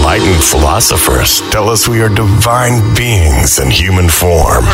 Enlightened 0.00 0.42
philosophers 0.42 1.42
tell 1.52 1.68
us 1.68 1.86
we 1.86 2.00
are 2.00 2.08
divine 2.08 2.94
beings 2.96 3.58
in 3.58 3.70
human 3.70 4.08
form. 4.08 4.64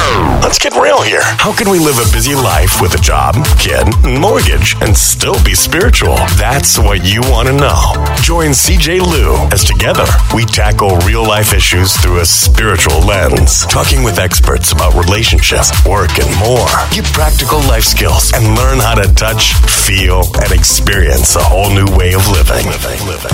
Let's 0.40 0.58
get 0.58 0.72
real 0.76 1.02
here. 1.02 1.20
How 1.20 1.52
can 1.52 1.68
we 1.68 1.80
live 1.80 1.98
a 1.98 2.08
busy 2.14 2.36
life 2.36 2.80
with 2.80 2.94
a 2.94 3.02
job, 3.02 3.34
kid, 3.58 3.90
and 4.06 4.20
mortgage 4.20 4.76
and 4.80 4.96
still 4.96 5.34
be 5.44 5.52
spiritual? 5.52 6.14
That's 6.38 6.78
what 6.78 7.04
you 7.04 7.22
want 7.22 7.48
to 7.48 7.54
know. 7.54 7.92
Join 8.22 8.50
CJ 8.54 9.00
Liu 9.02 9.34
as 9.50 9.64
together 9.64 10.06
we 10.32 10.44
tackle 10.44 10.96
real 10.98 11.26
life 11.26 11.52
issues 11.52 11.96
through 11.96 12.20
a 12.20 12.24
spiritual 12.24 13.00
lens, 13.00 13.66
talking 13.66 14.04
with 14.04 14.20
experts 14.20 14.70
about 14.70 14.94
relationships, 14.94 15.74
work, 15.84 16.16
and 16.22 16.30
more. 16.38 16.70
Get 16.94 17.04
practical 17.12 17.58
life 17.66 17.84
skills 17.84 18.32
and 18.32 18.54
learn 18.54 18.78
how 18.78 18.94
to 18.94 19.12
touch, 19.14 19.54
feel, 19.66 20.22
and 20.40 20.52
experience 20.52 21.34
a 21.34 21.42
whole 21.42 21.68
new 21.74 21.90
way 21.98 22.14
of 22.14 22.22
living. 22.30 22.64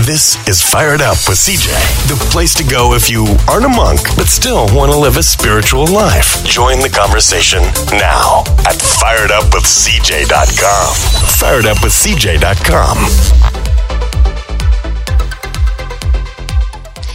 This 0.08 0.40
is 0.48 0.62
Fired 0.62 1.02
Up 1.02 1.20
with 1.28 1.36
CJ, 1.36 1.81
the 2.08 2.16
place 2.30 2.54
to 2.54 2.64
go 2.64 2.94
if 2.94 3.10
you 3.10 3.26
aren't 3.48 3.64
a 3.64 3.68
monk 3.68 4.00
but 4.16 4.26
still 4.26 4.66
want 4.74 4.90
to 4.92 4.98
live 4.98 5.16
a 5.16 5.22
spiritual 5.22 5.86
life. 5.86 6.44
Join 6.44 6.80
the 6.80 6.88
conversation 6.88 7.62
now 7.92 8.40
at 8.66 8.76
firedupwithcj.com. 8.76 10.94
Firedupwithcj.com. 11.38 13.51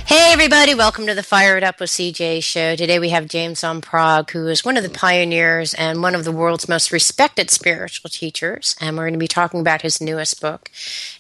Hey, 0.08 0.32
everybody, 0.32 0.74
welcome 0.74 1.06
to 1.08 1.14
the 1.14 1.22
Fired 1.22 1.66
Up 1.66 1.82
with 1.82 1.90
CJ 1.90 2.42
show. 2.42 2.78
Today 2.78 2.98
we 2.98 3.10
have 3.10 3.28
James 3.28 3.60
Van 3.60 3.82
Praagh, 3.82 4.30
who 4.30 4.48
is 4.48 4.64
one 4.64 4.78
of 4.78 4.84
the 4.84 4.90
pioneers 4.90 5.74
and 5.74 6.02
one 6.02 6.16
of 6.16 6.24
the 6.24 6.32
world's 6.32 6.70
most 6.70 6.94
respected 6.94 7.50
spiritual 7.50 8.10
teachers. 8.10 8.78
And 8.80 8.96
we're 8.96 9.04
going 9.04 9.16
to 9.16 9.20
be 9.20 9.28
talking 9.28 9.60
about 9.60 9.82
his 9.82 10.00
newest 10.00 10.40
book, 10.40 10.72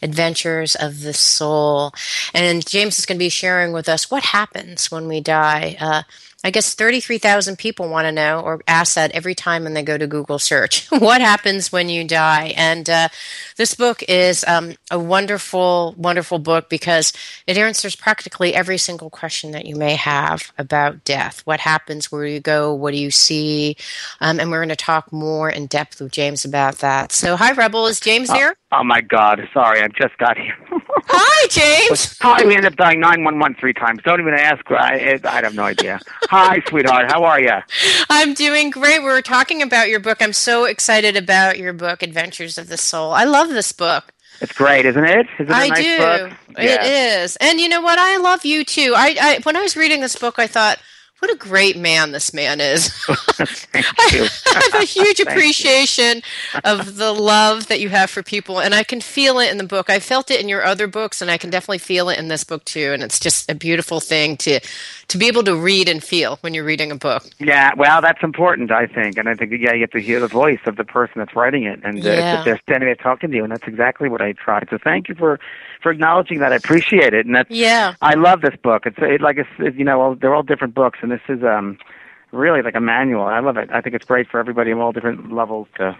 Adventures 0.02 0.74
of 0.74 1.02
the 1.02 1.12
Soul. 1.12 1.92
And 2.34 2.66
James 2.66 2.98
is 2.98 3.06
going 3.06 3.18
to 3.18 3.25
be 3.25 3.28
sharing 3.28 3.74
with 3.74 3.90
us 3.90 4.09
what 4.09 4.24
happens 4.24 4.90
when 4.90 5.09
we 5.09 5.19
die. 5.19 5.75
Uh, 5.81 6.04
I 6.47 6.50
guess 6.50 6.74
33,000 6.75 7.58
people 7.58 7.90
want 7.90 8.06
to 8.06 8.12
know 8.13 8.40
or 8.40 8.62
ask 8.69 8.96
that 8.96 9.12
every 9.12 9.35
time 9.35 9.66
when 9.66 9.74
they 9.74 9.84
go 9.84 9.97
to 9.97 10.08
Google 10.08 10.40
search. 10.40 10.88
what 10.90 11.19
happens 11.19 11.74
when 11.74 11.90
you 11.90 12.06
die? 12.06 12.53
And 12.56 12.90
uh, 12.90 13.09
this 13.58 13.75
book 13.75 14.02
is 14.08 14.46
um, 14.47 14.75
a 14.90 14.97
wonderful, 14.97 15.94
wonderful 15.97 16.40
book 16.40 16.69
because 16.69 17.12
it 17.47 17.57
answers 17.57 17.97
practically 17.97 18.56
every 18.56 18.78
single 18.78 19.09
question 19.09 19.52
that 19.52 19.66
you 19.66 19.75
may 19.75 19.96
have 19.96 20.53
about 20.57 21.03
death. 21.03 21.41
What 21.44 21.59
happens? 21.59 22.13
Where 22.13 22.25
do 22.25 22.31
you 22.31 22.40
go? 22.40 22.74
What 22.74 22.91
do 22.91 22.97
you 22.97 23.12
see? 23.12 23.75
Um, 24.22 24.40
and 24.40 24.50
we're 24.50 24.59
going 24.59 24.69
to 24.69 24.78
talk 24.78 25.12
more 25.12 25.50
in 25.50 25.66
depth 25.66 26.00
with 26.00 26.13
James 26.13 26.46
about 26.46 26.78
that. 26.78 27.12
So, 27.12 27.36
hi, 27.36 27.52
Rebel. 27.52 27.88
Is 27.88 28.00
James 28.00 28.31
here? 28.31 28.56
Oh, 28.72 28.78
oh 28.80 28.84
my 28.86 29.02
God. 29.02 29.41
Sorry, 29.53 29.81
I 29.81 29.90
just 29.90 30.18
got 30.18 30.38
here. 30.38 30.56
Hi, 31.09 31.47
James. 31.47 32.18
Hi, 32.19 32.44
we 32.45 32.56
ended 32.56 32.72
up 32.73 32.78
dialing 32.78 33.00
911 33.00 33.57
three 33.59 33.73
times. 33.73 34.00
Don't 34.03 34.19
even 34.19 34.34
ask. 34.34 34.63
I, 34.69 35.19
I 35.23 35.41
have 35.41 35.53
no 35.56 35.63
idea. 35.63 36.00
Hi, 36.29 36.62
sweetheart. 36.69 37.09
How 37.12 37.23
are 37.23 37.40
you? 37.40 37.53
I'm 38.09 38.34
doing 38.34 38.69
great. 38.69 39.00
We 39.00 39.06
were 39.06 39.22
talking 39.22 39.62
about 39.62 39.90
your 39.90 40.00
book. 40.00 40.18
I'm 40.22 40.34
so 40.34 40.66
excited 40.66 41.16
about 41.16 41.57
your 41.57 41.73
book, 41.73 42.03
Adventures 42.03 42.57
of 42.57 42.68
the 42.68 42.78
Soul. 42.78 43.12
I 43.13 43.23
love 43.23 43.50
this 43.50 43.72
book. 43.72 44.13
It's 44.41 44.53
great, 44.53 44.85
isn't 44.85 45.03
it? 45.06 45.25
Isn't 45.40 45.50
it 45.50 45.56
I 45.56 45.68
nice 45.69 45.84
do. 45.84 45.97
Book? 45.97 46.40
It 46.59 46.63
Yeah. 46.81 47.24
is. 47.24 47.35
And 47.38 47.59
you 47.59 47.69
know 47.69 47.81
what? 47.81 47.97
I 47.97 48.18
love 48.18 48.45
you 48.45 48.63
too. 48.63 48.94
I, 48.95 49.16
I 49.19 49.39
when 49.44 49.56
I 49.56 49.62
was 49.62 49.75
reading 49.75 50.01
this 50.01 50.16
book, 50.16 50.35
I 50.38 50.45
thought, 50.47 50.78
what 51.20 51.32
a 51.32 51.38
great 51.38 51.78
man 51.78 52.12
this 52.12 52.34
man 52.34 52.62
is. 52.62 52.92
I 53.40 54.30
have 54.46 54.74
a 54.82 54.86
huge 54.86 55.20
appreciation 55.20 56.22
of 56.64 56.98
the 56.98 57.12
love 57.14 57.68
that 57.68 57.80
you 57.80 57.90
have 57.90 58.10
for 58.10 58.24
people, 58.24 58.60
and 58.60 58.74
I 58.76 58.84
can 58.84 59.02
feel 59.02 59.40
it 59.40 59.52
in 59.52 59.58
the 59.58 59.64
book. 59.64 59.90
I 59.90 60.00
felt 60.00 60.30
it 60.32 60.40
in 60.42 60.50
your 60.50 60.64
other 60.64 60.88
books, 60.88 61.22
and 61.22 61.32
I 61.32 61.38
can 61.38 61.50
definitely 61.50 61.80
feel 61.80 62.10
it 62.10 62.20
in 62.20 62.28
this 62.28 62.44
book 62.44 62.66
too. 62.66 62.92
And 62.94 63.04
it's 63.04 63.20
just 63.20 63.50
a 63.50 63.56
beautiful 63.56 64.00
thing 64.00 64.38
to 64.38 64.60
to 65.08 65.18
be 65.18 65.28
able 65.28 65.44
to 65.44 65.56
read 65.56 65.88
and 65.90 66.04
feel 66.04 66.38
when 66.42 66.54
you're 66.54 66.66
reading 66.66 66.92
a 66.92 66.96
book. 66.96 67.24
Yeah, 67.40 67.72
well, 67.78 68.02
that's 68.02 68.22
important, 68.24 68.72
I 68.72 68.88
think, 68.88 69.18
and 69.18 69.30
I 69.30 69.36
think 69.36 69.52
yeah, 69.58 69.74
you 69.74 69.82
have 69.82 69.92
to 69.92 70.02
hear 70.02 70.20
the 70.20 70.28
voice 70.28 70.60
of 70.66 70.76
the 70.76 70.84
person 70.84 71.14
that's 71.20 71.36
writing 71.36 71.64
it, 71.64 71.80
and 71.84 72.06
uh, 72.06 72.10
Yeah. 72.10 72.44
they're 72.44 72.60
standing 72.60 72.88
there 72.88 72.96
talking 72.96 73.32
to 73.32 73.36
you, 73.38 73.44
and 73.44 73.52
that's 73.52 73.68
exactly 73.68 74.10
what 74.10 74.22
I 74.22 74.34
tried. 74.34 74.68
So 74.70 74.78
thank 74.78 75.08
you 75.10 75.16
for 75.16 75.40
for 75.88 75.92
acknowledging 75.92 76.40
that. 76.40 76.52
I 76.52 76.58
appreciate 76.58 77.14
it, 77.14 77.25
and 77.25 77.34
that's 77.34 77.50
Yeah. 77.50 77.94
I 78.02 78.16
love 78.16 78.42
this 78.42 78.56
book. 78.62 78.86
It's 78.86 78.98
it, 79.00 79.22
like 79.22 79.38
it's 79.38 79.50
it, 79.58 79.75
you 79.75 79.86
know 79.86 79.98
well, 80.00 80.16
they're 80.16 80.36
all 80.36 80.44
different 80.44 80.75
books, 80.75 81.00
and 81.02 81.09
this 81.09 81.22
is 81.30 81.42
um 81.44 81.78
really 82.34 82.62
like 82.62 82.75
a 82.75 82.81
manual. 82.81 83.24
I 83.24 83.40
love 83.40 83.56
it. 83.56 83.70
I 83.72 83.80
think 83.80 83.96
it's 83.96 84.06
great 84.06 84.28
for 84.28 84.38
everybody 84.38 84.72
of 84.72 84.80
all 84.80 84.92
different 84.92 85.31
levels 85.31 85.68
to 85.78 85.96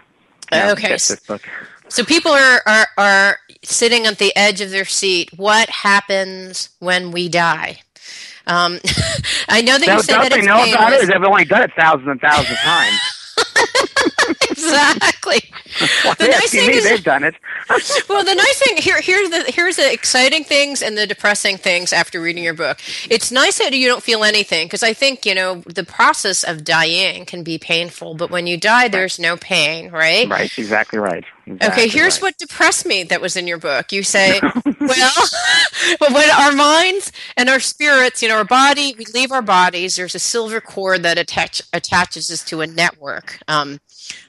you 0.52 0.58
know, 0.58 0.72
Okay, 0.72 0.88
get 0.88 1.00
this 1.00 1.20
book. 1.20 1.40
So 1.88 2.04
people 2.04 2.32
are, 2.32 2.60
are 2.66 2.86
are 2.98 3.38
sitting 3.64 4.04
at 4.04 4.18
the 4.18 4.36
edge 4.36 4.60
of 4.60 4.70
their 4.70 4.84
seat. 4.84 5.30
What 5.36 5.70
happens 5.70 6.68
when 6.80 7.10
we 7.10 7.30
die? 7.30 7.78
Um, 8.46 8.78
I 9.48 9.62
know 9.62 9.78
that 9.78 9.80
you 9.80 9.86
Don't, 9.86 10.02
said 10.02 10.22
that 10.22 10.32
they 10.32 10.42
know 10.42 10.56
about 10.56 10.90
painless. 10.90 11.04
it? 11.04 11.12
They've 11.14 11.24
only 11.24 11.46
done 11.46 11.62
it 11.62 11.70
thousands 11.78 12.08
and 12.08 12.20
thousands 12.20 12.50
of 12.50 12.58
times. 12.58 13.17
Exactly. 14.68 15.40
The 16.18 16.28
nice 16.28 16.50
thing 16.50 16.68
me? 16.68 16.74
is- 16.74 16.84
they've 16.84 17.04
done 17.04 17.24
it. 17.24 17.34
well, 18.08 18.24
the 18.24 18.34
nice 18.34 18.58
thing 18.58 18.78
here 18.78 19.00
here's 19.00 19.30
the 19.30 19.44
here's 19.52 19.76
the 19.76 19.92
exciting 19.92 20.44
things 20.44 20.82
and 20.82 20.96
the 20.96 21.06
depressing 21.06 21.58
things 21.58 21.92
after 21.92 22.20
reading 22.20 22.42
your 22.42 22.54
book. 22.54 22.78
It's 23.10 23.30
nice 23.30 23.58
that 23.58 23.72
you 23.72 23.88
don't 23.88 24.02
feel 24.02 24.24
anything 24.24 24.66
because 24.66 24.82
I 24.82 24.92
think 24.92 25.26
you 25.26 25.34
know 25.34 25.62
the 25.66 25.84
process 25.84 26.42
of 26.44 26.64
dying 26.64 27.24
can 27.26 27.42
be 27.42 27.58
painful, 27.58 28.14
but 28.14 28.30
when 28.30 28.46
you 28.46 28.56
die, 28.56 28.88
there's 28.88 29.18
no 29.18 29.36
pain, 29.36 29.90
right? 29.90 30.28
Right, 30.28 30.56
exactly 30.58 30.98
right. 30.98 31.24
Okay, 31.62 31.88
here's 31.88 32.16
right. 32.16 32.22
what 32.22 32.38
depressed 32.38 32.84
me 32.84 33.04
that 33.04 33.20
was 33.20 33.36
in 33.36 33.46
your 33.46 33.58
book. 33.58 33.90
You 33.92 34.02
say, 34.02 34.38
well, 34.80 35.12
well, 36.00 36.12
when 36.12 36.30
our 36.30 36.52
minds 36.52 37.10
and 37.36 37.48
our 37.48 37.60
spirits, 37.60 38.22
you 38.22 38.28
know, 38.28 38.36
our 38.36 38.44
body, 38.44 38.94
we 38.98 39.06
leave 39.14 39.32
our 39.32 39.42
bodies, 39.42 39.96
there's 39.96 40.14
a 40.14 40.18
silver 40.18 40.60
cord 40.60 41.02
that 41.04 41.16
attach, 41.16 41.62
attaches 41.72 42.30
us 42.30 42.44
to 42.44 42.60
a 42.60 42.66
network, 42.66 43.38
um, 43.48 43.80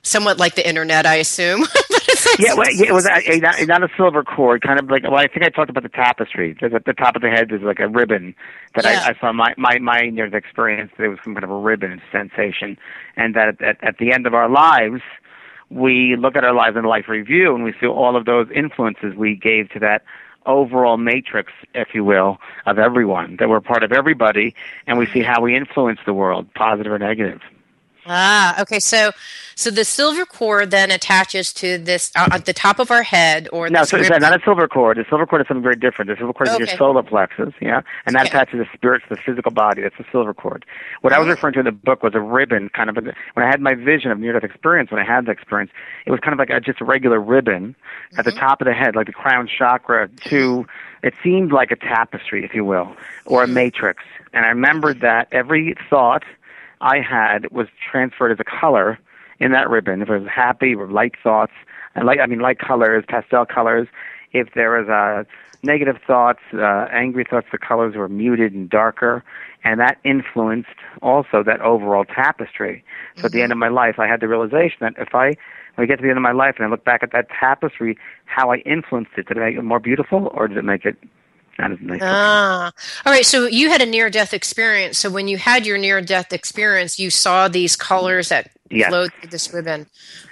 somewhat 0.01 0.37
like 0.37 0.55
the 0.55 0.67
internet, 0.67 1.05
I 1.05 1.15
assume. 1.15 1.65
But 1.89 2.03
it's 2.07 2.25
like- 2.25 2.39
Yeah, 2.39 2.53
well, 2.55 2.71
yeah, 2.71 2.87
it 2.87 2.93
was 2.93 3.05
a, 3.05 3.31
a, 3.31 3.39
not, 3.39 3.67
not 3.67 3.83
a 3.83 3.89
silver 3.97 4.23
cord, 4.23 4.61
kind 4.61 4.79
of 4.79 4.89
like. 4.89 5.03
Well, 5.03 5.15
I 5.15 5.27
think 5.27 5.43
I 5.43 5.49
talked 5.49 5.69
about 5.69 5.83
the 5.83 5.89
tapestry. 5.89 6.55
At 6.61 6.85
the 6.85 6.93
top 6.93 7.15
of 7.15 7.21
the 7.21 7.29
head, 7.29 7.49
there's 7.49 7.61
like 7.61 7.79
a 7.79 7.87
ribbon 7.87 8.33
that 8.75 8.85
Yeah. 8.85 9.03
I, 9.05 9.09
I 9.09 9.19
saw 9.19 9.31
my 9.31 9.53
my 9.57 9.77
my 9.79 10.09
near 10.09 10.25
experience. 10.35 10.91
There 10.97 11.09
was 11.09 11.19
some 11.23 11.33
kind 11.35 11.43
of 11.43 11.51
a 11.51 11.57
ribbon 11.59 12.01
sensation, 12.11 12.77
and 13.15 13.35
that 13.35 13.47
at, 13.49 13.61
at, 13.61 13.83
at 13.83 13.97
the 13.97 14.11
end 14.11 14.25
of 14.27 14.33
our 14.33 14.49
lives, 14.49 15.01
we 15.69 16.15
look 16.15 16.35
at 16.35 16.43
our 16.43 16.53
lives 16.53 16.75
in 16.77 16.83
life 16.85 17.07
review, 17.07 17.53
and 17.53 17.63
we 17.63 17.73
see 17.79 17.85
all 17.87 18.15
of 18.15 18.25
those 18.25 18.47
influences 18.53 19.13
we 19.15 19.35
gave 19.35 19.69
to 19.71 19.79
that 19.79 20.03
overall 20.45 20.97
matrix, 20.97 21.51
if 21.75 21.89
you 21.93 22.03
will, 22.03 22.39
of 22.65 22.79
everyone. 22.79 23.35
That 23.37 23.49
we're 23.49 23.61
part 23.61 23.83
of 23.83 23.91
everybody, 23.91 24.55
and 24.87 24.97
we 24.97 25.05
see 25.05 25.21
how 25.21 25.41
we 25.41 25.55
influence 25.55 25.99
the 26.05 26.13
world, 26.13 26.51
positive 26.55 26.91
or 26.91 26.97
negative. 26.99 27.41
Ah, 28.09 28.59
okay. 28.61 28.79
So, 28.79 29.11
so 29.55 29.69
the 29.69 29.85
silver 29.85 30.25
cord 30.25 30.71
then 30.71 30.89
attaches 30.89 31.53
to 31.53 31.77
this 31.77 32.11
uh, 32.15 32.27
at 32.31 32.45
the 32.45 32.53
top 32.53 32.79
of 32.79 32.89
our 32.91 33.03
head, 33.03 33.47
or 33.53 33.69
No, 33.69 33.83
so 33.83 33.97
it's 33.97 34.09
not 34.09 34.23
a 34.23 34.43
silver 34.43 34.67
cord. 34.67 34.97
The 34.97 35.05
silver 35.07 35.25
cord 35.27 35.41
is 35.41 35.47
something 35.47 35.61
very 35.61 35.75
different. 35.75 36.09
The 36.09 36.15
silver 36.17 36.33
cord 36.33 36.49
is 36.49 36.57
your 36.57 36.67
solar 36.67 37.03
plexus, 37.03 37.53
yeah, 37.61 37.81
and 38.07 38.15
that 38.15 38.25
Okay. 38.25 38.37
attaches 38.37 38.59
the 38.59 38.65
spirit 38.73 39.03
to 39.07 39.15
the 39.15 39.21
physical 39.21 39.51
body. 39.51 39.83
That's 39.83 39.97
the 39.97 40.05
silver 40.11 40.33
cord. 40.33 40.65
What 41.01 41.13
I 41.13 41.19
was 41.19 41.27
Oh. 41.27 41.31
referring 41.31 41.53
to 41.53 41.59
in 41.59 41.65
the 41.65 41.71
book 41.71 42.01
was 42.01 42.15
a 42.15 42.19
ribbon, 42.19 42.69
kind 42.69 42.89
of. 42.89 42.97
A, 42.97 43.01
when 43.35 43.45
I 43.45 43.49
had 43.49 43.61
my 43.61 43.75
vision 43.75 44.09
of 44.11 44.19
near-death 44.19 44.43
experience, 44.43 44.89
when 44.91 44.99
I 44.99 45.05
had 45.05 45.27
the 45.27 45.31
experience, 45.31 45.71
it 46.07 46.11
was 46.11 46.19
kind 46.19 46.33
of 46.33 46.39
like 46.39 46.49
a, 46.49 46.59
just 46.59 46.81
a 46.81 46.85
regular 46.85 47.19
ribbon 47.19 47.75
at 48.17 48.25
Mm-hmm. 48.25 48.35
the 48.35 48.41
top 48.41 48.59
of 48.61 48.65
the 48.65 48.73
head, 48.73 48.95
like 48.95 49.05
the 49.07 49.13
crown 49.13 49.47
chakra. 49.47 50.09
To 50.29 50.65
it 51.03 51.13
seemed 51.23 51.51
like 51.51 51.69
a 51.71 51.75
tapestry, 51.75 52.43
if 52.43 52.55
you 52.55 52.65
will, 52.65 52.95
or 53.25 53.43
a 53.43 53.45
Mm-hmm. 53.45 53.53
matrix. 53.53 54.03
And 54.33 54.45
I 54.45 54.49
remembered 54.49 55.01
that 55.01 55.27
every 55.31 55.75
thought 55.89 56.23
I 56.81 56.99
had 56.99 57.51
was 57.51 57.67
transferred 57.91 58.31
as 58.31 58.39
a 58.39 58.43
color 58.43 58.99
in 59.39 59.51
that 59.51 59.69
ribbon. 59.69 60.01
If 60.01 60.09
it 60.09 60.19
was 60.19 60.29
happy 60.29 60.75
or 60.75 60.87
light 60.87 61.13
thoughts, 61.21 61.53
and 61.95 62.05
light, 62.05 62.19
I 62.19 62.27
mean 62.27 62.39
light 62.39 62.59
colors, 62.59 63.03
pastel 63.07 63.45
colors. 63.45 63.87
If 64.31 64.53
there 64.53 64.71
was 64.71 64.87
uh, 64.87 65.23
negative 65.63 65.97
thoughts, 66.05 66.39
uh, 66.53 66.87
angry 66.91 67.25
thoughts, 67.29 67.47
the 67.51 67.57
colors 67.57 67.95
were 67.95 68.07
muted 68.07 68.53
and 68.53 68.69
darker, 68.69 69.23
and 69.63 69.79
that 69.79 69.97
influenced 70.03 70.69
also 71.01 71.43
that 71.43 71.61
overall 71.61 72.05
tapestry. 72.05 72.83
So 73.17 73.25
at 73.25 73.31
the 73.31 73.41
end 73.41 73.51
of 73.51 73.57
my 73.57 73.69
life, 73.69 73.99
I 73.99 74.07
had 74.07 74.21
the 74.21 74.27
realization 74.27 74.77
that 74.81 74.93
if 74.97 75.15
I 75.15 75.35
when 75.75 75.85
I 75.85 75.85
get 75.85 75.97
to 75.97 76.03
the 76.03 76.09
end 76.09 76.17
of 76.17 76.23
my 76.23 76.31
life 76.31 76.55
and 76.57 76.65
I 76.65 76.69
look 76.69 76.83
back 76.83 77.03
at 77.03 77.11
that 77.13 77.27
tapestry, 77.29 77.97
how 78.25 78.51
I 78.51 78.57
influenced 78.57 79.11
it, 79.17 79.27
did 79.27 79.37
it 79.37 79.39
make 79.39 79.55
it 79.55 79.61
more 79.63 79.79
beautiful 79.79 80.31
or 80.33 80.47
did 80.47 80.57
it 80.57 80.65
make 80.65 80.85
it 80.85 80.97
not 81.59 81.71
as 81.71 81.77
nice? 81.81 81.99
Ah, 82.03 82.71
all 83.05 83.11
right. 83.13 83.25
So 83.25 83.45
you 83.47 83.69
had 83.69 83.81
a 83.81 83.85
near-death 83.85 84.33
experience. 84.33 84.97
So 84.97 85.09
when 85.09 85.27
you 85.27 85.37
had 85.37 85.65
your 85.65 85.77
near-death 85.77 86.33
experience, 86.33 86.97
you 86.99 87.09
saw 87.09 87.47
these 87.47 87.75
colors 87.75 88.29
that 88.29 88.51
Yes. 88.71 88.89
flowed 88.89 89.11
through 89.13 89.29
this 89.31 89.51
ribbon. 89.51 89.87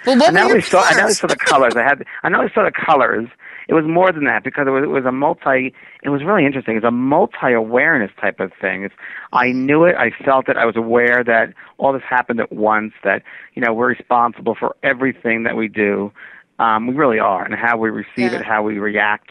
Well, 0.06 0.16
what 0.16 0.36
I 0.36 0.44
were 0.46 0.52
your 0.52 0.60
saw 0.62 0.80
I 0.80 1.00
only 1.00 1.12
saw 1.14 1.26
the 1.26 1.34
colors. 1.36 1.74
I 1.76 1.82
had 1.82 2.04
I 2.22 2.28
only 2.32 2.50
saw 2.54 2.62
the 2.64 2.70
colors. 2.70 3.28
It 3.68 3.74
was 3.74 3.84
more 3.84 4.12
than 4.12 4.24
that 4.24 4.44
because 4.44 4.66
it 4.66 4.70
was 4.70 4.84
it 4.84 4.88
was 4.90 5.04
a 5.04 5.10
multi. 5.12 5.74
It 6.04 6.10
was 6.10 6.22
really 6.22 6.46
interesting. 6.46 6.76
It's 6.76 6.84
a 6.86 6.90
multi 6.92 7.52
awareness 7.52 8.12
type 8.20 8.38
of 8.38 8.52
thing. 8.60 8.84
It's 8.84 8.94
I 9.32 9.50
knew 9.50 9.82
it. 9.84 9.96
I 9.96 10.10
felt 10.24 10.48
it. 10.48 10.56
I 10.56 10.64
was 10.66 10.76
aware 10.76 11.24
that 11.24 11.52
all 11.78 11.92
this 11.92 12.02
happened 12.08 12.38
at 12.40 12.52
once. 12.52 12.92
That 13.02 13.22
you 13.54 13.60
know 13.62 13.74
we're 13.74 13.88
responsible 13.88 14.54
for 14.54 14.76
everything 14.84 15.42
that 15.42 15.56
we 15.56 15.66
do. 15.66 16.12
Um, 16.60 16.86
we 16.86 16.94
really 16.94 17.18
are, 17.18 17.44
and 17.44 17.54
how 17.54 17.76
we 17.76 17.90
receive 17.90 18.32
Yeah. 18.32 18.38
it, 18.38 18.44
how 18.44 18.62
we 18.62 18.78
react. 18.78 19.30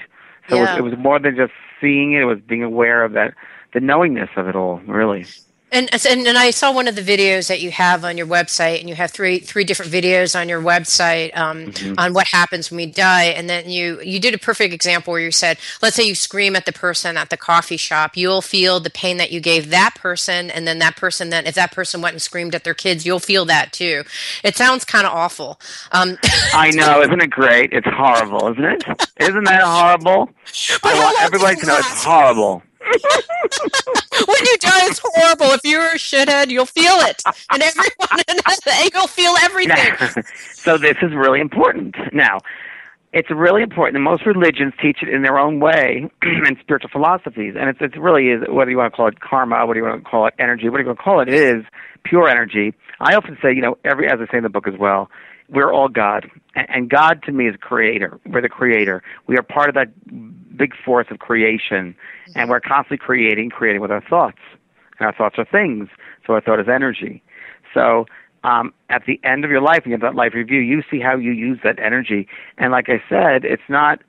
So 0.49 0.55
Yeah. 0.57 0.75
it, 0.77 0.81
was, 0.81 0.93
it 0.93 0.95
was 0.97 1.03
more 1.03 1.17
than 1.19 1.35
just 1.37 1.53
seeing 1.81 2.13
it. 2.13 2.21
It 2.21 2.25
was 2.25 2.39
being 2.39 2.63
aware 2.63 3.03
of 3.03 3.13
that, 3.13 3.33
the 3.73 3.79
knowingness 3.79 4.29
of 4.35 4.47
it 4.47 4.55
all. 4.55 4.77
Really. 4.87 5.25
And, 5.69 5.89
and 5.93 6.25
and 6.25 6.37
I 6.37 6.51
saw 6.51 6.71
one 6.71 6.87
of 6.87 6.95
the 6.95 7.01
videos 7.01 7.49
that 7.49 7.59
you 7.59 7.71
have 7.71 8.05
on 8.05 8.17
your 8.17 8.25
website, 8.27 8.79
and 8.79 8.87
you 8.87 8.95
have 8.95 9.11
three 9.11 9.39
three 9.39 9.65
different 9.65 9.91
videos 9.91 10.39
on 10.39 10.47
your 10.47 10.61
website 10.61 11.35
um, 11.37 11.57
Mm-hmm. 11.67 11.95
on 11.97 12.13
what 12.13 12.27
happens 12.27 12.71
when 12.71 12.77
we 12.77 12.85
die. 12.85 13.25
And 13.25 13.49
then 13.49 13.69
you 13.69 13.99
you 14.01 14.19
did 14.19 14.33
a 14.33 14.37
perfect 14.37 14.73
example 14.73 15.11
where 15.11 15.21
you 15.21 15.31
said, 15.31 15.57
let's 15.81 15.95
say 15.97 16.03
you 16.03 16.15
scream 16.15 16.55
at 16.55 16.65
the 16.65 16.71
person 16.71 17.17
at 17.17 17.29
the 17.29 17.37
coffee 17.37 17.75
shop, 17.77 18.15
you'll 18.15 18.41
feel 18.41 18.79
the 18.79 18.89
pain 18.89 19.17
that 19.17 19.31
you 19.31 19.41
gave 19.41 19.69
that 19.71 19.95
person, 19.95 20.49
and 20.51 20.65
then 20.65 20.79
that 20.79 20.95
person 20.95 21.29
then 21.31 21.45
if 21.45 21.55
that 21.55 21.73
person 21.73 22.01
went 22.01 22.13
and 22.13 22.21
screamed 22.21 22.55
at 22.55 22.63
their 22.63 22.73
kids, 22.73 23.05
you'll 23.05 23.19
feel 23.19 23.43
that 23.45 23.73
too. 23.73 24.03
It 24.45 24.55
sounds 24.55 24.85
kind 24.85 25.05
of 25.05 25.11
awful. 25.13 25.59
Um, 25.91 26.17
I 26.53 26.71
know, 26.71 27.01
isn't 27.01 27.21
it 27.21 27.29
great? 27.29 27.73
It's 27.73 27.87
horrible, 27.89 28.47
isn't 28.53 28.63
it? 28.63 28.83
Isn't 29.19 29.43
that 29.43 29.63
horrible? 29.63 30.29
I 30.83 30.95
want 31.03 31.21
everybody 31.21 31.57
to 31.57 31.65
know 31.65 31.77
it's 31.77 32.03
horrible. 32.05 32.63
when 34.27 34.45
you 34.45 34.57
die, 34.59 34.87
it's 34.87 35.01
horrible. 35.03 35.53
If 35.53 35.61
you're 35.63 35.91
a 35.91 35.97
shithead, 35.97 36.49
you'll 36.49 36.65
feel 36.65 36.95
it, 37.01 37.21
and 37.51 37.61
everyone 37.61 37.97
you'll 38.93 39.07
feel 39.07 39.35
everything. 39.41 40.23
so 40.53 40.77
this 40.77 40.97
is 41.01 41.13
really 41.13 41.39
important. 41.39 41.95
Now, 42.13 42.39
it's 43.13 43.29
really 43.31 43.63
important. 43.63 43.95
And 43.95 44.03
most 44.03 44.25
religions 44.25 44.73
teach 44.81 44.99
it 45.01 45.09
in 45.09 45.21
their 45.21 45.37
own 45.37 45.59
way, 45.59 46.09
and 46.21 46.57
spiritual 46.61 46.89
philosophies. 46.91 47.55
And 47.57 47.69
it's 47.69 47.79
it's 47.81 47.97
really 47.97 48.29
is 48.29 48.43
whether 48.49 48.71
you 48.71 48.77
want 48.77 48.91
to 48.91 48.95
call 48.95 49.07
it 49.07 49.19
karma, 49.19 49.65
what 49.65 49.73
do 49.73 49.79
you 49.79 49.85
want 49.85 50.03
to 50.03 50.09
call 50.09 50.27
it 50.27 50.33
energy, 50.39 50.69
whatever 50.69 50.83
you 50.83 50.87
want 50.89 50.99
to 50.99 51.03
call 51.03 51.19
it, 51.21 51.29
it 51.29 51.33
is 51.33 51.63
pure 52.03 52.27
energy. 52.27 52.73
I 52.99 53.15
often 53.15 53.37
say, 53.41 53.53
you 53.53 53.61
know, 53.61 53.77
every 53.85 54.07
as 54.07 54.19
I 54.19 54.31
say 54.31 54.37
in 54.37 54.43
the 54.43 54.49
book 54.49 54.67
as 54.67 54.77
well, 54.79 55.09
we're 55.49 55.71
all 55.71 55.87
God, 55.87 56.29
and, 56.55 56.67
and 56.69 56.89
God 56.89 57.23
to 57.23 57.31
me 57.31 57.47
is 57.47 57.55
creator. 57.59 58.19
We're 58.25 58.41
the 58.41 58.49
creator. 58.49 59.01
We 59.27 59.37
are 59.37 59.43
part 59.43 59.69
of 59.69 59.75
that 59.75 59.87
big 60.57 60.73
force 60.85 61.07
of 61.11 61.19
creation, 61.19 61.95
and 62.35 62.49
we're 62.49 62.59
constantly 62.59 62.97
creating, 62.97 63.49
creating 63.49 63.81
with 63.81 63.91
our 63.91 64.01
thoughts. 64.01 64.39
And 64.99 65.05
our 65.05 65.13
thoughts 65.13 65.35
are 65.37 65.45
things, 65.45 65.89
so 66.25 66.33
our 66.33 66.41
thought 66.41 66.59
is 66.59 66.67
energy. 66.67 67.21
So 67.73 68.05
um, 68.43 68.73
at 68.89 69.03
the 69.05 69.19
end 69.23 69.45
of 69.45 69.51
your 69.51 69.61
life, 69.61 69.83
you 69.85 69.91
have 69.91 70.01
that 70.01 70.15
life 70.15 70.33
review, 70.33 70.59
you 70.59 70.81
see 70.89 70.99
how 70.99 71.17
you 71.17 71.31
use 71.31 71.59
that 71.63 71.79
energy. 71.79 72.27
And 72.57 72.71
like 72.71 72.89
I 72.89 73.01
said, 73.09 73.45
it's 73.45 73.69
not 73.69 73.99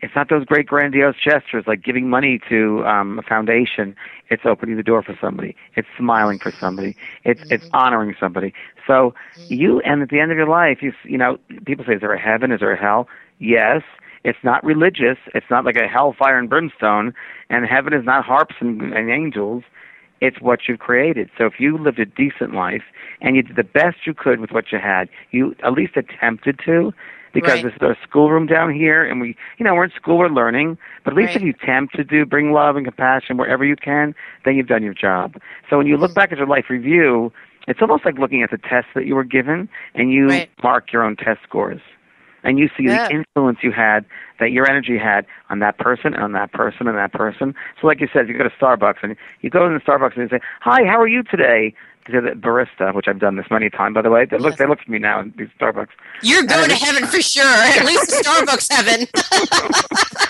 it's 0.00 0.14
not 0.14 0.28
those 0.28 0.44
great 0.44 0.66
grandiose 0.66 1.14
gestures 1.16 1.64
like 1.66 1.82
giving 1.82 2.10
money 2.10 2.38
to 2.50 2.84
um, 2.84 3.18
a 3.18 3.22
foundation. 3.22 3.96
It's 4.28 4.42
opening 4.44 4.76
the 4.76 4.82
door 4.82 5.02
for 5.02 5.16
somebody. 5.18 5.56
It's 5.76 5.88
smiling 5.96 6.38
for 6.38 6.52
somebody. 6.60 6.94
It's 7.24 7.40
it's 7.48 7.64
honoring 7.72 8.14
somebody. 8.20 8.52
So 8.86 9.14
you 9.48 9.80
and 9.80 10.02
at 10.02 10.10
the 10.10 10.20
end 10.20 10.30
of 10.30 10.36
your 10.36 10.48
life, 10.48 10.78
you 10.82 10.92
you 11.04 11.16
know 11.16 11.38
people 11.64 11.84
say, 11.86 11.94
is 11.94 12.00
there 12.00 12.12
a 12.12 12.20
heaven? 12.20 12.52
Is 12.52 12.60
there 12.60 12.72
a 12.72 12.80
hell? 12.80 13.08
Yes. 13.38 13.82
It's 14.24 14.38
not 14.42 14.64
religious. 14.64 15.18
It's 15.34 15.46
not 15.50 15.64
like 15.64 15.76
a 15.76 15.86
hellfire 15.86 16.38
and 16.38 16.48
brimstone. 16.48 17.14
And 17.50 17.66
heaven 17.66 17.92
is 17.92 18.04
not 18.04 18.24
harps 18.24 18.56
and, 18.60 18.80
and 18.92 19.10
angels 19.10 19.62
it's 20.20 20.40
what 20.40 20.60
you've 20.66 20.78
created. 20.78 21.28
So 21.36 21.44
if 21.44 21.54
you 21.58 21.76
lived 21.76 21.98
a 21.98 22.06
decent 22.06 22.54
life 22.54 22.82
and 23.20 23.36
you 23.36 23.42
did 23.42 23.56
the 23.56 23.64
best 23.64 24.06
you 24.06 24.14
could 24.14 24.40
with 24.40 24.50
what 24.52 24.72
you 24.72 24.78
had, 24.78 25.08
you 25.32 25.54
at 25.62 25.72
least 25.72 25.96
attempted 25.96 26.58
to, 26.64 26.92
because 27.34 27.54
Right. 27.54 27.64
this 27.64 27.72
is 27.74 27.82
our 27.82 27.96
schoolroom 28.08 28.46
down 28.46 28.72
here, 28.72 29.04
and 29.04 29.20
we, 29.20 29.36
you 29.58 29.64
know, 29.64 29.74
we're 29.74 29.84
in 29.84 29.90
school, 29.90 30.18
we're 30.18 30.28
learning. 30.28 30.78
But 31.04 31.12
at 31.12 31.16
least 31.16 31.34
Right. 31.34 31.36
if 31.36 31.42
you 31.42 31.50
attempt 31.62 31.94
to 31.96 32.04
do 32.04 32.24
bring 32.24 32.52
love 32.52 32.76
and 32.76 32.86
compassion 32.86 33.36
wherever 33.36 33.64
you 33.64 33.76
can, 33.76 34.14
then 34.44 34.54
you've 34.56 34.68
done 34.68 34.82
your 34.82 34.94
job. 34.94 35.36
So 35.68 35.76
when 35.76 35.86
you 35.86 35.96
look 35.96 36.14
back 36.14 36.32
at 36.32 36.38
your 36.38 36.46
life 36.46 36.66
review, 36.70 37.32
it's 37.66 37.82
almost 37.82 38.04
like 38.04 38.18
looking 38.18 38.42
at 38.42 38.50
the 38.50 38.58
tests 38.58 38.90
that 38.94 39.06
you 39.06 39.14
were 39.16 39.24
given, 39.24 39.68
and 39.94 40.12
you 40.12 40.28
Right. 40.28 40.50
mark 40.62 40.92
your 40.92 41.02
own 41.02 41.16
test 41.16 41.40
scores 41.42 41.80
and 42.44 42.58
you 42.58 42.68
see 42.76 42.84
Yeah. 42.84 43.08
the 43.08 43.14
influence 43.14 43.58
you 43.62 43.72
had 43.72 44.04
that 44.38 44.52
your 44.52 44.68
energy 44.68 44.96
had 44.98 45.26
on 45.50 45.58
that 45.60 45.78
person 45.78 46.14
and 46.14 46.22
on 46.22 46.32
that 46.32 46.52
person 46.52 46.86
and 46.86 46.96
that 46.96 47.12
person. 47.12 47.54
So 47.80 47.86
like 47.88 48.00
you 48.00 48.08
said, 48.12 48.28
you 48.28 48.36
go 48.38 48.44
to 48.44 48.50
Starbucks 48.50 48.98
and 49.02 49.16
you 49.40 49.50
go 49.50 49.66
in 49.66 49.74
the 49.74 49.80
Starbucks 49.80 50.14
and 50.16 50.30
you 50.30 50.38
say, 50.38 50.40
"Hi, 50.60 50.84
how 50.84 51.00
are 51.00 51.08
you 51.08 51.22
today?" 51.24 51.74
to 52.06 52.20
the 52.20 52.32
barista, 52.32 52.94
which 52.94 53.08
I've 53.08 53.18
done 53.18 53.36
this 53.36 53.46
many 53.50 53.70
times, 53.70 53.94
by 53.94 54.02
the 54.02 54.10
way. 54.10 54.26
They 54.26 54.36
look, 54.36 54.58
they 54.58 54.66
look 54.66 54.80
at 54.80 54.88
me 54.90 54.98
now 54.98 55.20
in 55.20 55.32
these 55.38 55.48
Starbucks. 55.58 55.88
You're 56.20 56.42
going 56.42 56.68
to 56.68 56.74
heaven 56.76 57.06
for 57.06 57.22
sure. 57.22 57.42
At 57.46 57.82
least 57.86 58.10
Starbucks 58.22 58.70
heaven. 58.70 59.06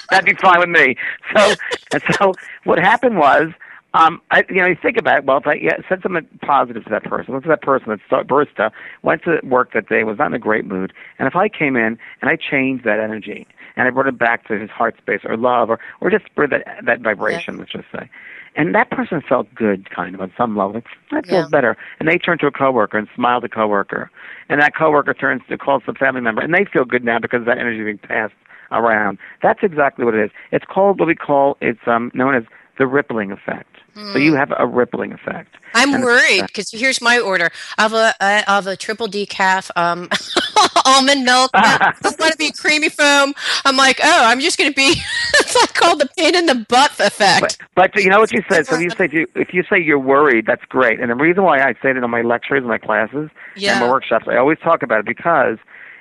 That'd 0.10 0.24
be 0.26 0.34
fine 0.40 0.60
with 0.60 0.68
me. 0.68 0.96
So, 1.36 1.54
and 1.92 2.02
so 2.12 2.32
what 2.62 2.78
happened 2.78 3.18
was, 3.18 3.48
um, 3.94 4.20
I, 4.30 4.42
you 4.50 4.56
know, 4.56 4.66
you 4.66 4.76
think 4.80 4.96
about 4.98 5.18
it. 5.18 5.24
Well, 5.24 5.38
if 5.38 5.46
I 5.46 5.54
yeah, 5.54 5.76
said 5.88 6.00
something 6.02 6.26
positive 6.42 6.84
to 6.84 6.90
that 6.90 7.04
person, 7.04 7.32
what's 7.32 7.46
that 7.46 7.62
person 7.62 7.88
that 7.90 8.26
barista 8.26 8.70
went 9.02 9.22
to 9.24 9.38
work 9.44 9.72
that 9.72 9.88
day, 9.88 10.04
was 10.04 10.18
not 10.18 10.26
in 10.28 10.34
a 10.34 10.38
great 10.38 10.64
mood, 10.66 10.92
and 11.18 11.28
if 11.28 11.36
I 11.36 11.48
came 11.48 11.76
in 11.76 11.98
and 12.20 12.30
I 12.30 12.36
changed 12.36 12.84
that 12.84 12.98
energy 13.00 13.46
and 13.76 13.86
I 13.88 13.90
brought 13.90 14.08
it 14.08 14.18
back 14.18 14.46
to 14.48 14.58
his 14.58 14.70
heart 14.70 14.96
space 14.98 15.20
or 15.24 15.36
love 15.36 15.70
or 15.70 15.78
or 16.00 16.10
just 16.10 16.32
brought 16.34 16.50
that 16.50 16.66
that 16.84 17.00
vibration, 17.00 17.58
let's 17.58 17.72
just 17.72 17.86
say, 17.92 18.10
and 18.56 18.74
that 18.74 18.90
person 18.90 19.22
felt 19.26 19.52
good, 19.54 19.88
kind 19.90 20.14
of 20.14 20.20
on 20.20 20.32
some 20.36 20.56
level. 20.56 20.82
That 21.12 21.26
feels 21.28 21.46
Yeah. 21.46 21.48
better, 21.48 21.76
and 22.00 22.08
they 22.08 22.18
turn 22.18 22.38
to 22.38 22.46
a 22.46 22.52
coworker 22.52 22.98
and 22.98 23.08
smile 23.14 23.40
to 23.40 23.46
a 23.46 23.48
coworker, 23.48 24.10
and 24.48 24.60
that 24.60 24.74
coworker 24.76 25.14
turns 25.14 25.42
to 25.48 25.56
calls 25.56 25.84
the 25.86 25.94
family 25.94 26.20
member, 26.20 26.40
and 26.42 26.52
they 26.52 26.64
feel 26.64 26.84
good 26.84 27.04
now 27.04 27.20
because 27.20 27.46
that 27.46 27.58
energy 27.58 27.84
being 27.84 27.98
passed 27.98 28.34
around. 28.72 29.18
That's 29.42 29.60
exactly 29.62 30.04
what 30.04 30.14
it 30.14 30.24
is. 30.24 30.30
It's 30.50 30.64
called 30.64 30.98
what 30.98 31.06
we 31.06 31.14
call 31.14 31.56
it's 31.60 31.86
um 31.86 32.10
known 32.12 32.34
as 32.34 32.42
the 32.78 32.86
rippling 32.88 33.30
effect. 33.30 33.73
So 33.94 34.18
you 34.18 34.34
have 34.34 34.52
a 34.58 34.66
rippling 34.66 35.12
effect. 35.12 35.54
I'm 35.74 35.94
And 35.94 36.04
worried 36.04 36.46
because 36.46 36.70
here's 36.70 37.00
my 37.00 37.18
order. 37.18 37.50
I 37.78 37.82
have 37.82 37.92
a 37.92 38.14
I 38.20 38.44
have 38.46 38.66
a 38.66 38.76
triple 38.76 39.06
decaf 39.08 39.70
um, 39.76 40.08
almond 40.84 41.24
milk. 41.24 41.50
I 41.54 41.92
want 42.02 42.32
to 42.32 42.38
be 42.38 42.50
creamy 42.52 42.88
foam. 42.88 43.34
I'm 43.64 43.76
like, 43.76 44.00
oh, 44.02 44.24
I'm 44.26 44.40
just 44.40 44.58
going 44.58 44.70
to 44.70 44.74
be. 44.74 44.94
it's 45.34 45.54
like 45.54 45.74
called 45.74 46.00
the 46.00 46.08
pain 46.16 46.34
in 46.34 46.46
the 46.46 46.64
butt 46.68 46.98
effect. 46.98 47.58
But, 47.74 47.92
but 47.92 48.02
you 48.02 48.10
know 48.10 48.18
what 48.20 48.32
you 48.32 48.42
said. 48.50 48.66
So 48.66 48.78
you 48.78 48.90
said 48.96 49.06
if 49.06 49.12
you, 49.12 49.26
if 49.36 49.54
you 49.54 49.62
say 49.70 49.80
you're 49.80 49.98
worried, 49.98 50.46
that's 50.46 50.64
great. 50.68 51.00
And 51.00 51.10
the 51.10 51.14
reason 51.14 51.44
why 51.44 51.60
I 51.60 51.74
say 51.74 51.90
it 51.90 51.96
in 51.96 52.10
my 52.10 52.22
lectures, 52.22 52.58
and 52.58 52.68
my 52.68 52.78
classes, 52.78 53.30
Yeah. 53.56 53.72
and 53.72 53.80
my 53.80 53.90
workshops, 53.90 54.26
I 54.28 54.36
always 54.36 54.58
talk 54.58 54.82
about 54.82 55.00
it 55.00 55.06
because 55.06 55.58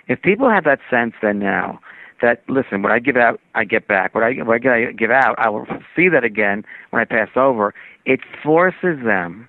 if 0.08 0.22
people 0.22 0.50
have 0.50 0.64
that 0.64 0.80
sense, 0.90 1.14
then 1.22 1.40
now 1.40 1.80
that 2.22 2.44
listen, 2.48 2.82
what 2.82 2.92
I 2.92 3.00
give 3.00 3.18
out, 3.18 3.40
I 3.56 3.64
get 3.64 3.88
back. 3.88 4.14
What 4.16 4.24
I 4.24 4.34
what 4.44 4.66
I 4.66 4.92
give 4.92 5.12
out, 5.12 5.36
I 5.38 5.50
will 5.50 5.66
see 5.96 6.10
that 6.10 6.24
again 6.24 6.66
when 6.92 7.02
I 7.02 7.06
pass 7.06 7.30
over. 7.36 7.74
It 8.06 8.22
forces 8.44 9.04
them. 9.04 9.48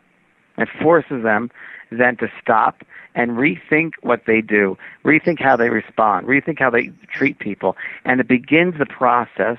It 0.57 0.69
forces 0.81 1.23
them 1.23 1.51
then 1.91 2.17
to 2.17 2.29
stop 2.41 2.83
and 3.15 3.33
rethink 3.33 3.93
what 4.03 4.23
they 4.27 4.41
do, 4.41 4.77
rethink 5.05 5.41
how 5.41 5.57
they 5.57 5.71
respond, 5.71 6.27
rethink 6.27 6.59
how 6.59 6.71
they 6.71 6.91
treat 7.13 7.39
people, 7.39 7.77
and 8.05 8.21
it 8.21 8.29
begins 8.29 8.75
the 8.79 8.87
process 8.87 9.59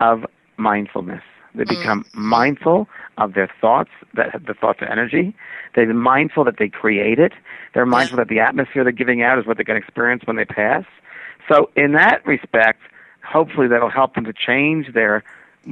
of 0.00 0.24
mindfulness. 0.56 1.22
They 1.54 1.64
mm. 1.64 1.68
become 1.68 2.04
mindful 2.14 2.88
of 3.18 3.34
their 3.34 3.48
thoughts, 3.60 3.90
that 4.14 4.40
the 4.46 4.54
thoughts 4.54 4.80
are 4.82 4.90
energy. 4.90 5.34
They're 5.74 5.92
mindful 5.92 6.44
that 6.44 6.58
they 6.58 6.68
create 6.68 7.18
it. 7.18 7.32
They're 7.74 7.86
mindful 7.86 8.18
that 8.18 8.28
the 8.28 8.40
atmosphere 8.40 8.84
they're 8.84 8.92
giving 8.92 9.22
out 9.22 9.38
is 9.38 9.46
what 9.46 9.56
they're 9.56 9.64
going 9.64 9.80
to 9.80 9.86
experience 9.86 10.22
when 10.26 10.36
they 10.36 10.44
pass. 10.44 10.84
So, 11.48 11.70
in 11.76 11.92
that 11.92 12.24
respect, 12.26 12.80
hopefully 13.24 13.68
that'll 13.68 13.90
help 13.90 14.14
them 14.14 14.24
to 14.24 14.32
change 14.32 14.92
their 14.94 15.22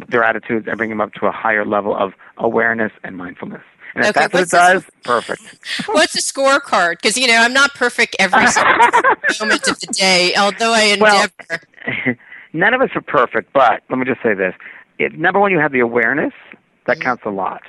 their 0.09 0.25
attitudes 0.25 0.67
and 0.69 0.79
bring 0.79 0.89
them 0.91 1.01
up 1.03 1.13
to 1.15 1.27
a 1.27 1.31
higher 1.33 1.65
level 1.67 1.95
of 1.95 2.13
awareness 2.39 2.93
and 3.05 3.17
mindfulness. 3.17 3.61
And 3.95 4.05
if 4.05 4.11
Okay, 4.17 4.21
that's 4.21 4.33
what 4.33 4.43
it 4.45 4.51
the- 4.51 4.57
does, 4.57 4.85
perfect. 5.05 5.43
What's 5.87 6.15
the 6.15 6.21
scorecard? 6.21 6.93
Because 6.93 7.19
you 7.19 7.27
know 7.27 7.37
I'm 7.37 7.53
not 7.53 7.75
perfect 7.75 8.17
every 8.19 8.41
moment 9.41 9.69
of 9.69 9.79
the 9.81 9.89
day, 9.93 10.35
although 10.37 10.73
I 10.73 10.97
Well- 11.01 11.27
endeavor. 11.49 12.19
None 12.55 12.75
of 12.75 12.81
us 12.83 12.91
are 12.95 13.01
perfect, 13.03 13.53
but 13.55 13.83
let 13.91 13.99
me 13.99 14.05
just 14.05 14.23
say 14.23 14.35
this: 14.35 14.55
if, 14.99 15.13
number 15.15 15.41
one, 15.41 15.53
you 15.53 15.59
have 15.59 15.73
the 15.73 15.81
awareness. 15.81 16.33
That 16.87 16.97
Mm-hmm. 16.97 17.03
counts 17.03 17.23
a 17.27 17.31
lot. 17.31 17.63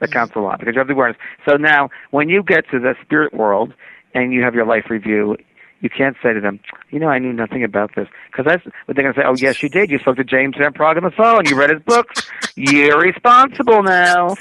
That 0.00 0.10
counts 0.10 0.34
a 0.34 0.40
lot 0.40 0.58
because 0.58 0.74
you 0.74 0.78
have 0.80 0.88
the 0.88 0.92
awareness. 0.94 1.16
So 1.48 1.56
now, 1.56 1.88
when 2.10 2.28
you 2.28 2.42
get 2.42 2.68
to 2.70 2.78
the 2.78 2.94
spirit 3.02 3.32
world 3.32 3.72
and 4.14 4.32
you 4.32 4.42
have 4.42 4.54
your 4.54 4.66
life 4.66 4.86
review, 4.90 5.36
you 5.80 5.90
can't 5.90 6.16
say 6.22 6.32
to 6.32 6.40
them, 6.40 6.60
"You 6.90 6.98
know, 6.98 7.08
I 7.08 7.18
knew 7.18 7.32
nothing 7.32 7.64
about 7.64 7.94
this," 7.94 8.08
because 8.30 8.46
that's 8.46 8.64
what 8.64 8.96
they're 8.96 9.02
going 9.02 9.14
to 9.14 9.20
say. 9.20 9.26
Oh, 9.26 9.34
yes, 9.36 9.62
you 9.62 9.68
did. 9.68 9.90
You 9.90 9.98
spoke 9.98 10.16
to 10.16 10.24
James 10.24 10.56
Van 10.56 10.72
Praagh 10.72 10.96
on 10.96 11.02
the 11.02 11.10
phone. 11.10 11.46
You 11.46 11.56
read 11.56 11.70
his 11.70 11.82
books. 11.82 12.26
You're 12.56 13.00
responsible 13.00 13.82
now. 13.82 14.36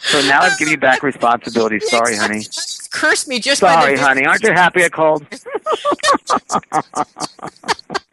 So 0.00 0.20
now 0.22 0.40
I've 0.40 0.58
given 0.58 0.72
you 0.72 0.78
back 0.78 1.02
responsibility. 1.02 1.80
Sorry, 1.86 2.16
honey. 2.16 2.44
Curse 2.90 3.28
me 3.28 3.38
just 3.38 3.60
by 3.60 3.74
Sorry, 3.74 3.96
honey. 3.96 4.26
Aren't 4.26 4.42
you 4.42 4.52
happy 4.52 4.84
I 4.84 4.88
called? 4.88 5.24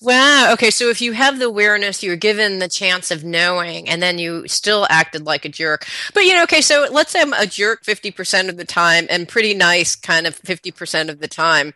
Wow. 0.00 0.50
Okay. 0.52 0.70
So 0.70 0.90
if 0.90 1.00
you 1.00 1.12
have 1.12 1.38
the 1.38 1.46
awareness, 1.46 2.02
you're 2.02 2.16
given 2.16 2.58
the 2.58 2.68
chance 2.68 3.10
of 3.10 3.24
knowing, 3.24 3.88
and 3.88 4.02
then 4.02 4.18
you 4.18 4.46
still 4.48 4.86
acted 4.90 5.24
like 5.24 5.44
a 5.44 5.48
jerk. 5.48 5.86
But 6.12 6.24
you 6.24 6.34
know, 6.34 6.42
okay. 6.44 6.60
So 6.60 6.86
let's 6.90 7.12
say 7.12 7.22
I'm 7.22 7.32
a 7.32 7.46
jerk 7.46 7.84
50% 7.84 8.48
of 8.48 8.56
the 8.56 8.64
time 8.64 9.06
and 9.10 9.28
pretty 9.28 9.54
nice 9.54 9.96
kind 9.96 10.26
of 10.26 10.40
50% 10.42 11.08
of 11.08 11.20
the 11.20 11.28
time. 11.28 11.72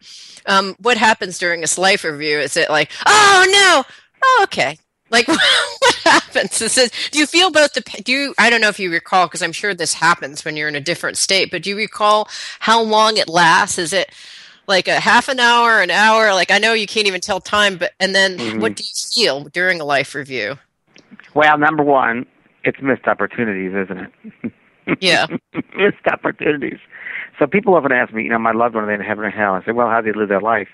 Um, 0.47 0.77
what 0.81 0.97
happens 0.97 1.39
during 1.39 1.61
this 1.61 1.79
life 1.79 2.05
review? 2.05 2.39
Is 2.39 2.57
it 2.57 2.71
like, 2.71 2.91
oh 3.07 3.47
no, 3.51 3.95
oh 4.23 4.41
okay. 4.45 4.79
Like 5.11 5.29
what 5.29 5.95
happens? 6.05 6.59
Do 6.59 7.19
you 7.19 7.27
feel 7.27 7.51
both 7.51 7.73
the 7.73 7.81
do 8.03 8.13
you 8.13 8.35
I 8.39 8.51
don't 8.51 8.61
know 8.61 8.69
if 8.69 8.79
you 8.79 8.91
recall 8.91 9.27
because 9.27 9.43
I'm 9.43 9.53
sure 9.53 9.75
this 9.75 9.95
happens 9.95 10.45
when 10.45 10.57
you're 10.57 10.69
in 10.69 10.77
a 10.77 10.81
different 10.81 11.17
state, 11.17 11.51
but 11.51 11.63
do 11.63 11.71
you 11.71 11.77
recall 11.77 12.29
how 12.61 12.83
long 12.83 13.17
it 13.17 13.29
lasts? 13.29 13.79
Is 13.79 13.93
it 13.93 14.11
like 14.69 14.87
a 14.87 15.01
half 15.01 15.29
an 15.29 15.41
hour, 15.41 15.81
an 15.81 15.91
hour? 15.91 16.33
Like 16.35 16.51
I 16.51 16.59
know 16.59 16.75
you 16.75 16.87
can't 16.87 17.07
even 17.07 17.21
tell 17.21 17.41
time, 17.41 17.77
but 17.79 17.93
and 17.99 18.15
then 18.15 18.39
Mhm. 18.39 18.61
what 18.61 18.77
do 18.77 18.85
you 18.85 18.91
feel 19.15 19.45
during 19.45 19.81
a 19.81 19.85
life 19.85 20.15
review? 20.15 20.57
Well, 21.35 21.59
number 21.59 21.83
one, 21.83 22.27
it's 22.65 22.81
missed 22.83 23.07
opportunities, 23.09 23.73
isn't 23.75 23.99
it? 23.99 24.53
Yeah. 25.01 25.27
missed 25.77 26.07
opportunities. 26.11 26.79
So 27.39 27.47
people 27.47 27.75
often 27.75 27.93
ask 27.93 28.11
me, 28.15 28.23
you 28.25 28.31
know, 28.31 28.39
my 28.39 28.53
loved 28.53 28.75
one, 28.75 28.85
are 28.85 28.87
they 28.87 28.95
in 28.95 29.03
heaven 29.03 29.23
or 29.23 29.29
hell? 29.31 29.53
I 29.53 29.63
say, 29.63 29.73
well, 29.73 29.89
how 29.89 30.01
do 30.01 30.11
they 30.11 30.19
live 30.19 30.31
their 30.31 30.41
life? 30.41 30.69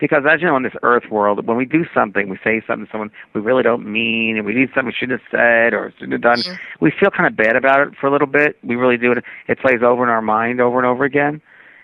Because 0.00 0.24
as 0.28 0.40
you 0.40 0.48
know, 0.48 0.56
in 0.56 0.64
this 0.64 0.74
earth 0.82 1.04
world, 1.08 1.46
when 1.46 1.56
we 1.56 1.66
do 1.66 1.84
something, 1.94 2.28
we 2.28 2.36
say 2.42 2.62
something 2.66 2.86
to 2.86 2.90
someone 2.90 3.10
we 3.32 3.40
really 3.40 3.62
don't 3.62 3.86
mean, 3.86 4.36
and 4.36 4.44
we 4.44 4.54
do 4.54 4.66
something 4.74 4.86
we 4.86 4.92
shouldn't 4.92 5.20
have 5.20 5.30
said 5.30 5.72
or 5.72 5.92
shouldn't 5.98 6.12
have 6.12 6.20
done, 6.20 6.42
we 6.80 6.90
feel 6.90 7.10
kind 7.10 7.28
of 7.28 7.36
bad 7.36 7.54
about 7.54 7.80
it 7.86 7.94
for 8.00 8.08
a 8.08 8.10
little 8.10 8.26
bit. 8.26 8.56
We 8.64 8.74
really 8.74 8.96
do 8.96 9.12
it. 9.12 9.24
It 9.46 9.60
plays 9.60 9.82
over 9.84 10.02
in 10.02 10.08
our 10.08 10.20
mind 10.22 10.60
over 10.60 10.78
and 10.78 10.86
over 10.86 11.04
again. 11.04 11.40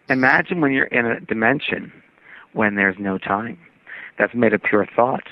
Imagine 0.08 0.60
when 0.60 0.72
you're 0.72 0.86
in 0.86 1.06
a 1.06 1.20
dimension 1.20 1.92
when 2.52 2.74
there's 2.76 2.96
no 2.98 3.18
time 3.18 3.58
that's 4.18 4.34
made 4.34 4.54
of 4.54 4.62
pure 4.62 4.86
thought, 4.94 5.28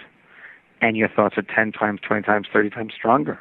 and 0.81 0.97
your 0.97 1.09
thoughts 1.09 1.39
are 1.39 1.43
10 1.43 1.73
times, 1.73 2.01
20 2.07 2.23
times, 2.23 2.49
30 2.53 2.71
times 2.71 2.93
stronger. 2.95 3.39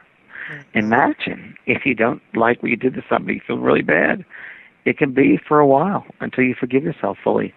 Mm-hmm. 0.52 0.78
Imagine 0.78 1.56
if 1.66 1.86
you 1.86 1.96
don't 1.96 2.22
like 2.36 2.62
what 2.62 2.70
you 2.70 2.78
did 2.78 2.94
to 2.94 3.04
somebody, 3.10 3.36
you 3.36 3.42
feel 3.46 3.58
really 3.58 3.82
bad. 3.82 4.24
It 4.86 4.98
can 4.98 5.14
be 5.14 5.40
for 5.48 5.60
a 5.60 5.68
while 5.68 6.06
until 6.20 6.44
you 6.44 6.56
forgive 6.58 6.84
yourself 6.84 7.18
fully. 7.24 7.54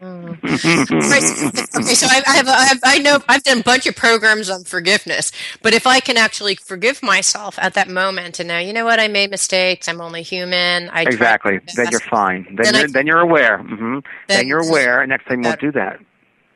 Right. 0.00 1.66
Okay, 1.76 1.94
so 1.94 2.06
I, 2.08 2.22
I 2.26 2.36
have, 2.36 2.48
I 2.48 2.64
have, 2.64 2.78
I 2.84 2.98
know 2.98 3.18
I've 3.28 3.42
done 3.42 3.60
a 3.60 3.62
bunch 3.62 3.86
of 3.86 3.96
programs 3.96 4.50
on 4.50 4.64
forgiveness, 4.64 5.32
but 5.62 5.74
if 5.74 5.86
I 5.86 6.00
can 6.00 6.16
actually 6.16 6.56
forgive 6.56 7.02
myself 7.02 7.58
at 7.60 7.74
that 7.74 7.88
moment 7.88 8.38
and 8.40 8.48
know, 8.48 8.58
you 8.58 8.72
know 8.72 8.84
what, 8.84 9.00
I 9.00 9.08
made 9.08 9.30
mistakes. 9.30 9.88
I'm 9.88 10.00
only 10.00 10.22
human. 10.22 10.88
I 10.90 11.02
exactly. 11.02 11.60
Then 11.74 11.88
you're 11.90 12.00
fine. 12.00 12.44
Then, 12.56 12.72
Then 12.72 12.74
you're 12.74 12.88
then 12.88 13.06
you're 13.06 13.20
aware. 13.20 13.58
hmm 13.58 13.94
Then, 13.94 14.02
Then- 14.28 14.46
you're 14.48 14.66
aware, 14.68 15.00
and 15.02 15.08
next 15.10 15.26
time 15.26 15.42
won't 15.42 15.60
do 15.60 15.72
that. 15.72 15.98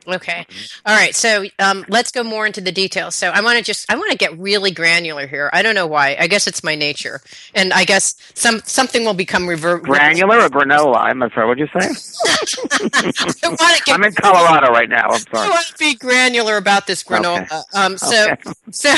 Okay. 0.07 0.47
All 0.87 0.97
right. 0.97 1.15
So 1.15 1.45
um, 1.59 1.85
let's 1.89 2.11
go 2.11 2.23
more 2.23 2.47
into 2.47 2.61
the 2.61 2.73
details. 2.73 3.15
So 3.15 3.29
I 3.29 3.41
want 3.43 3.59
to 3.59 3.65
just 3.65 3.91
I 3.91 3.97
want 3.97 4.11
to 4.11 4.17
get 4.17 4.37
really 4.39 4.71
granular 4.71 5.27
here. 5.27 5.51
I 5.53 5.63
don't 5.63 5.75
know 5.75 5.87
why. 5.87 6.17
I 6.19 6.27
guess 6.27 6.47
it's 6.47 6.65
my 6.65 6.75
nature, 6.75 7.21
and 7.55 7.73
I 7.73 7.85
guess 7.85 8.15
some 8.35 8.61
something 8.65 9.05
will 9.05 9.15
become 9.15 9.47
revert. 9.47 9.83
Granular 9.83 10.41
or 10.41 10.49
granola? 10.49 10.97
I'm 10.97 11.21
sorry. 11.35 11.47
What'd 11.47 11.59
you 11.59 11.81
say? 11.81 11.87
I 13.43 13.49
want 13.49 13.77
to 13.77 13.83
get 13.85 13.95
I'm 13.95 14.05
in 14.05 14.13
Colorado 14.13 14.73
right 14.73 14.89
now. 14.89 15.09
I'm 15.11 15.21
sorry. 15.21 15.47
I 15.47 15.51
want 15.51 15.67
to 15.67 15.79
be 15.79 15.95
granular 15.95 16.57
about 16.57 16.87
this 16.87 17.03
granola. 17.03 17.43
Okay. 17.43 17.61
Um, 17.75 17.99
so, 17.99 18.31
Okay. 18.33 18.51
so, 18.71 18.95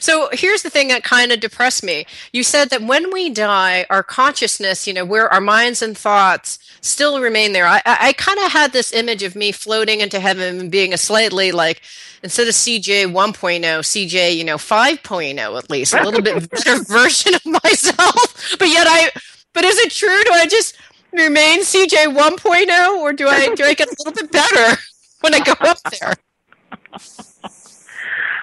so 0.00 0.28
here's 0.32 0.62
the 0.62 0.70
thing 0.70 0.88
that 0.88 1.04
kind 1.04 1.32
of 1.32 1.40
depressed 1.40 1.82
me. 1.84 2.06
You 2.32 2.42
said 2.42 2.70
that 2.70 2.82
when 2.82 3.12
we 3.12 3.30
die, 3.30 3.86
our 3.90 4.02
consciousness, 4.02 4.86
you 4.86 4.94
know, 4.94 5.04
where 5.04 5.32
our 5.32 5.40
minds 5.40 5.82
and 5.82 5.96
thoughts 5.96 6.58
still 6.80 7.20
remain 7.20 7.52
there. 7.52 7.66
I, 7.66 7.78
I, 7.84 7.98
I 8.00 8.12
kind 8.12 8.38
of 8.38 8.52
had 8.52 8.72
this 8.72 8.92
image 8.92 9.22
of 9.22 9.34
me 9.34 9.52
floating 9.52 10.00
into 10.06 10.20
heaven 10.20 10.60
and 10.60 10.70
being 10.70 10.92
a 10.92 10.96
slightly 10.98 11.52
like 11.52 11.82
instead 12.22 12.48
of 12.48 12.54
CJ 12.54 13.06
1.0, 13.12 13.60
CJ, 13.62 14.36
you 14.36 14.44
know, 14.44 14.56
5.0 14.56 15.58
at 15.58 15.70
least, 15.70 15.94
a 15.94 16.02
little 16.02 16.22
bit 16.22 16.48
better 16.50 16.82
version 16.88 17.34
of 17.34 17.46
myself. 17.62 18.32
But 18.58 18.68
yet 18.68 18.86
I, 18.88 19.10
but 19.52 19.64
is 19.64 19.78
it 19.78 19.90
true? 19.90 20.22
Do 20.24 20.32
I 20.32 20.46
just 20.46 20.76
remain 21.12 21.62
CJ 21.62 22.16
1.0 22.16 22.96
or 22.98 23.12
do 23.12 23.28
I, 23.28 23.54
do 23.54 23.64
I 23.64 23.74
get 23.74 23.88
a 23.88 23.96
little 23.98 24.12
bit 24.12 24.32
better 24.32 24.80
when 25.20 25.34
I 25.34 25.40
go 25.40 25.52
up 25.60 25.78
there? 25.90 26.14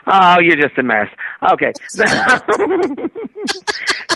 Oh, 0.05 0.39
you're 0.39 0.57
just 0.57 0.77
a 0.77 0.83
mess. 0.83 1.07
Okay. 1.51 1.71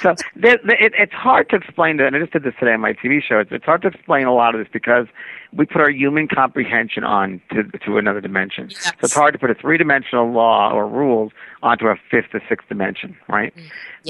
So 0.02 0.16
there, 0.36 0.58
there- 0.66 0.84
it, 0.84 0.94
it's 0.98 1.14
hard 1.14 1.50
to 1.50 1.56
explain 1.56 1.98
that, 1.98 2.08
and 2.08 2.16
I 2.16 2.20
just 2.20 2.34
did 2.34 2.44
this 2.44 2.54
today 2.60 2.74
on 2.74 2.82
my 2.82 2.94
TV 2.94 3.22
show. 3.22 3.40
It's, 3.40 3.52
it's 3.52 3.66
hard 3.66 3.82
to 3.84 3.88
explain 3.90 4.26
a 4.28 4.34
lot 4.34 4.56
of 4.56 4.60
this 4.60 4.68
because 4.72 5.08
we 5.54 5.66
put 5.66 5.82
our 5.82 5.90
human 5.90 6.28
comprehension 6.28 7.04
on 7.04 7.42
to, 7.52 7.64
to 7.86 7.98
another 7.98 8.22
dimension. 8.22 8.72
So 9.02 9.06
it's 9.06 9.14
hard 9.16 9.34
to 9.34 9.40
put 9.40 9.50
a 9.50 9.56
three-dimensional 9.56 10.32
law 10.32 10.72
or 10.72 10.88
rules 10.88 11.32
onto 11.64 11.88
a 11.88 11.96
fifth 12.12 12.34
or 12.34 12.42
sixth 12.50 12.68
dimension, 12.70 13.16
right? 13.30 13.54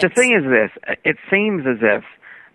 The 0.02 0.10
thing 0.10 0.34
is 0.34 0.44
this: 0.50 0.72
it 1.06 1.18
seems 1.32 1.66
as 1.68 1.78
if 1.82 2.04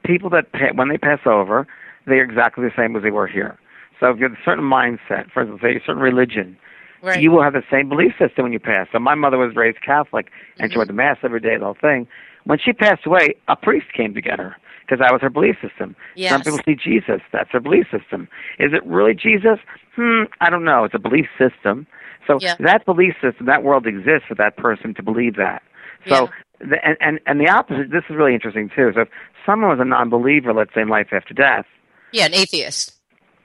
people 0.04 0.30
that 0.30 0.52
pa- 0.52 0.72
when 0.74 0.88
they 0.88 0.98
pass 0.98 1.20
over, 1.26 1.66
they're 2.06 2.24
exactly 2.24 2.64
the 2.64 2.72
same 2.76 2.96
as 2.96 3.02
they 3.02 3.10
were 3.10 3.26
here. 3.28 3.58
So 4.00 4.10
if 4.10 4.18
you 4.18 4.24
have 4.24 4.32
a 4.32 4.42
certain 4.44 4.64
mindset, 4.64 5.30
for 5.32 5.42
instance, 5.42 5.60
say 5.62 5.76
a 5.76 5.80
certain 5.86 6.02
religion, 6.02 6.56
Right. 7.04 7.20
you 7.20 7.30
will 7.32 7.42
have 7.42 7.52
the 7.52 7.64
same 7.70 7.88
belief 7.88 8.12
system 8.18 8.44
when 8.44 8.52
you 8.52 8.60
pass. 8.60 8.86
So 8.92 8.98
my 9.00 9.14
mother 9.16 9.36
was 9.38 9.56
raised 9.56 9.80
Catholic, 9.82 10.30
and 10.58 10.68
Mm-hmm. 10.68 10.72
she 10.72 10.78
went 10.78 10.88
to 10.88 10.94
mass 10.94 11.18
every 11.24 11.40
day, 11.40 11.56
the 11.56 11.64
whole 11.64 11.74
thing. 11.80 12.06
When 12.44 12.58
she 12.58 12.72
passed 12.72 13.06
away, 13.06 13.34
a 13.48 13.56
priest 13.56 13.86
came 13.96 14.14
to 14.14 14.20
get 14.20 14.38
her 14.38 14.56
because 14.80 14.98
that 14.98 15.12
was 15.12 15.22
her 15.22 15.30
belief 15.30 15.56
system. 15.62 15.94
Yes. 16.16 16.32
Some 16.32 16.42
people 16.42 16.60
see 16.64 16.74
Jesus; 16.74 17.20
that's 17.32 17.50
their 17.52 17.60
belief 17.60 17.86
system. 17.90 18.28
Is 18.58 18.72
it 18.72 18.84
really 18.84 19.14
Jesus? 19.14 19.58
Hmm, 19.96 20.24
I 20.40 20.50
don't 20.50 20.64
know. 20.64 20.84
It's 20.84 20.94
a 20.94 20.98
belief 20.98 21.26
system. 21.38 21.86
So 22.26 22.38
Yeah. 22.40 22.56
that 22.60 22.84
belief 22.84 23.14
system, 23.20 23.46
that 23.46 23.62
world 23.62 23.86
exists 23.86 24.26
for 24.28 24.34
that 24.36 24.56
person 24.56 24.94
to 24.94 25.02
believe 25.02 25.36
that. 25.36 25.62
So 26.08 26.28
the, 26.58 26.84
and, 26.84 26.96
and 27.00 27.20
and 27.26 27.40
the 27.40 27.48
opposite. 27.48 27.90
This 27.90 28.04
is 28.10 28.16
really 28.16 28.34
interesting 28.34 28.68
too. 28.74 28.90
So 28.94 29.02
if 29.02 29.08
someone 29.46 29.70
was 29.70 29.80
a 29.80 29.84
non-believer, 29.84 30.52
let's 30.52 30.74
say 30.74 30.82
in 30.82 30.88
life 30.88 31.08
after 31.12 31.34
death, 31.34 31.66
Yeah, 32.12 32.26
an 32.26 32.34
atheist. 32.34 32.94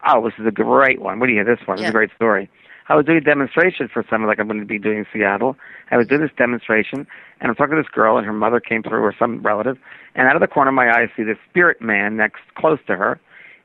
Oh, 0.07 0.23
this 0.23 0.33
is 0.39 0.45
a 0.45 0.51
great 0.51 1.01
one. 1.01 1.19
What 1.19 1.25
do 1.27 1.33
you 1.33 1.43
hear 1.43 1.55
this 1.55 1.65
one? 1.67 1.77
It's 1.77 1.83
Yeah. 1.83 1.89
a 1.89 1.91
great 1.91 2.11
story. 2.15 2.49
I 2.89 2.95
was 2.95 3.05
doing 3.05 3.17
a 3.17 3.21
demonstration 3.21 3.89
for 3.91 4.05
someone 4.09 4.29
like 4.29 4.39
I'm 4.39 4.47
going 4.47 4.59
to 4.59 4.65
be 4.65 4.79
doing 4.79 4.99
in 4.99 5.05
Seattle. 5.11 5.57
I 5.91 5.97
was 5.97 6.07
doing 6.07 6.21
this 6.21 6.31
demonstration, 6.37 7.05
and 7.39 7.49
I'm 7.49 7.55
talking 7.55 7.75
to 7.75 7.81
this 7.81 7.91
girl, 7.91 8.17
and 8.17 8.25
her 8.25 8.33
mother 8.33 8.59
came 8.59 8.81
through, 8.81 9.03
or 9.03 9.13
some 9.17 9.41
relative, 9.41 9.77
and 10.15 10.27
out 10.27 10.35
of 10.35 10.41
the 10.41 10.47
corner 10.47 10.69
of 10.69 10.75
my 10.75 10.87
eye, 10.87 11.03
I 11.03 11.11
see 11.15 11.23
this 11.23 11.37
spirit 11.49 11.81
man 11.81 12.15
next, 12.15 12.41
close 12.55 12.79
to 12.87 12.95
her, 12.95 13.19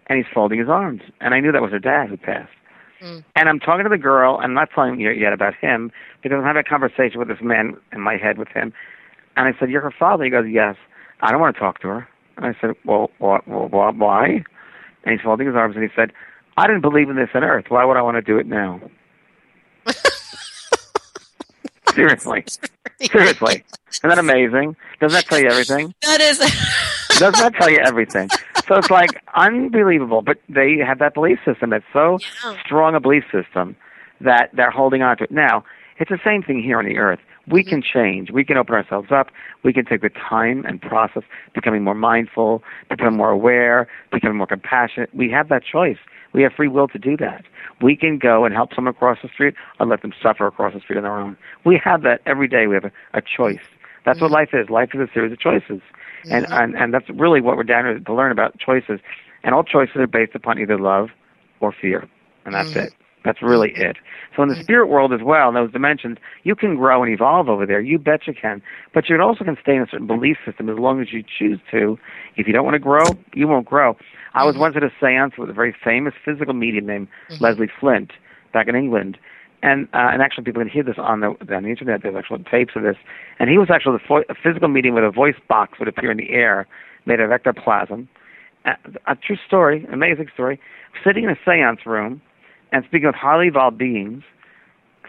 and 0.07 0.19
he's 0.19 0.27
folding 0.33 0.59
his 0.59 0.69
arms. 0.69 1.03
And 1.21 1.35
I 1.35 1.41
knew 1.41 1.53
that 1.53 1.63
was 1.63 1.71
her 1.71 1.79
dad 1.79 2.09
who 2.09 2.17
passed. 2.17 2.51
Mm. 3.01 3.25
And 3.37 3.49
I'm 3.49 3.61
talking 3.61 3.85
to 3.85 3.89
the 3.89 3.99
girl, 3.99 4.37
and 4.37 4.47
I'm 4.47 4.55
not 4.55 4.71
telling 4.75 5.01
you 5.01 5.11
yet 5.11 5.33
about 5.33 5.55
him, 5.55 5.93
because 6.23 6.37
I'm 6.37 6.45
having 6.45 6.61
a 6.61 6.69
conversation 6.69 7.19
with 7.19 7.29
this 7.29 7.41
man 7.41 7.77
in 7.93 8.01
my 8.01 8.17
head 8.17 8.39
with 8.39 8.49
him. 8.49 8.73
And 9.37 9.49
I 9.49 9.59
said, 9.59 9.71
You're 9.71 9.81
her 9.83 9.95
father? 9.97 10.25
He 10.25 10.31
goes, 10.31 10.47
Yes. 10.49 10.77
I 11.21 11.31
don't 11.31 11.41
want 11.41 11.55
to 11.55 11.61
talk 11.61 11.81
to 11.83 11.89
her. 11.89 12.09
And 12.37 12.47
I 12.47 12.55
said, 12.61 12.71
Well, 12.85 13.11
what, 13.19 13.47
well, 13.47 13.69
why? 13.69 14.45
And 15.05 15.13
he's 15.13 15.21
folding 15.21 15.47
his 15.47 15.57
arms, 15.57 15.75
and 15.77 15.85
he 15.85 15.91
said, 15.95 16.13
I 16.57 16.67
didn't 16.67 16.83
believe 16.83 17.09
in 17.09 17.17
this 17.17 17.31
on 17.35 17.45
earth. 17.45 17.67
Why 17.69 17.85
would 17.85 17.97
I 17.97 18.03
want 18.03 18.17
to 18.17 18.23
do 18.23 18.37
it 18.39 18.47
now? 18.47 18.81
Seriously. 21.95 22.45
Seriously. 23.01 23.65
Isn't 23.91 24.09
that 24.09 24.19
amazing? 24.19 24.77
Doesn't 25.01 25.17
that 25.17 25.27
tell 25.27 25.39
you 25.39 25.49
everything? 25.49 25.95
That 26.03 26.21
is. 26.21 26.39
Doesn't 27.19 27.41
that 27.41 27.55
tell 27.55 27.71
you 27.71 27.79
everything? 27.85 28.29
So 28.67 28.77
it's 28.77 28.91
like 28.91 29.11
unbelievable, 29.35 30.23
but 30.23 30.39
they 30.49 30.79
have 30.79 30.99
that 31.01 31.15
belief 31.15 31.39
system. 31.45 31.73
It's 31.73 31.85
so 31.93 32.19
strong 32.65 32.95
a 32.95 33.01
belief 33.01 33.25
system 33.31 33.77
that 34.21 34.51
they're 34.55 34.71
holding 34.71 35.03
on 35.03 35.17
to 35.19 35.25
it. 35.25 35.31
Now, 35.31 35.65
It's 35.99 36.11
the 36.11 36.19
same 36.25 36.43
thing 36.43 36.63
here 36.63 36.79
on 36.79 36.87
the 36.87 36.97
earth. 36.97 37.21
We 37.47 37.61
mm-hmm. 37.61 37.71
can 37.71 37.83
change. 37.83 38.31
We 38.31 38.45
can 38.45 38.57
open 38.57 38.75
ourselves 38.75 39.09
up. 39.13 39.29
We 39.63 39.73
can 39.73 39.85
take 39.85 40.01
the 40.01 40.11
time 40.11 40.65
and 40.67 40.81
process 40.81 41.23
becoming 41.55 41.85
more 41.85 41.95
mindful, 41.95 42.63
becoming 42.89 43.17
more 43.17 43.31
aware, 43.31 43.89
becoming 44.11 44.37
more 44.37 44.47
compassionate. 44.47 45.15
We 45.15 45.31
have 45.31 45.49
that 45.49 45.63
choice. 45.65 45.99
We 46.33 46.43
have 46.43 46.53
free 46.53 46.69
will 46.69 46.89
to 46.89 46.99
do 46.99 47.17
that. 47.19 47.45
We 47.81 47.97
can 47.97 48.19
go 48.19 48.45
and 48.45 48.55
help 48.55 48.75
someone 48.75 48.95
across 48.95 49.19
the 49.23 49.29
street 49.29 49.55
or 49.79 49.87
let 49.87 50.03
them 50.03 50.13
suffer 50.23 50.47
across 50.47 50.75
the 50.75 50.81
street 50.81 50.97
on 50.97 51.03
their 51.03 51.19
own. 51.19 51.37
We 51.65 51.81
have 51.85 52.03
that 52.03 52.21
every 52.27 52.49
day. 52.49 52.67
We 52.67 52.75
have 52.75 52.85
a, 52.85 52.93
a 53.15 53.23
choice. 53.23 53.61
That's 54.05 54.21
what 54.21 54.31
life 54.31 54.51
is. 54.53 54.69
Life 54.69 54.91
is 54.95 55.01
a 55.01 55.13
series 55.13 55.33
of 55.33 55.39
choices. 55.39 55.81
And, 56.31 56.47
and 56.51 56.77
and 56.77 56.95
that's 56.95 57.09
really 57.11 57.41
what 57.41 57.57
we're 57.57 57.65
down 57.65 57.85
here 57.85 57.99
to 57.99 58.15
learn 58.15 58.31
about 58.31 58.59
choices. 58.59 59.01
And 59.43 59.55
all 59.55 59.65
choices 59.65 59.97
are 59.97 60.07
based 60.07 60.35
upon 60.35 60.59
either 60.59 60.79
love 60.79 61.09
or 61.61 61.73
fear. 61.73 62.09
And 62.45 62.55
that's 62.55 62.71
mm. 62.71 62.87
it. 62.87 62.95
That's 63.25 63.43
really 63.43 63.71
mm-hmm. 63.71 63.83
it. 63.83 63.97
So 64.35 64.43
in 64.43 64.49
the 64.49 64.55
mm-hmm. 64.55 64.65
spirit 64.65 64.89
world 64.89 65.13
as 65.13 65.21
well, 65.23 65.49
in 65.49 65.55
those 65.55 65.73
dimensions, 65.73 66.19
you 66.43 66.55
can 66.55 66.77
grow 66.77 67.03
and 67.03 67.13
evolve 67.13 67.49
over 67.49 67.67
there. 67.67 67.81
You 67.81 67.99
bet 67.99 68.27
you 68.27 68.35
can. 68.35 68.63
But 68.95 69.09
you 69.09 69.21
also 69.21 69.45
can 69.45 69.57
stay 69.63 69.77
in 69.77 69.83
a 69.83 69.87
certain 69.91 70.07
belief 70.07 70.39
system 70.45 70.69
as 70.69 70.79
long 70.79 71.01
as 71.01 71.13
you 71.13 71.23
choose 71.23 71.61
to. 71.71 71.99
If 72.37 72.47
you 72.47 72.53
don't 72.53 72.65
want 72.65 72.75
to 72.75 72.81
grow, 72.81 73.05
you 73.35 73.47
won't 73.47 73.67
grow. 73.67 73.97
I 74.35 74.45
was 74.45 74.55
mm-hmm. 74.55 74.61
once 74.63 74.77
at 74.77 74.83
a 74.83 74.91
seance 75.01 75.35
with 75.39 75.51
a 75.51 75.53
very 75.53 75.75
famous 75.85 76.15
physical 76.25 76.55
medium 76.55 76.87
named 76.87 77.09
Leslie 77.41 77.71
Flint 77.79 78.13
back 78.53 78.69
in 78.69 78.75
England. 78.75 79.19
And 79.63 79.87
uh, 79.95 80.11
and 80.11 80.21
actually, 80.23 80.43
people 80.45 80.61
can 80.61 80.71
hear 80.71 80.83
this 80.83 80.97
on 80.99 81.21
the 81.21 81.29
on 81.55 81.63
the 81.63 81.69
internet. 81.69 82.03
There's 82.03 82.17
actual 82.17 82.39
tapes 82.39 82.73
of 82.75 82.83
this. 82.83 82.97
And 83.39 83.49
he 83.49 83.59
was 83.59 83.69
actually 83.71 83.99
the 83.99 84.05
fo- 84.09 84.25
a 84.29 84.35
physical 84.35 84.69
medium 84.69 84.95
with 84.97 85.05
a 85.05 85.11
voice 85.11 85.37
box 85.49 85.79
would 85.79 85.87
appear 85.87 86.11
in 86.11 86.17
the 86.17 86.31
air, 86.31 86.67
made 87.07 87.21
of 87.21 87.31
ectoplasm. 87.31 88.09
A, 88.65 88.73
a 89.07 89.15
true 89.15 89.37
story, 89.47 89.87
amazing 89.93 90.29
story. 90.35 90.59
Sitting 91.05 91.25
in 91.25 91.31
a 91.31 91.37
seance 91.45 91.87
room, 91.87 92.21
and 92.73 92.85
speaking 92.85 93.07
with 93.07 93.15
highly 93.15 93.49
evolved 93.49 93.79
beings 93.79 94.25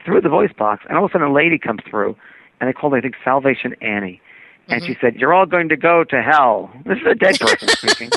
through 0.05 0.21
the 0.21 0.29
voice 0.29 0.51
box, 0.57 0.83
and 0.87 0.97
all 0.97 1.05
of 1.05 1.11
a 1.11 1.13
sudden 1.13 1.27
a 1.27 1.33
lady 1.33 1.57
comes 1.57 1.81
through, 1.89 2.15
and 2.59 2.67
they 2.67 2.73
called 2.73 2.93
her, 2.93 2.99
I 2.99 3.01
think, 3.01 3.15
Salvation 3.23 3.75
Annie. 3.81 4.21
And 4.67 4.83
she 4.83 4.91
mm-hmm. 4.91 5.05
said, 5.05 5.15
You're 5.15 5.33
all 5.33 5.45
going 5.45 5.69
to 5.69 5.75
go 5.75 6.03
to 6.05 6.21
hell. 6.21 6.71
This 6.85 6.99
is 6.99 7.07
a 7.07 7.15
dead 7.15 7.39
person 7.39 7.67
speaking. 7.69 8.11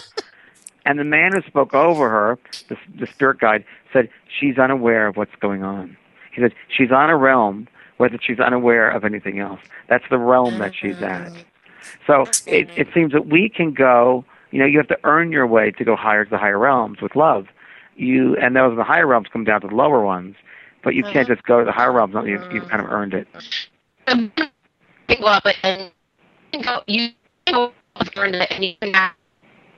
And 0.85 0.99
the 0.99 1.05
man 1.05 1.33
who 1.33 1.43
spoke 1.43 1.75
over 1.75 2.09
her, 2.09 2.39
the, 2.69 2.77
the 2.99 3.07
spirit 3.07 3.41
guide, 3.41 3.65
said, 3.93 4.09
She's 4.29 4.59
unaware 4.59 5.09
of 5.09 5.17
what's 5.17 5.35
going 5.41 5.65
on. 5.65 5.97
He 6.33 6.41
said, 6.43 6.55
She's 6.69 6.93
on 6.93 7.11
a 7.11 7.17
realm 7.17 7.67
whether 7.97 8.19
she's 8.21 8.41
unaware 8.41 8.91
of 8.91 9.05
anything 9.05 9.39
else. 9.39 9.61
That's 9.89 10.05
the 10.11 10.19
realm 10.19 10.59
that 10.59 10.75
she's 10.75 11.01
at. 11.03 11.33
Mm-hmm. 11.33 11.41
So 12.07 12.25
it, 12.47 12.69
it 12.77 12.89
seems 12.95 13.13
that 13.13 13.27
we 13.27 13.49
can 13.49 13.73
go, 13.73 14.25
you 14.51 14.59
know, 14.59 14.67
you 14.67 14.79
have 14.79 14.89
to 14.89 14.99
earn 15.05 15.33
your 15.33 15.47
way 15.47 15.71
to 15.73 15.85
go 15.85 15.97
higher 15.97 16.25
to 16.25 16.31
the 16.31 16.39
higher 16.39 16.59
realms 16.59 17.01
with 17.01 17.17
love. 17.17 17.47
You 17.97 18.37
and 18.37 18.55
those 18.55 18.77
the 18.77 18.85
higher 18.85 19.07
realms 19.07 19.29
come 19.33 19.45
down 19.45 19.63
to 19.63 19.69
the 19.69 19.75
lower 19.75 20.05
ones, 20.05 20.37
but 20.85 20.95
you 20.95 21.03
can't 21.03 21.27
just 21.27 21.43
go 21.45 21.61
to 21.61 21.65
the 21.65 21.73
higher 21.73 21.93
realms. 21.93 22.15
until 22.15 22.29
You've, 22.29 22.53
you've 22.53 22.69
kind 22.69 22.83
of 22.83 22.91
earned 22.91 23.15
it. 23.15 23.27
Um, 24.07 24.33
go 25.09 25.27
up 25.27 25.45
and 25.63 25.91
you 26.53 26.61
can 26.61 26.63
go, 26.63 26.83
you 26.87 27.09
can 27.47 27.55
go 27.55 27.73
up 27.97 28.09
and 28.17 28.35
and 28.35 28.65
you 28.65 28.75
can 28.81 28.93
have 28.95 29.13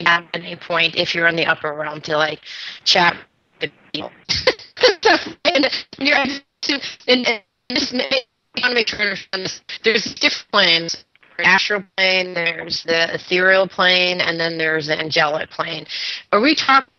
at 0.05 0.27
any 0.35 0.57
point 0.57 0.97
if 0.97 1.15
you're 1.15 1.27
in 1.29 1.37
the 1.37 1.47
upper 1.47 1.73
realm 1.73 2.01
to 2.03 2.17
like 2.17 2.41
chat 2.85 3.17
with 3.61 3.71
people. 3.93 4.11
and 5.45 5.67
you're 5.99 6.25
to 6.63 6.81
and, 7.07 7.27
and 7.27 7.43
this 7.69 7.93
I 7.95 8.61
want 8.61 8.71
to 8.71 8.75
make 8.75 8.89
sure 8.89 9.15
this. 9.33 9.61
There's 9.85 10.15
different 10.15 10.51
planes. 10.51 11.05
Astral 11.41 11.85
plane, 11.97 12.35
there's 12.35 12.83
the 12.83 13.15
ethereal 13.15 13.69
plane, 13.69 14.21
and 14.21 14.41
then 14.41 14.59
there's 14.59 14.89
the 14.89 14.99
angelic 14.99 15.51
plane. 15.51 15.87
Are 16.33 16.41
we 16.41 16.57
talking 16.57 16.93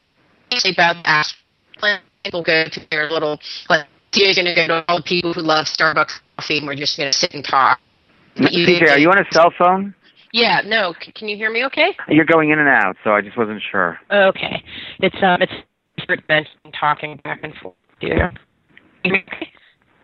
about 0.66 1.26
plane? 1.78 2.00
People 2.24 2.44
go 2.44 2.66
to 2.66 2.82
their 2.92 3.10
little 3.10 3.40
like 3.70 3.86
you're 4.14 4.34
going 4.34 4.46
to 4.46 4.56
go 4.56 4.68
to 4.68 4.86
all 4.88 4.98
the 4.98 5.04
people 5.04 5.34
who 5.34 5.42
love 5.42 5.66
Starbucks 5.66 6.20
coffee, 6.38 6.58
and 6.58 6.68
we're 6.68 6.76
just 6.76 6.98
going 6.98 7.12
to 7.12 7.18
sit 7.18 7.34
and 7.34 7.44
talk. 7.44 7.80
You 8.36 8.66
CJ, 8.66 8.90
are 8.90 8.98
you 8.98 9.10
on 9.10 9.20
a 9.20 9.26
cell 9.32 9.54
phone? 9.58 9.94
Yeah, 10.32 10.62
no. 10.66 10.94
C- 11.02 11.12
can 11.12 11.28
you 11.28 11.36
hear 11.36 11.52
me? 11.52 11.66
Okay. 11.66 11.96
You're 12.08 12.26
going 12.26 12.52
in 12.52 12.60
and 12.60 12.70
out, 12.70 12.96
so 13.04 13.12
I 13.12 13.22
just 13.22 13.38
wasn't 13.38 13.62
sure. 13.72 14.00
Okay. 14.12 14.64
It's 15.00 15.16
um, 15.22 15.42
it's 15.42 15.54
talking 16.80 17.20
back 17.24 17.40
and 17.44 17.54
forth. 17.56 17.76
Yeah. 18.02 18.32
I, 19.06 19.12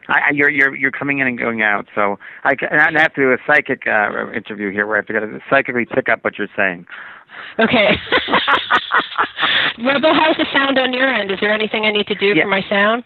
I, 0.07 0.31
you're 0.33 0.49
you're 0.49 0.75
you're 0.75 0.91
coming 0.91 1.19
in 1.19 1.27
and 1.27 1.37
going 1.37 1.61
out, 1.61 1.87
so 1.95 2.17
I, 2.43 2.53
and 2.69 2.97
I 2.97 3.01
have 3.01 3.13
to 3.15 3.21
do 3.21 3.31
a 3.31 3.37
psychic 3.47 3.83
uh, 3.87 4.31
interview 4.33 4.71
here 4.71 4.85
where 4.85 4.97
I 4.97 4.99
have 4.99 5.07
to 5.07 5.13
get 5.13 5.19
to 5.19 5.39
psychically 5.49 5.85
pick 5.85 6.09
up 6.09 6.23
what 6.23 6.37
you're 6.37 6.47
saying. 6.55 6.85
Okay. 7.59 7.97
Rebel, 9.85 10.13
how's 10.13 10.37
the 10.37 10.45
sound 10.53 10.77
on 10.79 10.93
your 10.93 11.07
end? 11.13 11.31
Is 11.31 11.39
there 11.41 11.53
anything 11.53 11.85
I 11.85 11.91
need 11.91 12.07
to 12.07 12.15
do 12.15 12.27
Yeah. 12.27 12.43
for 12.43 12.49
my 12.49 12.63
sound? 12.69 13.03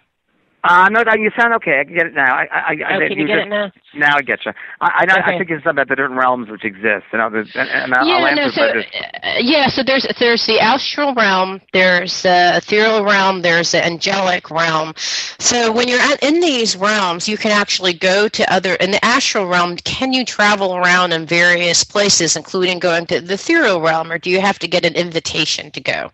Uh, 0.61 0.89
no, 0.89 1.01
you 1.15 1.31
sound 1.39 1.53
okay. 1.53 1.79
I 1.79 1.83
can 1.85 1.93
get 1.93 2.07
it 2.07 2.13
now. 2.13 2.35
I, 2.35 2.47
I, 2.51 2.73
I, 2.73 2.95
Oh, 2.95 3.07
can 3.07 3.17
you 3.17 3.27
get 3.27 3.35
just, 3.35 3.45
it 3.45 3.49
now? 3.49 3.71
Now 3.95 4.17
I 4.17 4.21
get 4.21 4.45
you. 4.45 4.51
I, 4.81 4.91
I, 4.93 5.05
know 5.05 5.15
I 5.23 5.37
think 5.37 5.49
it's 5.49 5.65
about 5.65 5.87
the 5.87 5.95
different 5.95 6.15
realms 6.15 6.49
which 6.49 6.65
exist, 6.65 7.05
and, 7.13 7.21
I'll, 7.21 7.33
and, 7.33 7.47
and 7.55 7.93
I'll, 7.93 8.05
yeah, 8.05 8.15
I'll 8.15 8.35
no, 8.35 8.49
so 8.49 8.73
this. 8.73 8.85
uh, 9.23 9.35
yeah, 9.39 9.69
so 9.69 9.83
there's 9.83 10.05
there's 10.19 10.45
the 10.47 10.59
astral 10.59 11.13
realm, 11.15 11.61
there's 11.71 12.23
the 12.23 12.57
ethereal 12.57 13.05
realm, 13.05 13.41
there's 13.41 13.71
the 13.71 13.85
angelic 13.85 14.51
realm. 14.51 14.93
So 14.97 15.71
when 15.71 15.87
you're 15.87 16.01
at, 16.01 16.21
in 16.21 16.41
these 16.41 16.75
realms, 16.75 17.29
you 17.29 17.37
can 17.37 17.51
actually 17.51 17.93
go 17.93 18.27
to 18.27 18.53
other 18.53 18.73
in 18.75 18.91
the 18.91 19.03
astral 19.03 19.47
realm. 19.47 19.77
Can 19.77 20.11
you 20.11 20.25
travel 20.25 20.75
around 20.75 21.13
in 21.13 21.25
various 21.25 21.85
places, 21.85 22.35
including 22.35 22.79
going 22.79 23.05
to 23.05 23.21
the 23.21 23.35
ethereal 23.35 23.79
realm, 23.79 24.11
or 24.11 24.17
do 24.17 24.29
you 24.29 24.41
have 24.41 24.59
to 24.59 24.67
get 24.67 24.83
an 24.83 24.95
invitation 24.95 25.71
to 25.71 25.79
go? 25.79 26.11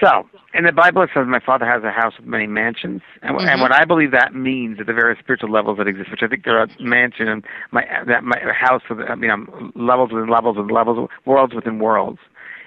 So, 0.00 0.28
in 0.56 0.64
the 0.64 0.72
Bible, 0.72 1.06
says, 1.12 1.26
"My 1.26 1.40
Father 1.40 1.66
has 1.66 1.82
a 1.84 1.90
house 1.90 2.14
with 2.18 2.26
many 2.26 2.46
mansions," 2.46 3.02
and, 3.22 3.40
wh- 3.40 3.44
and 3.44 3.60
what 3.60 3.72
I 3.72 3.84
believe 3.84 4.10
that 4.12 4.34
means 4.34 4.80
at 4.80 4.86
the 4.86 4.92
various 4.92 5.18
spiritual 5.18 5.50
levels 5.50 5.78
that 5.78 5.86
exist, 5.86 6.10
which 6.10 6.22
I 6.22 6.28
think 6.28 6.44
there 6.44 6.58
are 6.58 6.68
mansion 6.80 7.28
and 7.28 7.44
my 7.70 7.84
that 8.06 8.24
my 8.24 8.38
house 8.52 8.82
with 8.88 9.00
I 9.08 9.14
mean 9.14 9.30
um, 9.30 9.72
levels 9.74 10.12
within 10.12 10.28
levels 10.28 10.56
and 10.56 10.70
levels, 10.70 11.08
worlds 11.24 11.54
within 11.54 11.78
worlds. 11.78 12.18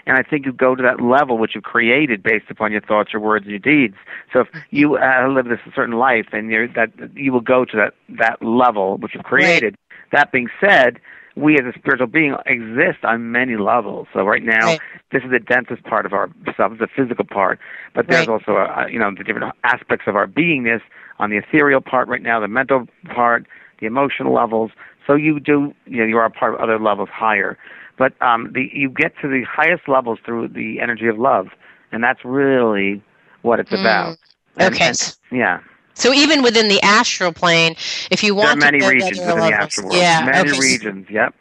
And 0.06 0.18
I 0.18 0.24
think 0.24 0.46
you 0.46 0.52
go 0.52 0.76
to 0.76 0.82
that 0.82 1.02
level 1.02 1.38
which 1.38 1.52
you've 1.54 1.64
created 1.64 2.24
based 2.24 2.46
upon 2.50 2.72
your 2.72 2.82
thoughts, 2.82 3.14
your 3.14 3.22
words, 3.22 3.46
and 3.46 3.52
your 3.52 3.60
deeds. 3.60 3.96
So 4.34 4.40
if 4.42 4.48
you 4.72 4.98
uh, 4.98 5.28
live 5.30 5.46
this 5.46 5.60
certain 5.76 5.98
life, 5.98 6.28
and 6.32 6.50
you're, 6.50 6.68
that 6.70 6.90
you 7.16 7.32
will 7.32 7.42
go 7.42 7.64
to 7.66 7.78
that 7.78 7.94
that 8.18 8.42
level 8.42 8.98
which 8.98 9.14
you've 9.14 9.24
created. 9.24 9.76
That 10.12 10.32
being 10.32 10.48
said, 10.60 11.00
we 11.36 11.56
as 11.58 11.66
a 11.66 11.78
spiritual 11.78 12.08
being 12.08 12.36
exist 12.46 13.04
on 13.04 13.32
many 13.32 13.56
levels. 13.58 14.08
So 14.14 14.24
right 14.24 14.44
now, 14.44 14.74
Right. 14.74 14.82
this 15.12 15.24
is 15.24 15.32
the 15.32 15.40
densest 15.40 15.84
part 15.84 16.06
of 16.06 16.14
ourselves, 16.14 16.80
the 16.80 16.88
physical 16.88 17.26
part. 17.26 17.60
But 17.94 18.08
there's 18.10 18.28
Right. 18.28 18.30
also, 18.30 18.58
a, 18.58 18.88
you 18.90 19.00
know, 19.00 19.12
the 19.16 19.24
different 19.24 19.54
aspects 19.64 20.06
of 20.08 20.16
our 20.16 20.28
beingness 20.28 20.82
on 21.20 21.30
the 21.30 21.38
ethereal 21.38 21.82
part 21.82 22.08
right 22.08 22.22
now, 22.22 22.40
the 22.40 22.48
mental 22.48 22.88
part, 23.14 23.46
the 23.80 23.86
emotional 23.86 24.34
levels. 24.34 24.72
So 25.06 25.14
you 25.16 25.40
do, 25.40 25.74
you 25.86 25.98
know, 26.00 26.06
you 26.06 26.18
are 26.18 26.26
a 26.26 26.30
part 26.30 26.54
of 26.54 26.60
other 26.60 26.80
levels 26.80 27.10
higher. 27.12 27.58
But 27.98 28.14
um, 28.22 28.52
the 28.54 28.70
you 28.74 28.90
get 28.90 29.14
to 29.22 29.28
the 29.28 29.44
highest 29.44 29.88
levels 29.88 30.20
through 30.26 30.50
the 30.50 30.80
energy 30.82 31.08
of 31.08 31.18
love, 31.18 31.48
and 31.92 32.04
that's 32.04 32.24
really 32.24 33.02
what 33.42 33.60
it's 33.60 33.72
Mm. 33.72 33.80
about. 33.80 34.18
And- 34.58 34.74
Okay. 34.74 34.88
and- 34.88 35.16
yeah. 35.32 35.60
So 36.00 36.14
even 36.14 36.42
within 36.42 36.68
the 36.70 36.82
astral 36.82 37.34
plane, 37.34 37.76
if 38.10 38.24
you 38.24 38.34
want 38.34 38.60
There 38.62 38.70
are 38.70 38.72
many 38.72 38.80
to 38.80 38.86
go 38.86 38.90
to 38.90 38.96
regions 38.96 39.20
within 39.20 39.38
the 39.40 39.54
astral 39.54 39.88
world. 39.90 40.00
yeah, 40.02 40.26
many 40.26 40.50
okay. 40.52 40.60
regions. 40.60 41.08
Yep. 41.10 41.36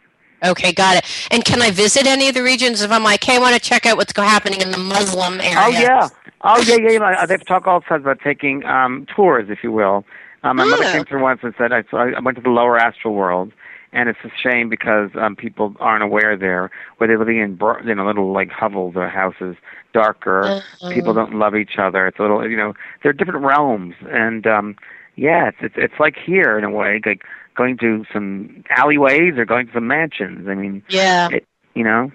Okay, 0.45 0.73
got 0.73 0.97
it. 0.97 1.05
And 1.31 1.45
can 1.45 1.63
I 1.63 1.71
visit 1.71 2.07
any 2.07 2.29
of 2.29 2.35
the 2.35 2.43
regions 2.43 2.83
if 2.83 2.91
I'm 2.91 3.03
like, 3.03 3.25
hey, 3.25 3.37
I 3.37 3.39
want 3.39 3.55
to 3.55 3.61
check 3.61 3.87
out 3.87 3.97
what's 3.97 4.13
happening 4.17 4.61
in 4.61 4.71
the 4.71 4.79
Muslim 4.79 5.41
area? 5.41 5.57
Oh 5.59 5.69
yeah. 5.69 6.09
Oh 6.43 6.61
yeah, 6.63 6.77
yeah. 6.77 6.91
yeah. 7.01 7.27
They've 7.27 7.45
talked 7.45 7.67
all 7.67 7.81
the 7.81 7.95
about 7.95 8.21
taking 8.21 8.65
um, 8.65 9.07
tours, 9.15 9.49
if 9.51 9.65
you 9.65 9.73
will. 9.73 10.05
Um, 10.45 10.57
my 10.59 10.65
mother 10.65 10.85
Oh. 10.85 10.93
came 10.93 11.05
through 11.05 11.23
once 11.23 11.41
and 11.43 11.53
said 11.59 11.73
I, 11.73 11.83
so 11.91 11.97
I 11.97 12.21
went 12.21 12.37
to 12.37 12.43
the 12.43 12.51
lower 12.51 12.79
astral 12.79 13.15
world, 13.15 13.53
and 13.93 14.09
it's 14.09 14.19
a 14.25 14.31
shame 14.43 14.69
because 14.69 15.11
um, 15.15 15.37
people 15.37 15.75
aren't 15.81 16.03
aware 16.03 16.37
there, 16.37 16.71
where 16.97 17.09
they're 17.09 17.19
living 17.19 17.39
in 17.39 17.55
bro- 17.55 17.81
you 17.85 17.95
know 17.95 18.07
little 18.07 18.33
like 18.33 18.51
hovels 18.51 18.95
or 18.97 19.09
houses, 19.09 19.57
darker. 19.93 20.45
Uh-huh. 20.45 20.91
People 20.93 21.15
don't 21.15 21.35
love 21.35 21.55
each 21.57 21.79
other. 21.79 22.07
It's 22.07 22.19
a 22.19 22.23
little 22.23 22.49
you 22.49 22.57
know 22.57 22.75
they're 23.03 23.13
different 23.13 23.45
realms, 23.45 23.95
and 24.09 24.47
um, 24.47 24.77
yeah, 25.17 25.49
it's, 25.49 25.59
it's 25.61 25.75
it's 25.77 26.01
like 26.01 26.17
here 26.17 26.59
in 26.59 26.65
a 26.65 26.71
way, 26.71 27.01
like 27.05 27.23
going 27.57 27.77
to 27.79 28.05
some 28.13 28.63
alleyways 28.71 29.37
or 29.37 29.45
going 29.45 29.67
to 29.67 29.73
some 29.73 29.87
mansions. 29.87 30.49
I 30.49 30.55
mean, 30.55 30.83
Yeah. 30.89 31.29
it, 31.33 31.47
you 31.75 31.83
know. 31.83 32.13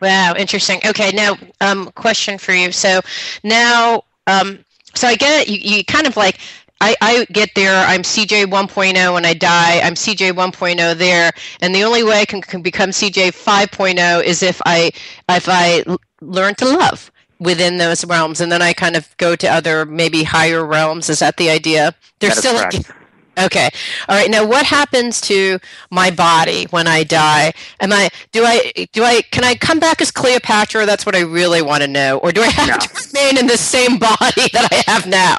Wow, 0.00 0.34
interesting. 0.36 0.80
Okay, 0.86 1.10
now 1.12 1.36
um, 1.60 1.90
question 1.94 2.38
for 2.38 2.52
you. 2.52 2.72
So 2.72 3.00
now, 3.44 4.04
um, 4.26 4.60
so 4.94 5.08
I 5.08 5.16
get 5.16 5.42
it. 5.42 5.48
You, 5.48 5.76
you 5.76 5.84
kind 5.84 6.06
of 6.06 6.16
like. 6.16 6.38
I, 6.80 6.96
I 7.00 7.26
get 7.32 7.50
there. 7.54 7.84
I'm 7.86 8.02
CJ 8.02 8.46
1.0 8.46 9.12
when 9.14 9.24
I 9.26 9.34
die. 9.34 9.80
I'm 9.80 9.94
CJ 9.94 10.32
1.0 10.32 10.96
there, 10.96 11.32
and 11.60 11.74
the 11.74 11.84
only 11.84 12.02
way 12.02 12.20
I 12.20 12.24
can, 12.24 12.40
can 12.40 12.62
become 12.62 12.90
CJ 12.90 13.28
5.0 13.32 14.24
is 14.24 14.42
if 14.42 14.60
I 14.66 14.90
if 15.28 15.48
I 15.48 15.84
learn 16.20 16.54
to 16.56 16.64
love 16.66 17.10
within 17.38 17.78
those 17.78 18.04
realms, 18.04 18.40
and 18.40 18.50
then 18.52 18.62
I 18.62 18.72
kind 18.72 18.96
of 18.96 19.14
go 19.18 19.36
to 19.36 19.48
other 19.48 19.84
maybe 19.86 20.22
higher 20.24 20.64
realms. 20.64 21.08
Is 21.10 21.18
that 21.20 21.36
the 21.36 21.50
idea? 21.50 21.94
There's 22.20 22.38
still 22.38 22.58
correct. 22.58 22.92
Okay. 23.38 23.70
All 24.08 24.16
right. 24.16 24.30
Now, 24.30 24.46
what 24.46 24.66
happens 24.66 25.20
to 25.22 25.58
my 25.90 26.10
body 26.10 26.66
when 26.70 26.86
I 26.86 27.04
die? 27.04 27.54
Am 27.80 27.92
I 27.92 28.10
do 28.32 28.44
I 28.44 28.72
do 28.92 29.04
I 29.04 29.22
can 29.30 29.44
I 29.44 29.54
come 29.54 29.78
back 29.80 30.02
as 30.02 30.10
Cleopatra? 30.10 30.84
That's 30.84 31.06
what 31.06 31.16
I 31.16 31.20
really 31.20 31.62
want 31.62 31.82
to 31.82 31.88
know. 31.88 32.18
Or 32.18 32.32
do 32.32 32.42
I 32.42 32.48
have 32.50 32.68
No. 32.68 32.76
to 32.78 32.88
remain 33.14 33.38
in 33.38 33.46
the 33.46 33.56
same 33.56 33.98
body 33.98 34.48
that 34.52 34.68
I 34.70 34.90
have 34.90 35.06
now? 35.06 35.38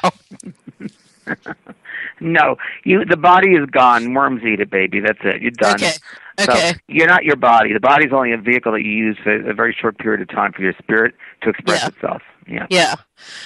No, 2.20 2.56
you. 2.84 3.04
The 3.04 3.16
body 3.16 3.50
is 3.50 3.66
gone. 3.70 4.14
Worms 4.14 4.42
eat 4.44 4.60
it, 4.60 4.70
baby. 4.70 5.00
That's 5.00 5.18
it. 5.24 5.42
You're 5.42 5.50
done. 5.52 5.74
Okay. 5.76 5.92
So 6.40 6.52
Okay. 6.52 6.72
you're 6.88 7.06
not 7.06 7.24
your 7.24 7.36
body. 7.36 7.72
The 7.72 7.80
body's 7.80 8.12
only 8.12 8.32
a 8.32 8.38
vehicle 8.38 8.72
that 8.72 8.82
you 8.82 8.90
use 8.90 9.18
for 9.22 9.34
a 9.50 9.52
very 9.54 9.76
short 9.78 9.98
period 9.98 10.20
of 10.22 10.28
time 10.28 10.52
for 10.52 10.62
your 10.62 10.72
spirit 10.82 11.14
to 11.42 11.50
express 11.50 11.82
Yeah. 11.82 11.88
itself. 11.88 12.22
Yeah. 12.46 12.66
Yeah. 12.70 12.94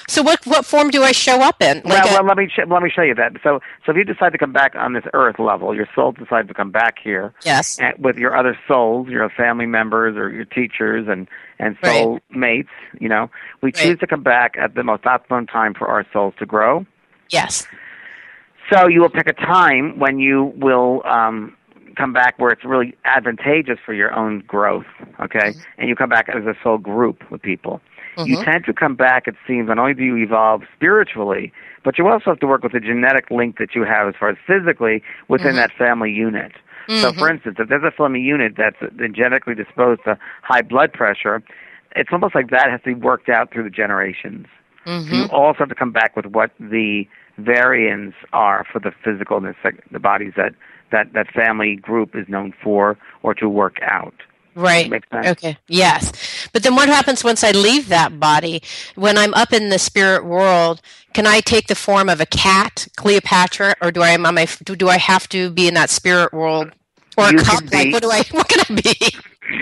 So 0.08 0.22
what 0.22 0.46
what 0.46 0.64
form 0.64 0.90
do 0.90 1.02
I 1.02 1.12
show 1.12 1.42
up 1.42 1.60
in? 1.62 1.82
Well, 1.84 2.06
a- 2.06 2.12
well, 2.12 2.24
let 2.24 2.36
me 2.38 2.48
sh- 2.48 2.60
let 2.66 2.82
me 2.82 2.90
show 2.90 3.02
you 3.02 3.14
that. 3.16 3.32
So, 3.42 3.60
so 3.84 3.92
if 3.92 3.96
you 3.96 4.04
decide 4.04 4.32
to 4.32 4.38
come 4.38 4.52
back 4.52 4.74
on 4.76 4.92
this 4.94 5.04
earth 5.14 5.38
level, 5.38 5.74
your 5.74 5.88
soul 5.94 6.12
decides 6.12 6.48
to 6.48 6.54
come 6.54 6.70
back 6.70 6.96
here. 7.02 7.34
Yes. 7.44 7.78
and- 7.78 7.94
with 7.98 8.16
your 8.16 8.36
other 8.36 8.58
souls, 8.68 9.08
your 9.08 9.28
family 9.30 9.66
members 9.66 10.16
or 10.16 10.30
your 10.30 10.44
teachers 10.46 11.06
and 11.08 11.28
and 11.58 11.76
soul 11.84 12.20
mates. 12.30 12.70
You 13.00 13.08
know, 13.08 13.30
we 13.62 13.72
choose 13.72 13.98
to 13.98 14.06
come 14.06 14.22
back 14.22 14.54
at 14.58 14.74
the 14.74 14.84
most 14.84 15.06
optimum 15.06 15.46
time 15.46 15.74
for 15.74 15.88
our 15.88 16.04
souls 16.12 16.34
to 16.38 16.46
grow. 16.46 16.86
Yes. 17.30 17.66
So 18.70 18.88
you 18.88 19.00
will 19.00 19.10
pick 19.10 19.26
a 19.28 19.32
time 19.32 19.98
when 19.98 20.18
you 20.18 20.52
will 20.56 21.02
um, 21.06 21.56
come 21.96 22.12
back 22.12 22.38
where 22.38 22.50
it's 22.50 22.64
really 22.64 22.94
advantageous 23.04 23.78
for 23.84 23.92
your 23.94 24.12
own 24.12 24.40
growth. 24.46 24.86
Okay, 25.20 25.54
and 25.78 25.88
you 25.88 25.94
come 25.94 26.08
back 26.08 26.28
as 26.28 26.44
a 26.44 26.54
soul 26.62 26.78
group 26.78 27.30
with 27.30 27.42
people. 27.42 27.80
You 28.24 28.36
Mhm. 28.36 28.44
tend 28.44 28.64
to 28.64 28.72
come 28.72 28.96
back. 28.96 29.28
It 29.28 29.36
seems 29.46 29.68
not 29.68 29.78
only 29.78 29.94
do 29.94 30.02
you 30.02 30.16
evolve 30.16 30.62
spiritually, 30.74 31.52
but 31.84 31.98
you 31.98 32.08
also 32.08 32.30
have 32.30 32.40
to 32.40 32.46
work 32.46 32.62
with 32.62 32.72
the 32.72 32.80
genetic 32.80 33.30
link 33.30 33.58
that 33.58 33.74
you 33.74 33.84
have 33.84 34.08
as 34.08 34.14
far 34.18 34.30
as 34.30 34.36
physically 34.46 35.02
within 35.28 35.54
Mhm. 35.54 35.56
that 35.56 35.70
family 35.72 36.10
unit. 36.10 36.52
So, 37.00 37.12
for 37.12 37.28
instance, 37.28 37.56
if 37.58 37.68
there's 37.68 37.84
a 37.84 37.90
family 37.90 38.20
unit 38.20 38.54
that's 38.56 38.78
genetically 39.12 39.54
disposed 39.54 40.02
to 40.04 40.18
high 40.42 40.62
blood 40.62 40.92
pressure, 40.92 41.42
it's 41.94 42.10
almost 42.12 42.34
like 42.34 42.50
that 42.50 42.70
has 42.70 42.80
to 42.82 42.94
be 42.94 42.94
worked 42.94 43.28
out 43.28 43.52
through 43.52 43.64
the 43.64 43.70
generations. 43.70 44.46
So 45.08 45.14
you 45.14 45.24
Mhm. 45.24 45.30
also 45.30 45.58
have 45.60 45.68
to 45.68 45.74
come 45.74 45.92
back 45.92 46.16
with 46.16 46.26
what 46.26 46.50
the 46.58 47.06
variants 47.38 48.16
are 48.32 48.64
for 48.72 48.78
the 48.78 48.92
physical 49.04 49.36
and 49.36 49.46
the, 49.46 49.72
the 49.90 49.98
bodies 49.98 50.32
that, 50.36 50.54
that 50.92 51.12
that 51.12 51.30
family 51.32 51.76
group 51.76 52.14
is 52.14 52.28
known 52.28 52.52
for 52.62 52.96
or 53.22 53.34
to 53.34 53.48
work 53.48 53.76
out. 53.82 54.14
Right. 54.54 54.90
Okay. 55.12 55.58
Yes. 55.68 56.48
But 56.54 56.62
then 56.62 56.74
what 56.76 56.88
happens 56.88 57.22
once 57.22 57.44
I 57.44 57.50
leave 57.50 57.88
that 57.88 58.18
body? 58.18 58.62
When 58.94 59.18
I'm 59.18 59.34
up 59.34 59.52
in 59.52 59.68
the 59.68 59.78
spirit 59.78 60.24
world, 60.24 60.80
can 61.12 61.26
I 61.26 61.40
take 61.40 61.66
the 61.66 61.74
form 61.74 62.08
of 62.08 62.22
a 62.22 62.26
cat, 62.26 62.88
Cleopatra, 62.96 63.74
or 63.82 63.90
do 63.90 64.00
I 64.00 64.10
am 64.10 64.24
I 64.24 64.46
do, 64.64 64.74
do 64.74 64.88
I 64.88 64.96
have 64.96 65.28
to 65.28 65.50
be 65.50 65.68
in 65.68 65.74
that 65.74 65.90
spirit 65.90 66.32
world 66.32 66.72
or 67.18 67.30
You 67.30 67.38
a 67.38 67.42
can 67.42 67.66
Like 67.66 67.92
what 67.92 68.02
do 68.02 68.10
I 68.10 68.22
what 68.30 68.48
can 68.48 68.60
I 68.60 68.80
be? 68.80 69.16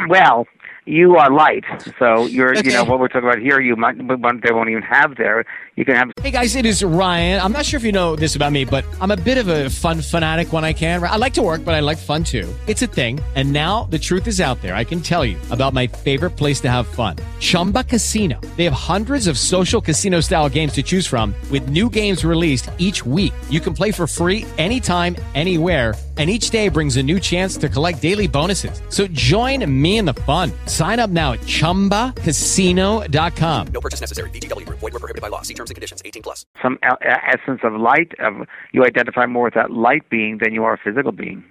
Well, 0.08 0.46
you 0.86 1.16
are 1.16 1.30
light, 1.30 1.64
so 1.98 2.26
you're 2.26 2.54
you 2.54 2.72
know 2.72 2.84
what 2.84 3.00
we're 3.00 3.08
talking 3.08 3.28
about 3.28 3.38
here. 3.38 3.60
You 3.60 3.74
might 3.76 3.96
they 3.96 4.52
won't 4.52 4.68
even 4.68 4.82
have 4.82 5.16
there. 5.16 5.44
You 5.76 5.84
can 5.84 5.96
have 5.96 6.12
Hey 6.20 6.30
guys, 6.30 6.54
it 6.56 6.66
is 6.66 6.84
Ryan. 6.84 7.40
I'm 7.40 7.52
not 7.52 7.64
sure 7.64 7.78
if 7.78 7.84
you 7.84 7.92
know 7.92 8.16
this 8.16 8.36
about 8.36 8.52
me, 8.52 8.64
but 8.64 8.84
I'm 9.00 9.10
a 9.10 9.16
bit 9.16 9.38
of 9.38 9.48
a 9.48 9.70
fun 9.70 10.00
fanatic 10.00 10.52
when 10.52 10.64
I 10.64 10.72
can. 10.72 11.02
I 11.02 11.16
like 11.16 11.34
to 11.34 11.42
work, 11.42 11.64
but 11.64 11.74
I 11.74 11.80
like 11.80 11.98
fun 11.98 12.22
too. 12.22 12.52
It's 12.66 12.82
a 12.82 12.86
thing. 12.86 13.18
And 13.34 13.52
now 13.52 13.84
the 13.84 13.98
truth 13.98 14.26
is 14.26 14.40
out 14.40 14.60
there. 14.62 14.74
I 14.74 14.84
can 14.84 15.00
tell 15.00 15.24
you 15.24 15.38
about 15.50 15.72
my 15.74 15.86
favorite 15.86 16.30
place 16.30 16.60
to 16.60 16.70
have 16.70 16.86
fun. 16.86 17.16
Chumba 17.40 17.84
Casino. 17.84 18.40
They 18.56 18.64
have 18.64 18.72
hundreds 18.72 19.26
of 19.26 19.36
social 19.38 19.80
casino 19.80 20.20
style 20.20 20.48
games 20.48 20.72
to 20.74 20.82
choose 20.82 21.06
from 21.06 21.34
with 21.50 21.68
new 21.68 21.90
games 21.90 22.24
released 22.24 22.70
each 22.78 23.04
week. 23.04 23.34
You 23.50 23.60
can 23.60 23.74
play 23.74 23.90
for 23.90 24.06
free 24.06 24.46
anytime, 24.58 25.16
anywhere. 25.34 25.94
And 26.16 26.30
each 26.30 26.50
day 26.50 26.68
brings 26.68 26.96
a 26.96 27.02
new 27.02 27.18
chance 27.18 27.56
to 27.56 27.68
collect 27.68 28.00
daily 28.00 28.28
bonuses. 28.28 28.80
So 28.88 29.08
join 29.08 29.68
me 29.82 29.98
in 29.98 30.04
the 30.04 30.14
fun. 30.14 30.52
Sign 30.66 31.00
up 31.00 31.10
now 31.10 31.32
at 31.32 31.40
ChumbaCasino.com. 31.40 33.66
No 33.72 33.80
purchase 33.80 34.00
necessary. 34.00 34.30
VGW 34.30 34.64
Group. 34.64 34.78
Void 34.78 34.92
were 34.92 35.00
prohibited 35.00 35.22
by 35.22 35.28
law. 35.28 35.42
See 35.42 35.54
terms 35.54 35.70
and 35.70 35.74
conditions. 35.74 36.02
18 36.04 36.22
plus. 36.22 36.46
some 36.62 36.78
essence 37.02 37.62
of 37.64 37.72
light. 37.74 38.12
Of 38.20 38.46
you 38.72 38.84
identify 38.84 39.26
more 39.26 39.42
with 39.44 39.54
that 39.54 39.72
light 39.72 40.08
being 40.08 40.38
than 40.38 40.54
you 40.54 40.62
are 40.62 40.74
a 40.74 40.78
physical 40.78 41.10
being. 41.10 41.42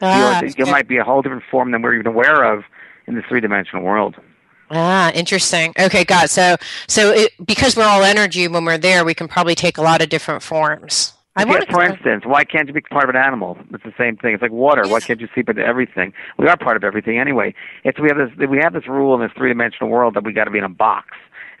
Ah, 0.00 0.40
you, 0.40 0.48
you 0.48 0.54
okay. 0.62 0.70
might 0.70 0.88
be 0.88 0.96
a 0.96 1.04
whole 1.04 1.22
different 1.22 1.44
form 1.50 1.72
than 1.72 1.82
we're 1.82 1.94
even 1.94 2.06
aware 2.06 2.44
of 2.44 2.64
in 3.06 3.14
this 3.14 3.24
three 3.28 3.40
dimensional 3.40 3.84
world. 3.84 4.16
Ah, 4.70 5.10
interesting. 5.12 5.72
Okay, 5.78 6.04
got 6.04 6.26
it. 6.26 6.28
so 6.28 6.56
so 6.86 7.10
it, 7.10 7.32
because 7.44 7.76
we're 7.76 7.84
all 7.84 8.02
energy 8.02 8.48
when 8.48 8.64
we're 8.64 8.78
there, 8.78 9.04
we 9.04 9.14
can 9.14 9.28
probably 9.28 9.54
take 9.54 9.78
a 9.78 9.82
lot 9.82 10.02
of 10.02 10.08
different 10.08 10.42
forms. 10.42 11.14
I 11.38 11.44
Yeah, 11.44 11.60
for 11.70 11.82
instance, 11.84 12.24
why 12.26 12.44
can't 12.44 12.66
you 12.68 12.74
be 12.74 12.80
part 12.80 13.04
of 13.08 13.10
an 13.14 13.20
animal? 13.20 13.56
It's 13.72 13.84
the 13.84 13.94
same 13.96 14.16
thing. 14.16 14.34
It's 14.34 14.42
like 14.42 14.50
water. 14.50 14.82
Why 14.88 15.00
can't 15.00 15.20
you 15.20 15.28
seep 15.34 15.48
into 15.48 15.62
everything? 15.64 16.12
We 16.38 16.48
are 16.48 16.56
part 16.56 16.76
of 16.76 16.84
everything 16.84 17.18
anyway. 17.18 17.54
It's 17.84 17.98
we 18.00 18.08
have 18.08 18.18
this 18.18 18.48
we 18.48 18.58
have 18.62 18.72
this 18.72 18.88
rule 18.88 19.14
in 19.14 19.20
this 19.20 19.30
three 19.36 19.48
dimensional 19.50 19.88
world 19.90 20.14
that 20.14 20.24
we 20.24 20.32
got 20.32 20.44
to 20.44 20.50
be 20.50 20.58
in 20.58 20.64
a 20.64 20.68
box 20.68 21.08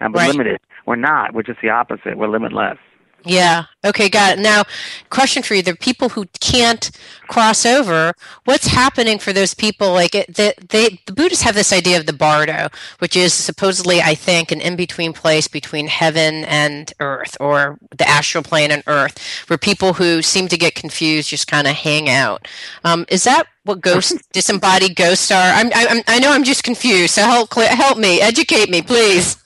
and 0.00 0.12
we're 0.12 0.20
Right. 0.22 0.30
limited. 0.30 0.60
We're 0.86 0.96
not. 0.96 1.34
We're 1.34 1.42
just 1.42 1.60
the 1.62 1.70
opposite. 1.70 2.16
We're 2.18 2.28
limitless. 2.28 2.78
Yeah. 3.24 3.64
Okay, 3.84 4.08
got 4.08 4.38
it. 4.38 4.42
Now, 4.42 4.64
question 5.10 5.42
for 5.42 5.54
you: 5.54 5.62
the 5.62 5.74
people 5.76 6.08
who 6.10 6.26
can't 6.40 6.90
cross 7.28 7.66
over, 7.66 8.14
what's 8.46 8.66
happening 8.68 9.18
for 9.18 9.32
those 9.32 9.54
people? 9.54 9.92
Like, 9.92 10.14
it, 10.14 10.34
they, 10.34 10.54
they, 10.70 11.00
the 11.06 11.12
Buddhists 11.12 11.44
have 11.44 11.54
this 11.54 11.72
idea 11.72 11.98
of 11.98 12.06
the 12.06 12.12
bardo, 12.12 12.68
which 13.00 13.16
is 13.16 13.34
supposedly, 13.34 14.00
I 14.00 14.14
think, 14.14 14.50
an 14.52 14.60
in-between 14.60 15.12
place 15.12 15.48
between 15.48 15.88
heaven 15.88 16.44
and 16.46 16.92
earth, 17.00 17.36
or 17.40 17.78
the 17.96 18.08
astral 18.08 18.44
plane 18.44 18.70
and 18.70 18.82
earth, 18.86 19.18
where 19.48 19.58
people 19.58 19.94
who 19.94 20.22
seem 20.22 20.48
to 20.48 20.56
get 20.56 20.74
confused 20.74 21.28
just 21.28 21.46
kind 21.48 21.66
of 21.66 21.74
hang 21.74 22.08
out. 22.08 22.48
Um, 22.84 23.04
is 23.10 23.24
that 23.24 23.46
what 23.64 23.80
ghosts, 23.82 24.14
disembodied 24.32 24.96
ghosts 24.96 25.30
are? 25.30 25.52
I'm, 25.52 25.70
I'm, 25.74 26.02
I 26.08 26.18
know 26.20 26.32
I'm 26.32 26.44
just 26.44 26.64
confused. 26.64 27.14
So 27.14 27.22
help, 27.22 27.52
help 27.54 27.98
me, 27.98 28.20
educate 28.22 28.70
me, 28.70 28.80
please. 28.80 29.36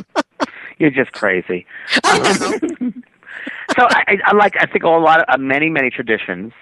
You're 0.78 0.90
just 0.90 1.12
crazy. 1.12 1.66
so 1.92 2.00
I, 3.78 4.18
I, 4.24 4.34
like. 4.34 4.54
I 4.60 4.66
think 4.66 4.84
a 4.84 4.88
lot 4.88 5.20
of 5.20 5.26
uh, 5.28 5.38
many 5.38 5.68
many 5.70 5.90
traditions 5.90 6.52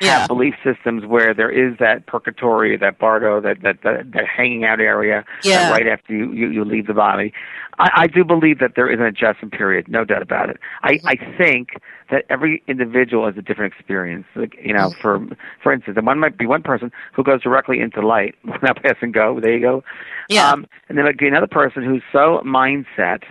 have 0.00 0.28
belief 0.28 0.54
systems 0.62 1.04
where 1.04 1.34
there 1.34 1.50
is 1.50 1.76
that 1.78 2.06
purgatory, 2.06 2.76
that 2.76 2.98
bardo, 2.98 3.40
that 3.40 3.62
that 3.62 3.82
that, 3.82 4.12
that 4.12 4.26
hanging 4.26 4.64
out 4.64 4.80
area 4.80 5.24
Yeah. 5.42 5.70
right 5.70 5.86
after 5.86 6.12
you, 6.14 6.32
you 6.32 6.50
you 6.50 6.64
leave 6.64 6.86
the 6.86 6.94
body. 6.94 7.32
I, 7.80 7.90
I 7.94 8.06
do 8.08 8.24
believe 8.24 8.58
that 8.58 8.72
there 8.74 8.90
is 8.90 8.98
an 8.98 9.06
adjustment 9.06 9.52
period, 9.52 9.88
no 9.88 10.04
doubt 10.04 10.22
about 10.22 10.50
it. 10.50 10.58
I 10.82 11.00
I 11.04 11.16
think 11.36 11.70
that 12.10 12.24
every 12.30 12.62
individual 12.66 13.26
has 13.26 13.36
a 13.36 13.42
different 13.42 13.72
experience. 13.74 14.24
Like, 14.34 14.56
you 14.62 14.72
know, 14.72 14.90
for 15.00 15.20
for 15.62 15.72
instance, 15.72 15.96
and 15.96 16.06
one 16.06 16.18
might 16.18 16.38
be 16.38 16.46
one 16.46 16.62
person 16.62 16.90
who 17.12 17.22
goes 17.24 17.42
directly 17.42 17.80
into 17.80 18.06
light 18.06 18.34
without 18.44 18.82
passing 18.82 19.12
go. 19.12 19.40
There 19.40 19.52
you 19.52 19.60
go. 19.60 19.84
Yeah. 20.28 20.50
Um, 20.50 20.66
and 20.88 20.96
then 20.98 21.06
be 21.18 21.26
another 21.26 21.46
person 21.48 21.82
who's 21.84 22.02
so 22.12 22.42
mindset 22.44 23.22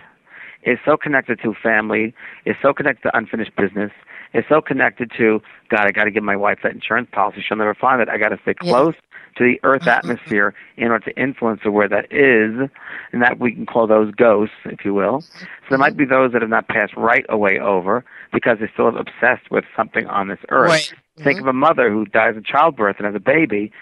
is 0.68 0.78
so 0.84 0.96
connected 0.96 1.40
to 1.42 1.54
family, 1.54 2.14
is 2.44 2.56
so 2.60 2.72
connected 2.74 3.02
to 3.08 3.16
unfinished 3.16 3.56
business, 3.56 3.90
is 4.34 4.44
so 4.48 4.60
connected 4.60 5.10
to 5.16 5.40
God. 5.70 5.86
I 5.86 5.92
got 5.92 6.04
to 6.04 6.10
give 6.10 6.22
my 6.22 6.36
wife 6.36 6.58
that 6.62 6.72
insurance 6.72 7.08
policy. 7.12 7.42
She'll 7.46 7.56
never 7.56 7.74
find 7.74 8.02
it. 8.02 8.08
I 8.08 8.18
got 8.18 8.28
to 8.28 8.38
stay 8.42 8.54
Yeah. 8.62 8.70
close 8.70 8.94
to 9.36 9.44
the 9.44 9.60
Earth 9.62 9.86
atmosphere 9.86 10.52
in 10.76 10.90
order 10.90 11.04
to 11.10 11.16
influence 11.20 11.64
where 11.64 11.88
that 11.88 12.06
is, 12.12 12.68
and 13.12 13.22
that 13.22 13.38
we 13.38 13.52
can 13.52 13.66
call 13.66 13.86
those 13.86 14.12
ghosts, 14.14 14.56
if 14.64 14.84
you 14.84 14.92
will. 14.92 15.20
So 15.22 15.46
there 15.70 15.78
might 15.78 15.96
be 15.96 16.04
those 16.04 16.32
that 16.32 16.42
have 16.42 16.50
not 16.50 16.68
passed 16.68 16.94
right 16.96 17.24
away 17.28 17.58
over 17.58 18.04
because 18.32 18.58
they're 18.58 18.70
still 18.72 18.88
obsessed 18.88 19.50
with 19.50 19.64
something 19.76 20.06
on 20.06 20.28
this 20.28 20.40
earth. 20.50 20.68
Right. 20.70 20.94
Think 21.22 21.40
of 21.40 21.46
a 21.46 21.52
mother 21.52 21.90
who 21.90 22.04
dies 22.04 22.36
in 22.36 22.42
childbirth 22.44 22.96
and 22.98 23.06
has 23.06 23.14
a 23.14 23.20
baby. 23.20 23.72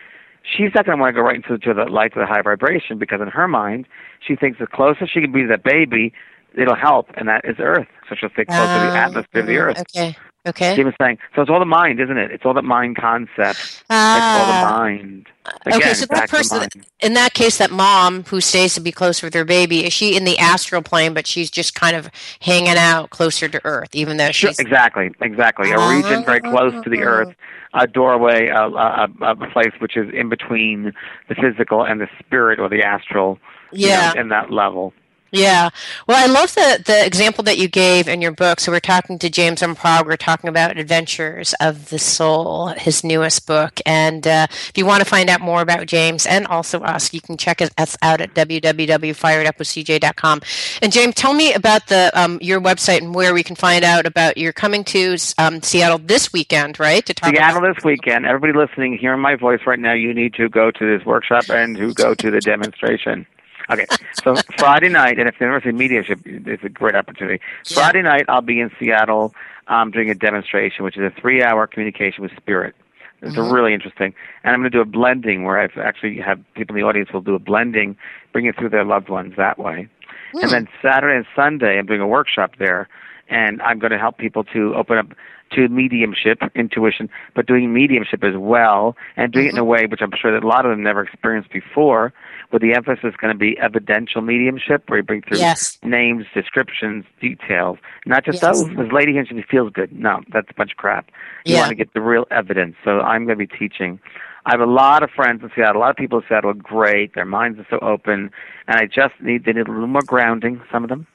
She's 0.43 0.71
not 0.75 0.87
going 0.87 0.97
to 0.99 1.03
want 1.03 1.15
to 1.15 1.21
go 1.21 1.27
right 1.27 1.37
into 1.37 1.59
the 1.75 1.91
light 1.91 2.13
of 2.17 2.21
the 2.21 2.27
high 2.27 2.43
vibration 2.43 2.99
because 2.99 3.21
in 3.21 3.29
her 3.29 3.49
mind, 3.49 3.87
she 4.25 4.37
thinks 4.37 4.59
the 4.61 4.67
closest 4.67 5.13
she 5.13 5.21
can 5.21 5.33
be 5.33 5.43
to 5.43 5.49
that 5.49 5.65
baby, 5.65 6.13
it'll 6.57 6.75
help, 6.75 7.09
and 7.17 7.29
that 7.29 7.45
is 7.45 7.57
Earth. 7.59 7.87
Such 8.09 8.19
she'll 8.21 8.31
stay 8.31 8.45
close 8.45 8.59
to 8.69 8.81
the 8.81 8.91
Ah, 8.93 9.05
atmosphere 9.07 9.41
of 9.43 9.47
the 9.47 9.59
Earth. 9.59 9.81
Okay. 9.81 10.17
Okay. 10.49 10.75
Stephen's 10.75 10.95
saying, 11.01 11.19
so 11.35 11.43
it's 11.43 11.51
all 11.51 11.59
the 11.59 11.65
mind, 11.65 11.99
isn't 11.99 12.19
it? 12.19 12.31
It's 12.31 12.45
all 12.47 12.55
the 12.55 12.63
mind 12.63 12.97
concept. 12.97 13.59
it's 13.59 13.85
all 13.91 13.91
Ah. 13.91 14.61
the 14.61 14.71
mind. 14.79 15.27
Again, 15.67 15.81
okay, 15.81 15.95
so 15.95 16.07
that 16.07 16.11
back 16.11 16.29
to 16.29 16.37
the 16.37 16.37
person, 16.37 16.83
in 17.01 17.15
that 17.15 17.35
case, 17.35 17.59
that 17.59 17.73
mom 17.73 18.23
who 18.25 18.41
stays 18.41 18.75
to 18.75 18.81
be 18.81 18.93
closer 18.93 19.27
with 19.27 19.35
her 19.35 19.45
baby, 19.45 19.85
is 19.85 19.93
she 19.93 20.17
in 20.17 20.23
the 20.25 20.39
astral 20.39 20.83
plane, 20.83 21.15
but 21.15 21.27
she's 21.27 21.51
just 21.51 21.75
kind 21.75 21.97
of 21.97 22.09
hanging 22.41 22.77
out 22.79 23.11
closer 23.11 23.49
to 23.49 23.61
Earth, 23.65 23.89
even 23.93 24.19
though 24.19 24.31
Sure, 24.31 24.51
she's 24.51 24.61
exactly, 24.61 25.11
exactly. 25.21 25.73
A 25.73 25.89
region 25.91 26.25
very 26.25 26.41
close 26.41 26.73
to 26.85 26.91
the 26.91 27.03
earth, 27.03 27.35
a 27.75 27.89
doorway, 27.89 28.47
a, 28.47 28.67
a, 28.69 29.09
a 29.21 29.31
a 29.33 29.51
place 29.51 29.73
which 29.81 29.97
is 29.97 30.09
in 30.15 30.29
between 30.29 30.93
the 31.29 31.35
physical 31.35 31.85
and 31.85 32.01
the 32.01 32.09
spirit 32.21 32.61
or 32.61 32.69
the 32.69 32.85
astral. 32.85 33.41
you 33.73 33.89
Yeah. 33.89 34.13
know, 34.15 34.21
in 34.21 34.29
that 34.29 34.53
level. 34.53 34.95
Yeah. 35.33 35.71
Well, 36.07 36.17
I 36.17 36.27
love 36.33 36.55
the, 36.55 36.81
the 36.85 37.05
example 37.05 37.43
that 37.45 37.59
you 37.59 37.69
gave 37.69 38.09
in 38.09 38.23
your 38.23 38.31
book. 38.31 38.61
So 38.61 38.71
we're 38.71 38.79
talking 38.81 39.19
to 39.19 39.29
James 39.29 39.59
Van 39.61 39.75
Praagh. 39.75 40.07
We're 40.07 40.17
talking 40.17 40.49
about 40.49 40.79
Adventures 40.79 41.53
of 41.61 41.91
the 41.91 41.99
Soul, 41.99 42.69
his 42.69 43.03
newest 43.03 43.45
book. 43.47 43.81
And 43.85 44.25
uh, 44.27 44.47
if 44.51 44.73
you 44.77 44.87
want 44.87 45.03
to 45.03 45.09
find 45.09 45.29
out 45.29 45.41
more 45.41 45.63
about 45.63 45.87
James 45.87 46.27
and 46.27 46.47
also 46.47 46.79
us, 46.81 47.13
you 47.13 47.21
can 47.21 47.37
check 47.37 47.61
us 47.61 47.97
out 48.03 48.21
at 48.21 48.35
www.firedupwithcj.com. 48.35 50.41
And 50.81 50.93
James, 50.93 51.17
tell 51.17 51.35
me 51.35 51.55
about 51.55 51.89
the 51.89 52.13
um, 52.15 52.39
your 52.41 52.61
website 52.61 53.03
and 53.03 53.13
where 53.15 53.35
we 53.35 53.43
can 53.43 53.57
find 53.57 53.85
out 53.85 54.07
about 54.07 54.39
you're 54.39 54.53
coming 54.53 54.85
to 54.85 55.17
um, 55.39 55.61
Seattle 55.63 55.99
this 55.99 56.33
weekend, 56.33 56.79
right? 56.79 57.05
To 57.05 57.13
talk 57.13 57.35
Seattle 57.35 57.59
about 57.59 57.75
this 57.75 57.85
weekend. 57.85 58.27
Everybody 58.27 58.53
listening, 58.57 58.97
hearing 58.97 59.21
my 59.21 59.35
voice 59.35 59.61
right 59.67 59.81
now, 59.81 59.93
you 59.93 60.15
need 60.15 60.35
to 60.35 60.49
go 60.49 60.71
to 60.71 60.99
this 60.99 61.05
workshop 61.05 61.51
and 61.51 61.77
to 61.77 61.93
go 61.95 62.15
to 62.15 62.31
the 62.31 62.41
demonstration. 62.41 63.27
Okay, 63.69 63.87
so 64.23 64.37
Friday 64.59 64.89
night, 64.89 65.19
and 65.19 65.29
if 65.29 65.39
the 65.39 65.45
University 65.45 65.71
of 65.71 65.77
Mediumship 65.77 66.21
is 66.25 66.61
a 66.63 66.69
great 66.69 66.95
opportunity. 66.95 67.43
Friday 67.75 68.03
night, 68.03 68.25
I'll 68.29 68.41
be 68.41 68.61
in 68.61 68.71
Seattle 68.79 69.35
um, 69.67 69.91
doing 69.91 70.09
a 70.09 70.15
demonstration, 70.15 70.85
which 70.85 70.97
is 70.97 71.03
a 71.03 71.21
three-hour 71.21 71.67
communication 71.67 72.23
with 72.23 72.31
spirit. 72.37 72.77
It's 73.23 73.35
Mhm. 73.35 73.53
really 73.53 73.75
interesting, 73.75 74.15
and 74.45 74.55
I'm 74.55 74.61
going 74.61 74.71
to 74.71 74.77
do 74.77 74.83
a 74.83 74.85
blending 74.85 75.43
where 75.43 75.59
I've 75.59 75.77
actually 75.79 76.19
have 76.19 76.39
people 76.55 76.77
in 76.77 76.83
the 76.83 76.87
audience 76.87 77.13
will 77.13 77.23
do 77.23 77.35
a 77.35 77.39
blending, 77.41 77.97
bring 78.33 78.45
it 78.47 78.57
through 78.57 78.69
their 78.69 78.85
loved 78.85 79.09
ones 79.09 79.35
that 79.37 79.59
way. 79.59 79.89
And 80.35 80.51
then 80.51 80.69
Saturday 80.83 81.17
and 81.17 81.27
Sunday, 81.35 81.79
I'm 81.79 81.87
doing 81.87 82.01
a 82.03 82.07
workshop 82.07 82.53
there, 82.59 82.89
and 83.29 83.61
I'm 83.63 83.79
going 83.79 83.93
to 83.93 83.99
help 83.99 84.19
people 84.19 84.45
to 84.45 84.75
open 84.75 84.99
up 84.99 85.07
to 85.53 85.69
mediumship, 85.69 86.41
intuition, 86.55 87.09
but 87.35 87.47
doing 87.47 87.73
mediumship 87.73 88.25
as 88.25 88.35
well, 88.37 88.97
and 89.17 89.33
doing 89.33 89.47
it 89.47 89.51
in 89.51 89.59
a 89.59 89.61
mm-hmm. 89.61 89.71
way 89.71 89.87
which 89.87 90.01
I'm 90.03 90.11
sure 90.21 90.33
that 90.33 90.45
a 90.45 90.49
lot 90.49 90.67
of 90.67 90.73
them 90.73 90.83
never 90.83 91.03
experienced 91.03 91.53
before, 91.53 92.13
where 92.51 92.61
the 92.61 92.75
emphasis 92.75 93.05
is 93.05 93.15
going 93.17 93.33
to 93.33 93.39
be 93.39 93.57
evidential 93.59 94.23
mediumship, 94.23 94.89
where 94.89 94.99
you 94.99 95.03
bring 95.05 95.23
through 95.23 95.39
Yes. 95.39 95.79
names, 95.85 96.27
descriptions, 96.35 97.05
details, 97.21 97.79
not 98.07 98.25
just 98.25 98.43
Yes. 98.43 98.57
oh, 98.57 98.69
this 98.83 98.93
lady 98.93 99.13
here 99.13 99.25
she 99.25 99.41
feels 99.43 99.73
good. 99.73 99.93
No, 99.93 100.21
that's 100.33 100.51
a 100.51 100.55
bunch 100.55 100.73
of 100.73 100.77
crap. 100.79 101.11
You 101.45 101.55
Yeah. 101.55 101.61
want 101.61 101.71
to 101.71 101.77
get 101.77 101.93
the 101.93 102.01
real 102.01 102.27
evidence. 102.31 102.77
So 102.85 103.01
I'm 103.01 103.25
going 103.27 103.39
to 103.39 103.47
be 103.47 103.59
teaching. 103.59 104.01
I 104.47 104.53
have 104.53 104.61
a 104.61 104.67
lot 104.67 105.03
of 105.03 105.11
friends 105.11 105.43
in 105.43 105.51
Seattle. 105.57 105.81
A 105.81 105.83
lot 105.83 105.91
of 105.91 105.97
people 105.97 106.21
in 106.21 106.25
Seattle 106.29 106.51
are 106.51 106.55
great. 106.55 107.15
Their 107.15 107.25
minds 107.25 107.59
are 107.59 107.67
so 107.69 107.81
open, 107.81 108.31
and 108.69 108.77
I 108.77 108.87
just 108.87 109.15
need 109.21 109.45
they 109.45 109.53
need 109.53 109.67
a 109.67 109.73
little 109.73 109.89
more 109.89 110.03
grounding. 110.03 110.61
Some 110.71 110.85
of 110.85 110.89
them, 110.89 111.07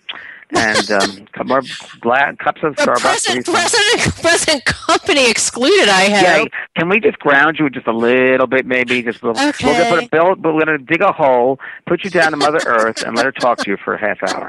and 0.54 0.92
um, 0.92 1.28
more 1.46 1.62
gla- 2.02 2.36
cups 2.40 2.62
of 2.64 2.76
Starbucks. 2.76 3.02
Present, 3.02 3.46
present, 3.46 4.16
present 4.22 4.66
company 4.66 5.30
excluded. 5.30 5.90
I 5.90 6.02
have. 6.04 6.24
Yeah, 6.24 6.46
can 6.78 6.90
we 6.90 7.00
just 7.00 7.20
ground 7.20 7.58
you 7.60 7.70
just 7.70 7.88
a 7.88 7.94
little 7.94 8.48
bit, 8.48 8.66
maybe? 8.66 9.02
Just 9.02 9.22
a 9.24 9.28
little. 9.32 9.42
We're 9.44 9.50
Okay. 9.50 9.90
put 9.90 10.04
a 10.04 10.10
build, 10.10 10.42
but 10.42 10.54
we're 10.54 10.66
gonna 10.66 10.78
dig 10.78 11.02
a 11.02 11.12
hole, 11.12 11.60
put 11.88 12.04
you 12.04 12.10
down 12.10 12.32
to 12.32 12.38
Mother 12.38 12.60
Earth, 12.66 13.04
and 13.04 13.16
let 13.16 13.26
her 13.26 13.32
talk 13.32 13.60
to 13.60 13.70
you 13.70 13.78
for 13.78 13.94
a 13.96 14.00
half 14.00 14.22
hour. 14.24 14.48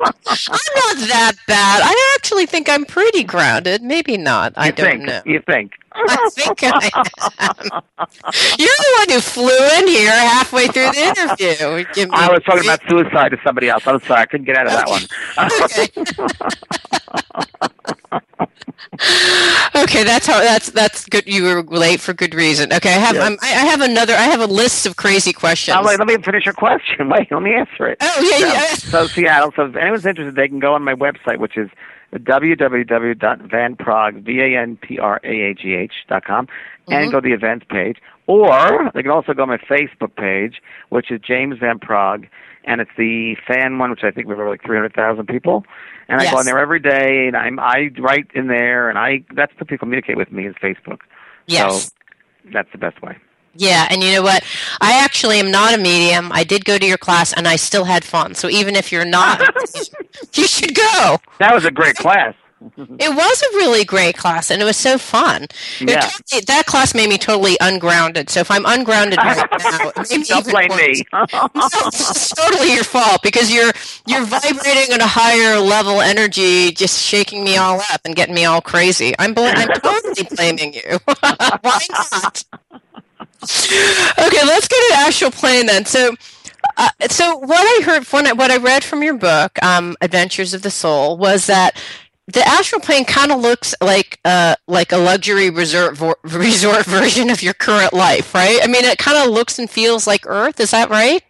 I'm 0.00 0.12
not 0.26 1.08
that 1.08 1.32
bad. 1.46 1.80
I 1.82 2.14
actually 2.16 2.46
think 2.46 2.68
I'm 2.68 2.84
pretty 2.84 3.24
grounded. 3.24 3.82
Maybe 3.82 4.16
not. 4.16 4.52
I 4.56 4.66
You 4.66 4.72
don't 4.72 4.86
think? 4.90 5.02
know. 5.04 5.22
You 5.24 5.40
think? 5.46 5.72
I 6.08 6.30
think 6.30 6.58
I 6.62 6.90
am. 6.94 7.04
You're 8.58 8.68
the 8.68 8.94
one 8.98 9.08
who 9.10 9.20
flew 9.20 9.68
in 9.78 9.86
here 9.88 10.10
halfway 10.10 10.66
through 10.68 10.90
the 10.92 11.00
interview. 11.00 11.84
Give 11.94 12.08
me- 12.10 12.16
I 12.16 12.28
was 12.30 12.42
talking 12.44 12.64
about 12.64 12.80
suicide 12.88 13.30
to 13.30 13.38
somebody 13.44 13.68
else. 13.68 13.86
I'm 13.86 14.00
sorry, 14.02 14.22
I 14.22 14.26
couldn't 14.26 14.46
get 14.46 14.56
out 14.56 14.66
of 14.66 14.72
that 14.72 14.88
one. 14.88 15.02
Okay, 19.76 20.02
that's 20.04 20.26
how. 20.26 20.40
That's 20.40 20.70
that's 20.70 21.06
good. 21.06 21.26
You 21.26 21.44
were 21.44 21.62
late 21.62 22.00
for 22.00 22.12
good 22.12 22.34
reason. 22.34 22.72
Okay, 22.72 22.90
I 22.90 22.98
have. 22.98 23.14
Yes. 23.14 23.38
I 23.42 23.46
have 23.46 23.80
another. 23.80 24.14
I 24.14 24.22
have 24.22 24.40
a 24.40 24.46
list 24.46 24.86
of 24.86 24.96
crazy 24.96 25.32
questions. 25.32 25.78
Wait, 25.84 25.98
let 25.98 26.08
me 26.08 26.16
finish 26.18 26.44
your 26.46 26.54
question. 26.54 27.08
Wait, 27.10 27.30
let 27.30 27.42
me 27.42 27.54
answer 27.54 27.86
it. 27.86 27.98
Oh, 28.00 28.28
yeah, 28.30 28.38
So- 28.38 28.46
yeah. 28.46 28.64
So 28.74 29.06
Seattle. 29.06 29.52
So 29.56 29.66
if 29.66 29.76
anyone's 29.76 30.04
interested, 30.06 30.34
they 30.34 30.48
can 30.48 30.58
go 30.58 30.74
on 30.74 30.82
my 30.84 30.94
website, 30.94 31.38
which 31.38 31.56
is 31.56 31.70
www.vanpraagh, 32.14 34.22
V-A-N-P-R-A-A-G-H 34.24 35.92
dot 36.08 36.24
com, 36.24 36.48
and 36.88 37.08
Mhm. 37.08 37.12
go 37.12 37.20
to 37.20 37.28
the 37.28 37.34
events 37.34 37.66
page. 37.68 37.98
Or 38.28 38.90
they 38.94 39.02
can 39.02 39.10
also 39.10 39.32
go 39.32 39.42
on 39.42 39.48
my 39.48 39.56
Facebook 39.56 40.14
page, 40.14 40.60
which 40.90 41.10
is 41.10 41.18
James 41.26 41.58
Van 41.58 41.78
Praagh, 41.78 42.28
and 42.64 42.80
it's 42.82 42.90
the 42.98 43.36
fan 43.46 43.78
one, 43.78 43.90
which 43.90 44.04
I 44.04 44.10
think 44.10 44.26
we 44.28 44.32
have 44.32 44.40
over 44.40 44.50
like 44.50 44.62
300,000 44.62 45.26
people. 45.26 45.64
And 46.08 46.20
I 46.20 46.24
go 46.24 46.30
Yes. 46.30 46.38
on 46.40 46.44
there 46.44 46.58
every 46.58 46.78
day, 46.78 47.26
and 47.26 47.34
I'm, 47.36 47.58
I 47.58 47.90
write 47.98 48.26
in 48.34 48.48
there, 48.48 48.90
and 48.90 48.98
I 48.98 49.24
that's 49.34 49.52
the 49.58 49.64
people 49.64 49.86
communicate 49.86 50.16
with 50.18 50.30
me 50.30 50.46
is 50.46 50.54
Facebook. 50.62 51.00
Yes. 51.46 51.86
So 51.86 51.90
that's 52.52 52.70
the 52.72 52.78
best 52.78 53.00
way. 53.02 53.16
Yeah, 53.54 53.88
and 53.90 54.02
you 54.02 54.12
know 54.12 54.22
what? 54.22 54.44
I 54.82 55.02
actually 55.02 55.40
am 55.40 55.50
not 55.50 55.74
a 55.74 55.78
medium. 55.78 56.30
I 56.30 56.44
did 56.44 56.64
go 56.66 56.76
to 56.78 56.86
your 56.86 56.98
class, 56.98 57.32
and 57.32 57.48
I 57.48 57.56
still 57.56 57.84
had 57.84 58.04
fun. 58.04 58.34
So 58.34 58.48
even 58.50 58.76
if 58.76 58.92
you're 58.92 59.06
not, 59.06 59.40
you 60.34 60.46
should 60.46 60.74
go. 60.74 61.16
That 61.38 61.54
was 61.54 61.64
a 61.64 61.70
great 61.70 61.96
class. 61.96 62.34
It 62.76 63.14
was 63.14 63.42
a 63.42 63.56
really 63.56 63.84
great 63.84 64.16
class, 64.16 64.50
and 64.50 64.60
it 64.60 64.64
was 64.64 64.76
so 64.76 64.98
fun. 64.98 65.46
Yeah. 65.80 66.00
totally- 66.00 66.40
that 66.46 66.66
class 66.66 66.94
made 66.94 67.08
me 67.08 67.18
totally 67.18 67.56
ungrounded. 67.60 68.30
So 68.30 68.40
if 68.40 68.50
I'm 68.50 68.64
ungrounded 68.66 69.18
right 69.18 69.36
now, 69.60 69.90
Don't 69.92 70.46
blame 70.50 70.68
worse. 70.70 70.78
me. 70.98 71.04
it's 71.12 72.30
totally 72.34 72.74
your 72.74 72.84
fault 72.84 73.20
because 73.22 73.52
you're 73.52 73.70
you're 74.06 74.24
vibrating 74.24 74.92
at 74.92 75.00
a 75.00 75.06
higher 75.06 75.58
level 75.58 76.00
energy, 76.00 76.72
just 76.72 77.00
shaking 77.00 77.44
me 77.44 77.56
all 77.56 77.80
up 77.92 78.00
and 78.04 78.16
getting 78.16 78.34
me 78.34 78.44
all 78.44 78.60
crazy. 78.60 79.14
I'm 79.18 79.34
bl- 79.34 79.42
I'm 79.44 79.68
totally 79.80 80.26
blaming 80.36 80.74
you. 80.74 80.98
Why 81.20 81.80
not? 81.90 82.44
Okay, 83.40 84.44
let's 84.44 84.68
go 84.68 84.76
to 84.76 84.94
astral 84.98 85.30
plane 85.30 85.66
then. 85.66 85.84
So. 85.84 86.14
Uh, 86.76 86.88
so 87.08 87.36
what 87.36 87.60
I 87.60 87.82
heard, 87.84 88.04
when 88.08 88.26
I, 88.26 88.32
what 88.32 88.50
I 88.50 88.56
read 88.56 88.82
from 88.84 89.02
your 89.02 89.14
book, 89.16 89.60
um, 89.62 89.96
Adventures 90.00 90.54
of 90.54 90.62
the 90.62 90.70
Soul, 90.70 91.16
was 91.16 91.46
that 91.46 91.80
the 92.28 92.46
astral 92.46 92.80
plane 92.80 93.06
kind 93.06 93.32
of 93.32 93.40
looks 93.40 93.74
like 93.80 94.20
uh, 94.24 94.54
like 94.66 94.92
a 94.92 94.98
luxury 94.98 95.48
resort 95.50 95.96
vo- 95.96 96.14
resort 96.24 96.84
version 96.84 97.30
of 97.30 97.42
your 97.42 97.54
current 97.54 97.92
life, 97.92 98.34
right? 98.34 98.60
I 98.62 98.66
mean, 98.66 98.84
it 98.84 98.98
kind 98.98 99.16
of 99.18 99.32
looks 99.32 99.58
and 99.58 99.68
feels 99.68 100.06
like 100.06 100.26
Earth. 100.26 100.60
Is 100.60 100.70
that 100.72 100.90
right? 100.90 101.22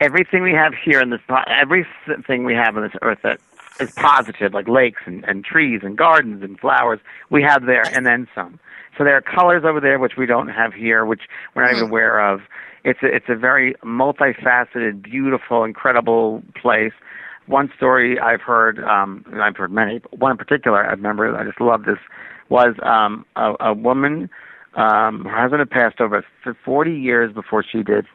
Everything 0.00 0.42
we 0.42 0.52
have 0.52 0.74
here 0.74 1.00
in 1.00 1.10
this, 1.10 1.20
everything 1.46 2.44
we 2.44 2.54
have 2.54 2.76
on 2.76 2.82
this 2.82 2.92
earth 3.00 3.20
that 3.22 3.40
is 3.78 3.90
positive, 3.92 4.52
like 4.52 4.68
lakes 4.68 5.00
and, 5.06 5.24
and 5.24 5.42
trees 5.42 5.80
and 5.82 5.96
gardens 5.96 6.42
and 6.42 6.60
flowers, 6.60 7.00
we 7.30 7.42
have 7.42 7.64
there, 7.64 7.86
and 7.94 8.04
then 8.04 8.28
some. 8.34 8.60
So 8.98 9.04
there 9.04 9.16
are 9.16 9.22
colors 9.22 9.64
over 9.64 9.80
there 9.80 9.98
which 9.98 10.18
we 10.18 10.26
don't 10.26 10.48
have 10.48 10.74
here, 10.74 11.06
which 11.06 11.22
we're 11.54 11.62
not 11.62 11.72
even 11.72 11.84
aware 11.84 12.20
of. 12.20 12.42
It's 12.84 13.02
a, 13.02 13.06
it's 13.06 13.28
a 13.28 13.36
very 13.36 13.74
multifaceted, 13.82 15.02
beautiful, 15.02 15.64
incredible 15.64 16.42
place. 16.60 16.92
One 17.50 17.70
story 17.76 18.18
I've 18.20 18.40
heard, 18.40 18.78
um, 18.84 19.24
and 19.30 19.42
I've 19.42 19.56
heard 19.56 19.72
many, 19.72 19.98
but 19.98 20.18
one 20.18 20.30
in 20.30 20.36
particular 20.36 20.84
I 20.84 20.90
remember, 20.92 21.36
I 21.36 21.44
just 21.44 21.60
love 21.60 21.84
this, 21.84 21.98
was 22.48 22.74
um, 22.82 23.26
a, 23.34 23.54
a 23.60 23.74
woman, 23.74 24.30
um, 24.74 25.24
her 25.24 25.42
husband 25.42 25.58
had 25.58 25.70
passed 25.70 26.00
over 26.00 26.24
for 26.44 26.56
40 26.64 26.92
years 26.92 27.32
before 27.32 27.64
she 27.64 27.82
did, 27.82 28.06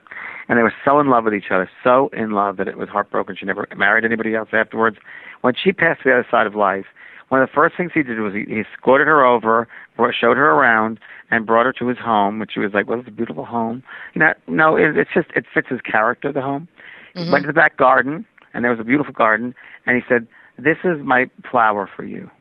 and 0.48 0.58
they 0.58 0.64
were 0.64 0.74
so 0.86 1.00
in 1.02 1.10
love 1.10 1.26
with 1.26 1.34
each 1.34 1.52
other, 1.52 1.70
so 1.84 2.10
in 2.14 2.32
love 2.32 2.56
that 2.58 2.70
it 2.70 2.78
was 2.78 2.88
heartbroken. 2.88 3.36
She 3.38 3.46
never 3.46 3.68
married 3.76 4.06
anybody 4.06 4.36
else 4.36 4.50
afterwards. 4.54 4.98
When 5.42 5.54
she 5.62 5.74
passed 5.74 6.04
to 6.04 6.10
the 6.10 6.14
other 6.14 6.28
side 6.32 6.48
of 6.48 6.56
life, 6.56 6.86
one 7.28 7.42
of 7.42 7.50
the 7.50 7.54
first 7.54 7.76
things 7.76 7.92
he 7.94 8.04
did 8.04 8.20
was 8.20 8.34
he, 8.34 8.46
he 8.48 8.62
escorted 8.62 9.08
her 9.08 9.26
over, 9.26 9.68
brought, 9.98 10.14
showed 10.16 10.38
her 10.38 10.52
around, 10.52 11.00
and 11.30 11.46
brought 11.46 11.66
her 11.66 11.74
to 11.74 11.88
his 11.88 11.98
home, 11.98 12.40
which 12.40 12.52
she 12.54 12.60
was 12.60 12.72
like, 12.74 12.88
"Well, 12.88 13.00
it's 13.00 13.08
a 13.08 13.12
beautiful 13.12 13.46
home." 13.46 13.84
You 14.14 14.20
know, 14.20 14.34
no, 14.48 14.78
it, 14.78 14.96
it's 14.96 15.10
just 15.14 15.28
it 15.36 15.46
fits 15.52 15.68
his 15.68 15.82
character. 15.82 16.32
The 16.32 16.42
home. 16.42 16.68
He 17.16 17.32
went 17.32 17.44
to 17.44 17.48
the 17.48 17.54
back 17.54 17.78
garden, 17.78 18.26
and 18.56 18.64
there 18.64 18.72
was 18.72 18.80
a 18.80 18.84
beautiful 18.84 19.14
garden, 19.14 19.54
and 19.86 19.96
he 19.96 20.02
said, 20.08 20.26
"This 20.58 20.78
is 20.84 21.04
my 21.04 21.30
flower 21.52 21.88
for 21.94 22.04
you." 22.04 22.32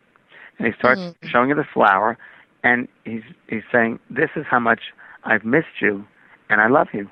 And 0.59 0.67
he 0.69 0.73
starts 0.79 1.01
mm-hmm. 1.01 1.29
showing 1.29 1.51
her 1.51 1.57
the 1.57 1.67
flower, 1.75 2.17
and 2.63 2.89
he's 3.05 3.25
he's 3.49 3.65
saying, 3.71 3.99
"This 4.09 4.31
is 4.37 4.47
how 4.49 4.61
much 4.61 4.81
I've 5.25 5.45
missed 5.45 5.83
you, 5.83 6.07
and 6.49 6.61
I 6.61 6.69
love 6.69 6.89
you." 6.95 7.11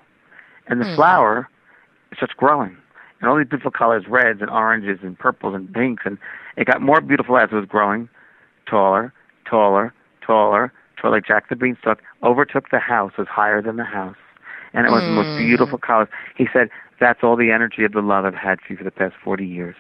And 0.69 0.81
the 0.81 0.87
hmm. 0.87 0.95
flower 0.95 1.49
starts 2.17 2.33
growing, 2.35 2.77
and 3.21 3.29
all 3.29 3.37
these 3.37 3.49
beautiful 3.49 3.73
colors, 3.73 4.05
reds 4.09 4.41
and 4.41 4.49
oranges 4.49 5.01
and 5.03 5.19
purples 5.19 5.55
and 5.57 5.71
pinks, 5.75 6.05
and 6.07 6.17
it 6.57 6.67
got 6.67 6.81
more 6.81 7.01
beautiful 7.01 7.37
as 7.37 7.49
it 7.51 7.57
was 7.57 7.67
growing, 7.67 8.09
taller, 8.67 9.13
taller, 9.45 9.93
taller, 10.25 10.73
taller. 10.97 11.13
Like 11.13 11.27
Jack 11.27 11.49
the 11.49 11.57
Beanstalk 11.57 12.01
overtook 12.23 12.71
the 12.71 12.79
house, 12.79 13.13
was 13.19 13.27
higher 13.27 13.61
than 13.61 13.77
the 13.77 13.85
house, 13.85 14.17
and 14.75 14.87
it 14.87 14.91
was 14.91 15.03
the 15.03 15.11
most 15.11 15.29
hmm. 15.29 15.39
beautiful 15.39 15.79
colors. 15.79 16.09
He 16.37 16.49
said, 16.53 16.71
"That's 17.01 17.23
all 17.23 17.37
the 17.37 17.51
energy 17.51 17.85
of 17.85 17.93
the 17.93 18.03
love 18.03 18.25
I've 18.25 18.35
had 18.35 18.61
for 18.61 18.73
you 18.73 18.77
for 18.77 18.85
the 18.85 18.91
past 18.91 19.15
forty 19.23 19.47
years." 19.47 19.77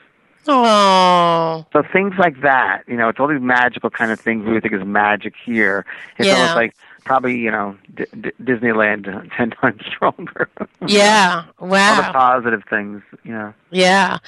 Oh, 0.48 1.64
So 1.72 1.84
things 1.92 2.14
like 2.18 2.40
that, 2.40 2.82
you 2.88 2.96
know, 2.96 3.08
it's 3.08 3.20
all 3.20 3.28
these 3.28 3.40
magical 3.40 3.90
kind 3.90 4.10
of 4.10 4.18
things 4.18 4.44
we 4.44 4.58
think 4.58 4.74
is 4.74 4.84
magic 4.84 5.34
here. 5.44 5.86
It's 6.18 6.26
Yeah. 6.26 6.34
almost 6.34 6.56
like 6.56 6.74
probably, 7.04 7.36
you 7.36 7.50
know, 7.50 7.76
D- 7.94 8.04
D- 8.20 8.32
Disneyland 8.42 9.04
ten 9.36 9.50
times 9.50 9.82
stronger. 9.86 10.48
yeah! 10.86 11.44
wow. 11.60 11.96
all 11.96 12.02
the 12.02 12.12
positive 12.12 12.62
things, 12.68 13.02
you 13.24 13.32
know. 13.32 13.54
Yeah. 13.70 14.18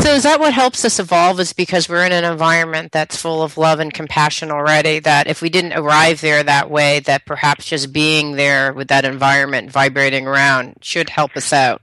So 0.00 0.10
is 0.10 0.22
that 0.22 0.40
what 0.40 0.52
helps 0.52 0.84
us 0.84 0.98
evolve? 0.98 1.40
Is 1.40 1.52
because 1.52 1.88
we're 1.88 2.04
in 2.04 2.12
an 2.12 2.24
environment 2.24 2.92
that's 2.92 3.20
full 3.20 3.42
of 3.42 3.56
love 3.56 3.80
and 3.80 3.92
compassion 3.92 4.50
already. 4.50 4.98
That 4.98 5.26
if 5.26 5.42
we 5.42 5.48
didn't 5.48 5.74
arrive 5.74 6.20
there 6.20 6.42
that 6.42 6.70
way, 6.70 7.00
that 7.00 7.26
perhaps 7.26 7.66
just 7.66 7.92
being 7.92 8.32
there 8.32 8.72
with 8.72 8.88
that 8.88 9.04
environment 9.04 9.70
vibrating 9.70 10.26
around 10.26 10.76
should 10.80 11.10
help 11.10 11.36
us 11.36 11.52
out. 11.52 11.82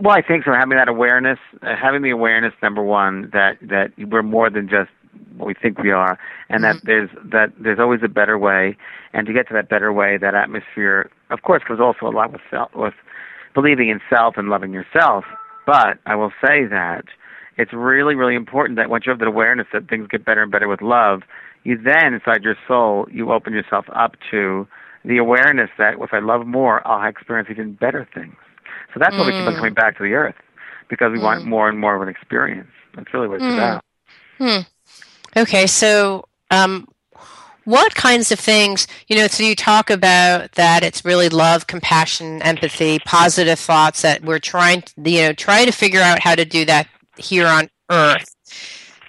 Well, 0.00 0.16
I 0.16 0.22
think 0.22 0.44
so. 0.44 0.52
Having 0.52 0.78
that 0.78 0.88
awareness, 0.88 1.38
uh, 1.62 1.74
having 1.74 2.02
the 2.02 2.10
awareness, 2.10 2.54
number 2.62 2.82
one, 2.82 3.30
that 3.32 3.58
that 3.62 3.92
we're 3.98 4.22
more 4.22 4.48
than 4.48 4.68
just 4.68 4.90
we 5.38 5.54
think 5.54 5.78
we 5.78 5.90
are, 5.90 6.18
and 6.48 6.64
that 6.64 6.76
mm-hmm. 6.76 6.86
there's 6.86 7.10
that 7.24 7.52
there's 7.58 7.78
always 7.78 8.00
a 8.02 8.08
better 8.08 8.38
way, 8.38 8.76
and 9.12 9.26
to 9.26 9.32
get 9.32 9.48
to 9.48 9.54
that 9.54 9.68
better 9.68 9.92
way, 9.92 10.18
that 10.18 10.34
atmosphere, 10.34 11.10
of 11.30 11.42
course, 11.42 11.62
goes 11.66 11.80
also 11.80 12.06
a 12.06 12.14
lot 12.14 12.32
with 12.32 12.40
self, 12.50 12.70
with 12.74 12.94
believing 13.54 13.88
in 13.88 14.00
self 14.10 14.36
and 14.36 14.48
loving 14.48 14.72
yourself. 14.72 15.24
But 15.66 15.98
I 16.06 16.14
will 16.16 16.32
say 16.44 16.64
that 16.66 17.04
it's 17.56 17.72
really, 17.72 18.14
really 18.14 18.34
important 18.34 18.76
that 18.76 18.88
once 18.88 19.04
you 19.06 19.10
have 19.10 19.18
that 19.18 19.28
awareness 19.28 19.66
that 19.72 19.88
things 19.88 20.08
get 20.08 20.24
better 20.24 20.42
and 20.42 20.50
better 20.52 20.68
with 20.68 20.80
love, 20.80 21.22
you 21.64 21.76
then 21.76 22.14
inside 22.14 22.42
your 22.42 22.56
soul 22.66 23.06
you 23.10 23.32
open 23.32 23.52
yourself 23.52 23.84
up 23.94 24.16
to 24.30 24.66
the 25.04 25.18
awareness 25.18 25.70
that 25.78 25.94
if 26.00 26.12
I 26.12 26.18
love 26.20 26.46
more, 26.46 26.86
I'll 26.86 27.08
experience 27.08 27.48
even 27.50 27.72
better 27.74 28.08
things. 28.14 28.36
So 28.94 29.00
that's 29.00 29.14
why 29.16 29.26
we 29.26 29.32
keep 29.32 29.46
on 29.46 29.52
mm. 29.52 29.56
coming 29.56 29.74
back 29.74 29.96
to 29.98 30.02
the 30.02 30.14
earth. 30.14 30.34
because 30.88 31.12
we 31.12 31.18
want 31.18 31.44
mm. 31.44 31.48
more 31.48 31.68
and 31.68 31.78
more 31.78 31.94
of 31.94 32.02
an 32.02 32.08
experience. 32.08 32.70
That's 32.94 33.12
really 33.12 33.28
what 33.28 33.36
it's 33.36 33.44
Mm. 33.44 33.54
about. 33.54 33.84
Hmm. 34.38 34.60
Okay, 35.36 35.66
so 35.66 36.24
um, 36.50 36.88
what 37.64 37.94
kinds 37.94 38.32
of 38.32 38.40
things, 38.40 38.86
you 39.08 39.16
know, 39.16 39.26
so 39.26 39.42
you 39.42 39.54
talk 39.54 39.90
about 39.90 40.52
that 40.52 40.82
it's 40.82 41.04
really 41.04 41.28
love, 41.28 41.66
compassion, 41.66 42.40
empathy, 42.42 42.98
positive 43.00 43.58
thoughts 43.58 44.02
that 44.02 44.22
we're 44.22 44.38
trying, 44.38 44.82
to, 44.82 45.10
you 45.10 45.20
know, 45.20 45.32
trying 45.32 45.66
to 45.66 45.72
figure 45.72 46.00
out 46.00 46.20
how 46.20 46.34
to 46.34 46.44
do 46.44 46.64
that 46.64 46.88
here 47.18 47.46
on 47.46 47.68
Earth. 47.90 48.34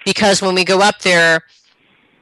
Because 0.04 0.42
when 0.42 0.54
we 0.54 0.64
go 0.64 0.80
up 0.80 1.00
there, 1.00 1.40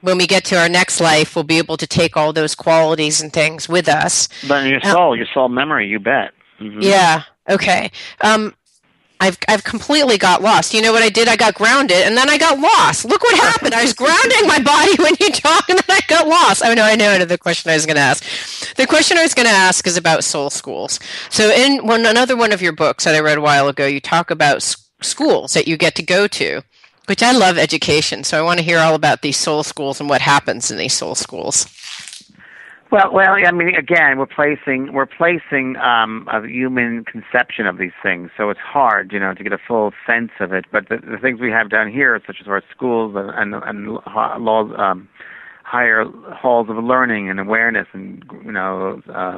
when 0.00 0.16
we 0.16 0.26
get 0.26 0.44
to 0.44 0.56
our 0.56 0.68
next 0.68 1.00
life, 1.00 1.34
we'll 1.34 1.42
be 1.44 1.58
able 1.58 1.76
to 1.76 1.87
take 1.87 2.16
all 2.16 2.32
those 2.32 2.54
qualities 2.54 3.20
and 3.20 3.32
things 3.32 3.68
with 3.68 3.88
us. 3.88 4.28
But 4.46 4.66
your 4.66 4.80
Uh, 4.84 4.92
soul, 4.92 5.16
your 5.16 5.26
soul 5.34 5.48
memory, 5.48 5.88
you 5.88 5.98
bet. 5.98 6.32
Mhm. 6.61 6.82
Yeah. 6.82 7.22
Okay. 7.48 7.90
Um, 8.20 8.54
I've 9.20 9.38
I've 9.48 9.64
completely 9.64 10.16
got 10.16 10.42
lost. 10.42 10.72
You 10.72 10.83
know 10.83 10.92
what 10.92 11.02
I 11.02 11.09
did? 11.09 11.28
I 11.28 11.37
got 11.37 11.54
grounded, 11.54 11.98
and 11.98 12.16
then 12.16 12.28
I 12.31 12.38
got 12.38 12.59
lost. 12.59 13.04
Look 13.04 13.22
what 13.22 13.38
happened. 13.38 13.74
I 13.74 13.83
was 13.83 13.92
grounding 13.92 14.46
my 14.46 14.61
body 14.61 14.94
when 15.02 15.14
you 15.20 15.31
talk, 15.31 15.68
and 15.68 15.78
then 15.78 15.96
I 15.96 16.00
got 16.07 16.28
lost. 16.28 16.62
Oh 16.64 16.74
no, 16.74 16.83
I 16.83 16.94
know 16.96 17.24
the 17.24 17.38
question 17.38 17.70
I 17.70 17.74
was 17.74 17.87
going 17.87 17.96
to 17.96 18.02
ask. 18.02 18.24
The 18.76 18.87
question 18.87 19.18
I 19.18 19.22
was 19.22 19.35
going 19.35 19.48
to 19.48 19.52
ask 19.52 19.87
is 19.87 19.96
about 19.96 20.24
soul 20.24 20.50
schools. 20.50 21.00
So, 21.31 21.50
in 21.50 21.87
one 21.87 22.07
another 22.07 22.37
one 22.37 22.52
of 22.52 22.62
your 22.62 22.72
books 22.72 23.04
that 23.04 23.14
I 23.14 23.20
read 23.20 23.38
a 23.38 23.42
while 23.42 23.68
ago, 23.68 23.87
you 23.87 24.00
talk 24.00 24.31
about 24.31 24.62
schools 25.00 25.54
that 25.54 25.66
you 25.66 25.76
get 25.76 25.94
to 25.96 26.02
go 26.02 26.26
to, 26.28 26.62
which 27.07 27.22
I 27.22 27.33
love 27.33 27.59
education. 27.59 28.22
So, 28.24 28.38
I 28.38 28.42
want 28.42 28.59
to 28.59 28.64
hear 28.64 28.78
all 28.78 28.94
about 28.94 29.22
these 29.22 29.37
soul 29.37 29.64
schools 29.64 30.00
and 30.00 30.09
what 30.09 30.20
happens 30.20 30.70
in 30.70 30.78
these 30.78 30.94
soul 30.94 31.14
schools. 31.16 31.66
Well, 32.90 33.12
well, 33.12 33.35
I 33.35 33.53
mean, 33.53 33.74
again, 33.74 34.18
we're 34.18 34.24
placing 34.24 34.94
we're 34.94 35.05
placing 35.05 35.77
um, 35.77 36.27
a 36.33 36.46
human 36.46 37.05
conception 37.05 37.66
of 37.66 37.77
these 37.77 37.92
things, 38.03 38.31
so 38.35 38.48
it's 38.48 38.61
hard, 38.61 39.12
you 39.12 39.20
know, 39.20 39.35
to 39.35 39.42
get 39.42 39.53
a 39.53 39.59
full 39.59 39.92
sense 40.07 40.31
of 40.40 40.55
it. 40.55 40.64
But 40.72 40.88
the, 40.88 40.96
the 40.96 41.18
things 41.20 41.38
we 41.38 41.51
have 41.51 41.68
down 41.68 41.92
here, 41.92 42.18
such 42.27 42.37
as 42.40 42.48
our 42.48 42.62
schools 42.74 43.14
and 43.14 43.55
and, 43.55 43.62
and 43.62 43.98
laws, 44.42 44.72
um, 44.79 45.07
higher 45.64 46.07
halls 46.33 46.68
of 46.70 46.83
learning 46.83 47.29
and 47.29 47.38
awareness, 47.38 47.87
and 47.92 48.24
you 48.42 48.53
know, 48.53 49.03
uh, 49.14 49.37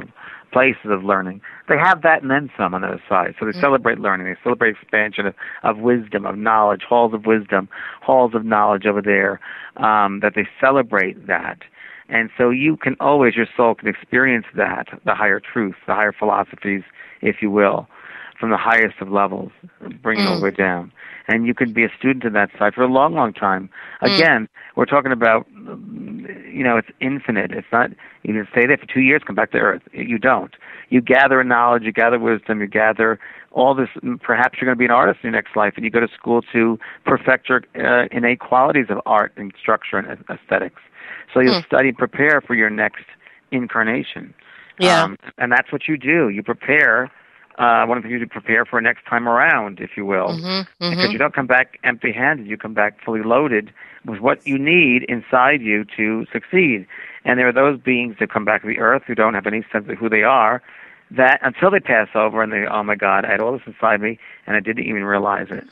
places 0.52 0.86
of 0.86 1.02
learning, 1.02 1.40
they 1.68 1.76
have 1.76 2.02
that 2.02 2.22
and 2.22 2.30
then 2.30 2.50
some 2.56 2.72
on 2.72 2.82
the 2.82 2.86
other 2.86 3.02
side. 3.08 3.34
So 3.40 3.46
they 3.46 3.60
celebrate 3.60 3.98
learning, 3.98 4.26
they 4.28 4.38
celebrate 4.44 4.76
expansion 4.80 5.26
of, 5.26 5.34
of 5.64 5.78
wisdom, 5.78 6.24
of 6.24 6.38
knowledge, 6.38 6.82
halls 6.88 7.14
of 7.14 7.26
wisdom, 7.26 7.68
halls 8.00 8.32
of 8.32 8.44
knowledge 8.44 8.86
over 8.86 9.02
there. 9.02 9.40
Um, 9.76 10.20
that 10.20 10.34
they 10.36 10.46
celebrate 10.60 11.26
that. 11.26 11.58
And 12.10 12.30
so 12.36 12.50
you 12.50 12.76
can 12.76 12.96
always, 12.98 13.36
your 13.36 13.46
soul 13.56 13.74
can 13.74 13.88
experience 13.88 14.46
that, 14.56 14.88
the 15.04 15.14
higher 15.14 15.40
truth, 15.40 15.76
the 15.86 15.94
higher 15.94 16.12
philosophies, 16.12 16.82
if 17.22 17.36
you 17.40 17.50
will, 17.50 17.86
from 18.38 18.50
the 18.50 18.56
highest 18.56 18.96
of 19.00 19.10
levels, 19.10 19.52
bring 20.02 20.18
it 20.18 20.26
all 20.26 20.38
the 20.38 20.44
way 20.44 20.50
down. 20.50 20.92
And 21.30 21.46
you 21.46 21.54
can 21.54 21.72
be 21.72 21.84
a 21.84 21.92
student 21.96 22.24
in 22.24 22.32
that 22.32 22.50
side 22.58 22.74
for 22.74 22.82
a 22.82 22.88
long, 22.88 23.14
long 23.14 23.32
time. 23.32 23.70
Again, 24.02 24.48
we're 24.74 24.84
talking 24.84 25.12
about, 25.12 25.46
you 25.52 26.64
know, 26.64 26.76
it's 26.76 26.88
infinite. 27.00 27.52
It's 27.52 27.68
not, 27.70 27.90
you 28.24 28.34
can 28.34 28.48
stay 28.50 28.66
there 28.66 28.76
for 28.76 28.86
two 28.86 29.00
years, 29.00 29.22
come 29.24 29.36
back 29.36 29.52
to 29.52 29.58
Earth. 29.58 29.82
You 29.92 30.18
don't. 30.18 30.52
You 30.88 31.00
gather 31.00 31.44
knowledge, 31.44 31.84
you 31.84 31.92
gather 31.92 32.18
wisdom, 32.18 32.60
you 32.60 32.66
gather 32.66 33.20
all 33.52 33.76
this. 33.76 33.88
Perhaps 34.20 34.58
you're 34.60 34.66
going 34.66 34.76
to 34.76 34.78
be 34.78 34.86
an 34.86 34.90
artist 34.90 35.20
in 35.22 35.28
your 35.28 35.40
next 35.40 35.54
life, 35.54 35.74
and 35.76 35.84
you 35.84 35.90
go 35.90 36.00
to 36.00 36.08
school 36.08 36.42
to 36.52 36.78
perfect 37.04 37.48
your 37.48 37.62
uh, 37.76 38.08
innate 38.10 38.40
qualities 38.40 38.86
of 38.88 38.98
art 39.06 39.32
and 39.36 39.52
structure 39.60 39.98
and 39.98 40.24
aesthetics. 40.28 40.82
So 41.32 41.40
you'll 41.40 41.62
study 41.62 41.88
and 41.90 41.96
prepare 41.96 42.40
for 42.40 42.54
your 42.54 42.70
next 42.70 43.04
incarnation. 43.52 44.34
Yeah. 44.80 45.04
Um, 45.04 45.16
and 45.38 45.52
that's 45.52 45.70
what 45.70 45.86
you 45.86 45.96
do. 45.96 46.28
You 46.28 46.42
prepare. 46.42 47.08
Uh, 47.60 47.84
one 47.84 47.98
of 47.98 48.02
the 48.02 48.08
things 48.08 48.20
you 48.20 48.26
prepare 48.26 48.64
for 48.64 48.80
next 48.80 49.04
time 49.04 49.28
around, 49.28 49.80
if 49.80 49.90
you 49.94 50.06
will, 50.06 50.32
Mhm, 50.32 50.66
because 50.88 51.10
mhm. 51.10 51.12
you 51.12 51.18
don't 51.18 51.34
come 51.34 51.46
back 51.46 51.78
empty-handed. 51.84 52.46
You 52.46 52.56
come 52.56 52.72
back 52.72 53.04
fully 53.04 53.22
loaded 53.22 53.70
with 54.06 54.20
what 54.20 54.40
you 54.46 54.58
need 54.58 55.04
inside 55.10 55.60
you 55.60 55.84
to 55.96 56.24
succeed. 56.32 56.86
And 57.26 57.38
there 57.38 57.46
are 57.46 57.52
those 57.52 57.78
beings 57.78 58.16
that 58.18 58.30
come 58.32 58.46
back 58.46 58.62
to 58.62 58.66
the 58.68 58.78
earth 58.78 59.02
who 59.06 59.14
don't 59.14 59.34
have 59.34 59.46
any 59.46 59.62
sense 59.70 59.84
of 59.90 59.98
who 59.98 60.08
they 60.08 60.22
are. 60.22 60.62
That 61.10 61.38
until 61.42 61.70
they 61.70 61.80
pass 61.80 62.08
over 62.14 62.42
and 62.42 62.50
they, 62.50 62.64
oh 62.66 62.82
my 62.82 62.94
God, 62.94 63.26
I 63.26 63.30
had 63.32 63.40
all 63.40 63.52
this 63.52 63.66
inside 63.66 64.00
me 64.00 64.18
and 64.46 64.56
I 64.56 64.60
didn't 64.60 64.84
even 64.84 65.04
realize 65.04 65.48
it. 65.50 65.64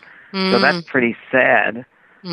So 0.50 0.58
Mm. 0.58 0.60
that's 0.60 0.82
pretty 0.90 1.16
sad. 1.32 1.86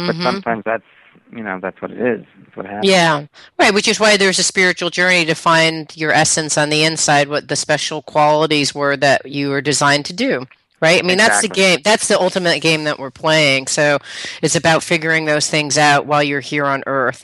But 0.06 0.18
Mhm. 0.18 0.24
sometimes 0.24 0.63
that's 0.65 0.84
you 1.32 1.43
know 1.43 1.60
that's 1.62 1.82
what 1.82 1.91
it 1.91 1.99
is. 1.99 2.25
That's 2.39 2.58
what 2.58 2.65
happens. 2.65 2.89
Yeah, 2.89 3.28
right. 3.60 3.73
Which 3.73 3.88
is 3.88 3.99
why 3.99 4.17
there's 4.17 4.39
a 4.39 4.43
spiritual 4.43 4.89
journey 4.89 5.25
to 5.25 5.36
find 5.36 5.95
your 5.95 6.12
essence 6.12 6.58
on 6.58 6.69
the 6.69 6.84
inside, 6.84 7.28
what 7.28 7.47
the 7.47 7.56
special 7.56 8.01
qualities 8.01 8.73
were 8.73 8.97
that 8.97 9.25
you 9.25 9.49
were 9.49 9.62
designed 9.62 10.06
to 10.06 10.13
do. 10.13 10.45
Right. 10.82 11.01
I 11.01 11.08
mean, 11.08 11.17
that's 11.17 11.41
the 11.41 11.47
game. 11.47 11.80
That's 11.84 12.10
the 12.10 12.19
ultimate 12.19 12.60
game 12.62 12.84
that 12.84 12.99
we're 12.99 13.10
playing. 13.10 13.67
So 13.67 13.97
it's 14.41 14.58
about 14.58 14.84
figuring 14.84 15.23
those 15.23 15.49
things 15.49 15.78
out 15.78 16.06
while 16.06 16.21
you're 16.21 16.41
here 16.41 16.65
on 16.65 16.84
Earth. 16.86 17.23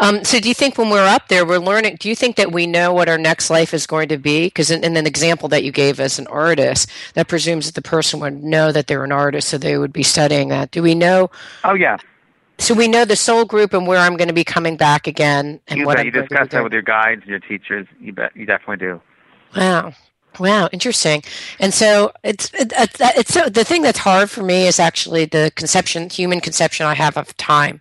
Um, 0.00 0.24
so, 0.24 0.40
do 0.40 0.48
you 0.48 0.54
think 0.54 0.78
when 0.78 0.88
we're 0.88 1.06
up 1.06 1.28
there, 1.28 1.44
we're 1.44 1.58
learning? 1.58 1.98
Do 2.00 2.08
you 2.08 2.16
think 2.16 2.36
that 2.36 2.52
we 2.52 2.66
know 2.66 2.94
what 2.94 3.08
our 3.08 3.18
next 3.18 3.50
life 3.50 3.74
is 3.74 3.86
going 3.86 4.08
to 4.08 4.16
be? 4.16 4.46
Because 4.46 4.70
in, 4.70 4.82
in 4.82 4.96
an 4.96 5.06
example 5.06 5.48
that 5.50 5.62
you 5.62 5.72
gave 5.72 6.00
as 6.00 6.18
an 6.18 6.26
artist, 6.28 6.90
that 7.14 7.28
presumes 7.28 7.66
that 7.66 7.74
the 7.74 7.88
person 7.88 8.18
would 8.20 8.42
know 8.42 8.72
that 8.72 8.86
they're 8.86 9.04
an 9.04 9.12
artist, 9.12 9.48
so 9.50 9.58
they 9.58 9.76
would 9.76 9.92
be 9.92 10.02
studying 10.02 10.48
that. 10.48 10.70
Do 10.70 10.82
we 10.82 10.94
know? 10.94 11.30
Oh 11.64 11.74
yeah. 11.74 11.98
So 12.58 12.74
we 12.74 12.88
know 12.88 13.04
the 13.04 13.16
soul 13.16 13.44
group 13.44 13.72
and 13.74 13.86
where 13.86 13.98
I'm 13.98 14.16
going 14.16 14.28
to 14.28 14.34
be 14.34 14.44
coming 14.44 14.76
back 14.76 15.06
again, 15.06 15.60
and 15.68 15.78
You 15.78 15.86
what 15.86 15.96
bet. 15.96 16.00
I'm 16.00 16.06
You 16.06 16.12
going 16.12 16.24
to 16.24 16.28
be 16.30 16.34
discuss 16.36 16.52
that 16.52 16.64
with 16.64 16.72
your 16.72 16.82
guides 16.82 17.20
and 17.22 17.30
your 17.30 17.40
teachers. 17.40 17.86
You 18.00 18.12
bet. 18.12 18.34
You 18.34 18.46
definitely 18.46 18.78
do. 18.78 19.00
Wow. 19.56 19.92
Wow, 20.38 20.68
interesting. 20.70 21.22
And 21.60 21.72
so 21.72 22.12
it's 22.22 22.50
it's 22.52 23.00
uh, 23.00 23.10
it's 23.16 23.32
so 23.32 23.48
the 23.48 23.64
thing 23.64 23.80
that's 23.80 23.98
hard 23.98 24.28
for 24.30 24.42
me 24.42 24.66
is 24.66 24.78
actually 24.78 25.24
the 25.24 25.50
conception, 25.56 26.10
human 26.10 26.40
conception 26.40 26.84
I 26.84 26.92
have 26.94 27.16
of 27.16 27.34
time. 27.38 27.80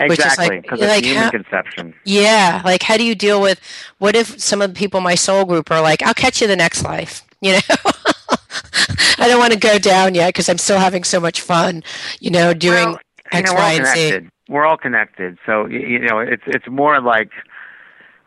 Which 0.00 0.18
is 0.18 0.24
Exactly, 0.26 0.48
like- 0.56 0.62
because 0.64 0.80
like 0.80 0.98
it's 0.98 1.06
human 1.06 1.22
how- 1.24 1.30
conception. 1.30 1.94
Yeah, 2.04 2.60
like 2.62 2.82
how 2.82 2.98
do 2.98 3.04
you 3.04 3.14
deal 3.14 3.40
with 3.40 3.58
what 4.00 4.16
if 4.16 4.38
some 4.38 4.60
of 4.60 4.74
the 4.74 4.78
people 4.78 4.98
in 4.98 5.04
my 5.04 5.14
soul 5.14 5.46
group 5.46 5.70
are 5.70 5.80
like, 5.80 6.02
"I'll 6.02 6.12
catch 6.12 6.42
you 6.42 6.46
the 6.46 6.56
next 6.56 6.82
life," 6.84 7.22
you 7.40 7.52
know? 7.52 7.60
I 9.18 9.26
don't 9.28 9.38
want 9.38 9.52
to 9.54 9.58
go 9.58 9.78
down 9.78 10.14
yet 10.14 10.28
because 10.28 10.50
I'm 10.50 10.58
still 10.58 10.78
having 10.78 11.04
so 11.04 11.20
much 11.20 11.40
fun, 11.40 11.82
you 12.20 12.30
know, 12.30 12.52
doing 12.52 12.90
Well, 12.90 12.98
you 13.36 13.42
know, 13.42 13.54
we're 13.54 13.62
all 13.62 13.76
connected. 13.76 14.30
We're 14.48 14.66
all 14.66 14.76
connected. 14.76 15.38
So 15.46 15.66
you 15.66 15.98
know, 16.00 16.18
it's 16.18 16.42
it's 16.46 16.66
more 16.68 17.00
like 17.00 17.30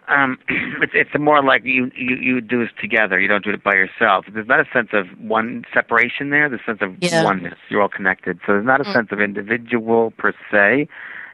um, 0.08 0.38
it's 0.82 0.93
it's 0.96 1.12
more 1.20 1.43
like 1.43 1.63
you 1.65 1.91
you 1.96 2.15
you 2.15 2.41
do 2.41 2.60
this 2.63 2.74
together. 2.80 3.20
You 3.20 3.28
don't 3.28 3.43
do 3.43 3.52
it 3.52 3.63
by 3.63 3.74
yourself. 3.74 4.26
There's 4.34 4.48
not 4.48 4.60
a 4.60 4.65
sense 4.72 4.89
of 4.93 5.08
one 5.20 5.65
separation 5.74 6.30
there. 6.30 6.50
There's 6.50 6.62
a 6.62 6.65
sense 6.72 6.80
of 6.82 6.96
Yeah. 7.02 7.24
oneness. 7.24 7.58
You're 7.70 7.82
all 7.82 7.89
connected. 7.89 8.39
So 8.46 8.54
there's 8.54 8.65
not 8.65 8.82
a 8.82 8.86
Mm. 8.86 8.93
sense 8.93 9.08
of 9.12 9.20
individual 9.22 10.12
per 10.12 10.34
se. 10.52 10.88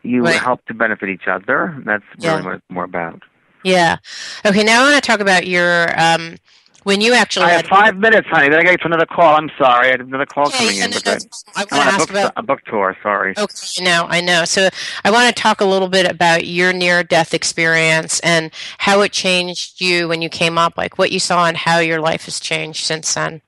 You 0.04 0.24
Right. 0.24 0.42
help 0.42 0.66
to 0.66 0.74
benefit 0.74 1.10
each 1.10 1.28
other. 1.28 1.76
That's 1.86 2.04
Yeah. 2.18 2.32
really 2.32 2.44
what 2.44 2.54
it's 2.56 2.64
more 2.70 2.84
about. 2.84 3.24
Yeah. 3.64 3.98
Okay, 4.46 4.64
now 4.64 4.82
I 4.82 4.92
want 4.92 5.02
to 5.02 5.08
talk 5.10 5.22
about 5.22 5.48
your 5.48 5.88
um 6.00 6.36
when 6.84 7.02
you 7.02 7.14
actually 7.14 7.46
I 7.46 7.52
have 7.52 7.68
five 7.68 7.98
minutes, 7.98 8.28
honey. 8.30 8.50
Then 8.50 8.60
I 8.60 8.64
got 8.64 8.70
to 8.72 8.78
get 8.78 8.82
to 8.82 8.88
another 8.88 9.06
call. 9.06 9.36
I'm 9.36 9.50
sorry. 9.58 9.88
I 9.88 9.92
had 9.92 10.02
another 10.02 10.26
call 10.26 10.48
Okay, 10.48 10.58
coming 10.58 10.78
in. 10.78 10.92
But 10.92 11.08
I, 11.56 11.62
I 11.62 11.66
I'm 11.72 11.72
want 11.72 11.72
on 11.72 11.78
to 11.78 11.78
a 11.78 11.86
ask 11.86 12.00
book, 12.00 12.10
about 12.10 12.34
a 12.36 12.44
book 12.44 12.62
tour. 12.66 12.98
Sorry. 13.02 13.34
Okay, 13.38 13.84
no, 13.84 14.06
I 14.08 14.22
know. 14.22 14.46
So 14.46 14.70
I 15.04 15.12
want 15.12 15.36
to 15.36 15.42
talk 15.42 15.62
a 15.62 15.66
little 15.66 15.90
bit 15.90 16.10
about 16.10 16.46
your 16.46 16.74
near 16.74 17.04
death 17.04 17.34
experience 17.34 18.20
and 18.22 18.52
how 18.78 19.02
it 19.02 19.12
changed 19.12 19.82
you 19.82 20.08
when 20.08 20.22
you 20.22 20.30
came 20.30 20.58
up, 20.58 20.78
like 20.78 20.98
what 20.98 21.12
you 21.12 21.20
saw 21.20 21.46
and 21.46 21.58
how 21.58 21.80
your 21.80 22.00
life 22.00 22.26
has 22.26 22.40
changed 22.40 22.86
since 22.86 23.14
then. 23.14 23.42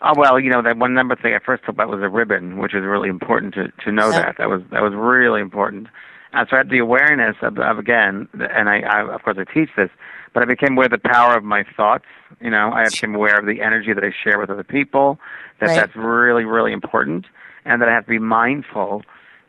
Oh 0.00 0.12
well, 0.16 0.38
you 0.38 0.50
know 0.50 0.62
that 0.62 0.76
one 0.76 0.94
number 0.94 1.16
thing 1.16 1.34
I 1.34 1.40
first 1.44 1.64
talked 1.64 1.76
about 1.76 1.88
was 1.88 2.00
a 2.02 2.08
ribbon, 2.08 2.58
which 2.58 2.74
is 2.74 2.84
really 2.84 3.08
important 3.08 3.54
to 3.54 3.72
to 3.84 3.92
know 3.92 4.10
that. 4.12 4.36
That 4.38 4.48
was 4.48 4.62
that 4.70 4.82
was 4.82 4.92
really 4.94 5.40
important. 5.40 5.88
And 6.32 6.46
so 6.48 6.56
I 6.56 6.58
had 6.58 6.70
the 6.70 6.78
awareness 6.78 7.36
of, 7.42 7.58
of 7.58 7.78
again, 7.78 8.28
and 8.34 8.68
I, 8.68 8.80
I 8.80 9.14
of 9.14 9.22
course 9.22 9.38
I 9.38 9.52
teach 9.52 9.70
this, 9.76 9.90
but 10.38 10.44
I 10.48 10.54
became 10.54 10.74
aware 10.74 10.84
of 10.86 10.92
the 10.92 10.98
power 10.98 11.36
of 11.36 11.42
my 11.42 11.64
thoughts. 11.76 12.04
You 12.40 12.50
know, 12.50 12.70
I 12.72 12.84
became 12.84 13.12
aware 13.12 13.36
of 13.40 13.46
the 13.46 13.60
energy 13.60 13.92
that 13.92 14.04
I 14.04 14.12
share 14.22 14.38
with 14.38 14.50
other 14.50 14.62
people. 14.62 15.18
That 15.58 15.66
Right. 15.66 15.76
that's 15.76 15.96
really 15.96 16.44
really 16.44 16.72
important, 16.72 17.26
and 17.64 17.82
that 17.82 17.88
I 17.88 17.92
have 17.92 18.04
to 18.04 18.10
be 18.10 18.20
mindful. 18.20 19.02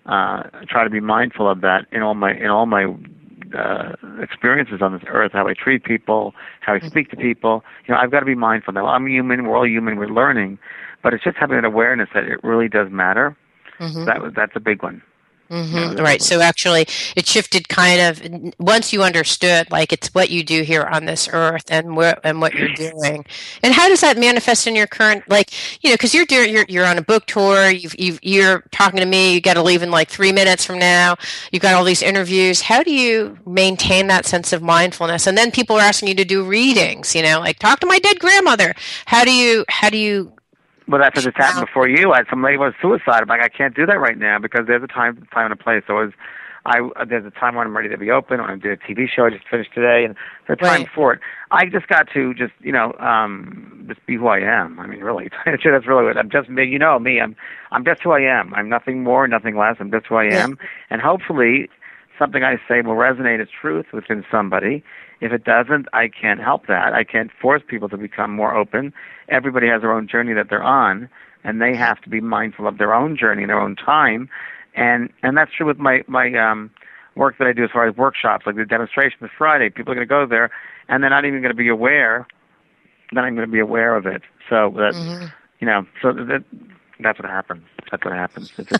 Uh, 0.07 0.43
try 0.67 0.83
to 0.83 0.89
be 0.89 0.99
mindful 0.99 1.47
of 1.47 1.61
that 1.61 1.85
in 1.91 2.01
all 2.01 2.15
my 2.15 2.33
in 2.33 2.47
all 2.47 2.65
my 2.65 2.85
uh, 3.55 3.93
experiences 4.19 4.81
on 4.81 4.93
this 4.93 5.03
earth, 5.07 5.31
how 5.33 5.47
I 5.47 5.53
treat 5.53 5.83
people, 5.83 6.33
how 6.61 6.73
I 6.73 6.79
speak 6.79 7.11
to 7.11 7.15
people. 7.15 7.63
You 7.85 7.93
know, 7.93 7.99
I've 8.01 8.09
got 8.09 8.21
to 8.21 8.25
be 8.25 8.33
mindful. 8.35 8.73
Now, 8.73 8.87
I'm 8.87 9.05
human. 9.05 9.45
We're 9.45 9.57
all 9.57 9.67
human. 9.67 9.97
We're 9.97 10.07
learning, 10.07 10.57
but 11.03 11.13
it's 11.13 11.23
just 11.23 11.37
having 11.37 11.57
an 11.59 11.65
awareness 11.65 12.09
that 12.15 12.23
it 12.23 12.43
really 12.43 12.67
does 12.67 12.89
matter. 12.89 13.35
Mhm. 13.79 14.05
That 14.07 14.33
that's 14.35 14.55
a 14.55 14.59
big 14.59 14.81
one. 14.81 15.03
Hmm 15.49 15.95
Right. 15.97 16.21
So 16.21 16.41
actually, 16.41 16.85
it 17.15 17.25
shifted 17.25 17.67
kind 17.69 17.99
of 18.01 18.53
once 18.59 18.93
you 18.93 19.01
understood, 19.01 19.71
like 19.71 19.91
it's 19.91 20.09
what 20.13 20.29
you 20.29 20.43
do 20.43 20.61
here 20.61 20.83
on 20.83 21.05
this 21.05 21.27
earth 21.33 21.63
and 21.71 21.95
what 21.95 22.19
and 22.23 22.39
what 22.39 22.53
you're 22.55 22.69
doing. 22.69 23.25
And 23.63 23.73
how 23.73 23.89
does 23.89 24.01
that 24.01 24.17
manifest 24.17 24.67
in 24.67 24.75
your 24.75 24.85
current, 24.85 25.23
like 25.27 25.49
you 25.83 25.89
know, 25.89 25.95
because 25.95 26.13
you're 26.13 26.25
doing 26.25 26.53
you're 26.53 26.65
you're 26.69 26.85
on 26.85 26.99
a 26.99 27.01
book 27.01 27.25
tour. 27.25 27.69
You've 27.69 27.95
you've 27.99 28.19
you're 28.21 28.63
talking 28.71 28.99
to 28.99 29.07
me. 29.07 29.33
You 29.33 29.41
got 29.41 29.55
to 29.55 29.63
leave 29.63 29.81
in 29.81 29.89
like 29.89 30.09
three 30.09 30.31
minutes 30.31 30.63
from 30.65 30.77
now. 30.77 31.15
You've 31.51 31.63
got 31.63 31.73
all 31.73 31.83
these 31.83 32.03
interviews. 32.03 32.61
How 32.61 32.83
do 32.83 32.93
you 32.93 33.39
maintain 33.47 34.07
that 34.07 34.25
sense 34.25 34.53
of 34.53 34.61
mindfulness? 34.61 35.25
And 35.25 35.37
then 35.37 35.51
people 35.51 35.75
are 35.77 35.81
asking 35.81 36.09
you 36.09 36.15
to 36.15 36.25
do 36.25 36.43
readings. 36.43 37.15
You 37.15 37.23
know, 37.23 37.39
like 37.39 37.57
talk 37.57 37.79
to 37.79 37.87
my 37.87 37.97
dead 37.99 38.19
grandmother. 38.19 38.75
How 39.07 39.25
do 39.25 39.31
you 39.31 39.65
how 39.69 39.89
do 39.89 39.97
you 39.97 40.31
Well, 40.89 40.99
that's 40.99 41.15
what 41.15 41.23
just 41.23 41.37
happened 41.37 41.65
before 41.65 41.87
you. 41.87 42.13
I 42.13 42.17
had 42.17 42.27
some 42.29 42.43
lady 42.43 42.57
was 42.57 42.73
suicide. 42.81 43.21
I'm 43.21 43.27
like, 43.27 43.41
I 43.41 43.49
can't 43.49 43.75
do 43.75 43.85
that 43.85 43.99
right 43.99 44.17
now 44.17 44.39
because 44.39 44.61
there's 44.67 44.83
a 44.83 44.87
time, 44.87 45.27
time 45.31 45.51
and 45.51 45.53
a 45.53 45.63
place. 45.63 45.83
So 45.87 45.99
it 45.99 46.05
was, 46.05 46.13
I 46.65 47.05
there's 47.05 47.25
a 47.25 47.31
time 47.31 47.55
when 47.55 47.67
I'm 47.67 47.77
ready 47.77 47.89
to 47.89 47.97
be 47.97 48.09
open. 48.11 48.41
When 48.41 48.49
I'm 48.49 48.59
doing 48.59 48.77
a 48.81 48.91
TV 48.91 49.05
show, 49.07 49.25
I 49.25 49.29
just 49.29 49.47
finished 49.47 49.73
today, 49.73 50.03
and 50.03 50.15
there's 50.47 50.59
a 50.59 50.65
time 50.65 50.85
for 50.93 51.13
it. 51.13 51.19
I 51.51 51.65
just 51.67 51.87
got 51.87 52.07
to 52.13 52.33
just 52.33 52.53
you 52.59 52.71
know 52.71 52.93
um 52.99 53.85
just 53.87 54.05
be 54.07 54.15
who 54.17 54.27
I 54.27 54.39
am. 54.39 54.79
I 54.79 54.87
mean, 54.87 54.99
really, 55.01 55.29
that's 55.45 55.63
really 55.87 56.03
what 56.03 56.17
I'm. 56.17 56.29
Just 56.29 56.49
me. 56.49 56.65
You 56.65 56.79
know 56.79 56.99
me. 56.99 57.21
I'm 57.21 57.35
I'm 57.71 57.85
just 57.85 58.01
who 58.03 58.11
I 58.11 58.21
am. 58.21 58.53
I'm 58.55 58.67
nothing 58.67 59.03
more, 59.03 59.27
nothing 59.27 59.55
less. 59.57 59.77
I'm 59.79 59.91
just 59.91 60.07
who 60.07 60.15
I 60.15 60.25
Yeah. 60.25 60.43
am, 60.43 60.57
and 60.89 61.01
hopefully 61.01 61.69
something 62.19 62.43
I 62.43 62.57
say 62.67 62.81
will 62.81 62.95
resonate 62.95 63.41
as 63.41 63.47
truth 63.49 63.85
within 63.93 64.25
somebody. 64.29 64.83
If 65.21 65.31
it 65.31 65.43
doesn't, 65.43 65.87
I 65.93 66.07
can't 66.07 66.39
help 66.39 66.67
that. 66.67 66.93
I 66.93 67.03
can't 67.03 67.31
force 67.41 67.61
people 67.67 67.89
to 67.89 67.97
become 67.97 68.31
more 68.33 68.55
open. 68.55 68.93
Everybody 69.27 69.67
has 69.67 69.81
their 69.81 69.91
own 69.91 70.07
journey 70.07 70.33
that 70.33 70.47
they're 70.49 70.63
on, 70.63 71.09
and 71.43 71.61
they 71.61 71.75
have 71.75 72.01
to 72.01 72.09
be 72.09 72.21
mindful 72.21 72.67
of 72.67 72.77
their 72.77 72.93
own 72.93 73.17
journey, 73.17 73.43
and 73.43 73.49
their 73.49 73.59
own 73.59 73.75
time. 73.75 74.29
And 74.75 75.09
and 75.23 75.37
that's 75.37 75.51
true 75.53 75.65
with 75.65 75.77
my 75.77 76.03
my 76.07 76.33
um 76.33 76.71
work 77.15 77.37
that 77.37 77.47
I 77.47 77.53
do 77.53 77.63
as 77.63 77.71
far 77.71 77.87
as 77.87 77.95
workshops, 77.97 78.45
like 78.45 78.55
the 78.55 78.65
demonstration 78.65 79.17
this 79.21 79.31
Friday. 79.37 79.69
People 79.69 79.91
are 79.91 79.95
going 79.95 80.07
to 80.07 80.09
go 80.09 80.25
there, 80.25 80.51
and 80.87 81.03
they're 81.03 81.09
not 81.09 81.25
even 81.25 81.41
going 81.41 81.51
to 81.51 81.57
be 81.57 81.67
aware. 81.67 82.25
Then 83.11 83.23
I'm 83.23 83.35
going 83.35 83.47
to 83.47 83.51
be 83.51 83.59
aware 83.59 83.95
of 83.95 84.05
it. 84.05 84.21
So 84.49 84.71
that 84.77 84.93
Mm-hmm. 84.95 85.25
you 85.59 85.67
know, 85.67 85.85
so 86.01 86.13
that 86.13 86.43
that's 86.99 87.19
what 87.19 87.29
happens. 87.29 87.63
That's 87.89 88.03
what 88.05 88.13
happens. 88.13 88.49
Just, 88.57 88.73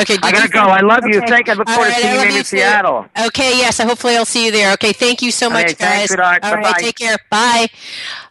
Okay, 0.00 0.16
I 0.22 0.32
gotta 0.32 0.48
go. 0.48 0.60
I 0.60 0.80
love 0.80 1.04
you. 1.06 1.18
Okay. 1.18 1.26
Thank 1.28 1.46
you. 1.46 1.52
I 1.52 1.56
look 1.56 1.68
forward 1.68 1.88
to 1.90 1.94
seeing 1.94 2.30
you 2.30 2.38
in. 2.38 2.44
Seattle. 2.44 3.06
Okay, 3.26 3.58
yes. 3.58 3.78
Hopefully 3.78 4.16
I'll 4.16 4.24
see 4.24 4.46
you 4.46 4.52
there. 4.52 4.72
Okay, 4.74 4.92
thank 4.92 5.20
you 5.22 5.30
so 5.30 5.50
much, 5.50 5.72
thanks, 5.72 5.74
guys. 5.74 6.10
All 6.10 6.16
right, 6.18 6.40
Bye-bye. 6.42 6.80
take 6.80 6.96
care. 6.98 7.16
Bye. 7.30 7.68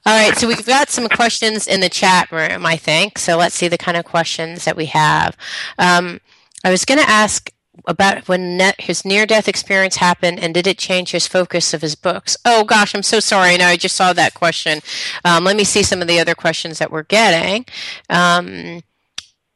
All 0.06 0.18
right, 0.18 0.36
so 0.38 0.48
we've 0.48 0.66
got 0.66 0.90
some 0.90 1.08
questions 1.08 1.68
in 1.68 1.80
the 1.82 1.90
chat 1.90 2.32
room, 2.32 2.66
I 2.66 2.76
think. 2.78 3.20
So 3.20 3.38
let's 3.38 3.56
see 3.56 3.68
the 3.68 3.78
kind 3.78 3.98
of 3.98 4.06
questions 4.06 4.66
that 4.66 4.76
we 4.76 4.86
have. 4.88 5.38
Um, 5.78 6.20
I 6.64 6.72
was 6.72 6.84
going 6.86 7.00
to 7.00 7.10
ask 7.10 7.52
about 7.86 8.28
when 8.28 8.60
his 8.80 9.06
near-death 9.06 9.48
experience 9.48 9.98
happened, 9.98 10.40
and 10.40 10.54
did 10.54 10.68
it 10.68 10.78
change 10.78 11.12
his 11.12 11.28
focus 11.28 11.74
of 11.74 11.82
his 11.82 11.96
books? 11.96 12.38
Oh 12.46 12.64
gosh, 12.64 12.94
I'm 12.94 13.04
so 13.04 13.20
sorry. 13.20 13.58
No, 13.58 13.66
I 13.66 13.78
just 13.78 13.96
saw 13.96 14.14
that 14.14 14.34
question. 14.34 14.80
Um, 15.26 15.44
let 15.44 15.56
me 15.56 15.64
see 15.64 15.84
some 15.84 16.02
of 16.02 16.08
the 16.08 16.20
other 16.20 16.36
questions 16.36 16.80
that 16.80 16.92
we're 16.92 17.04
getting. 17.04 17.66
Um, 18.10 18.82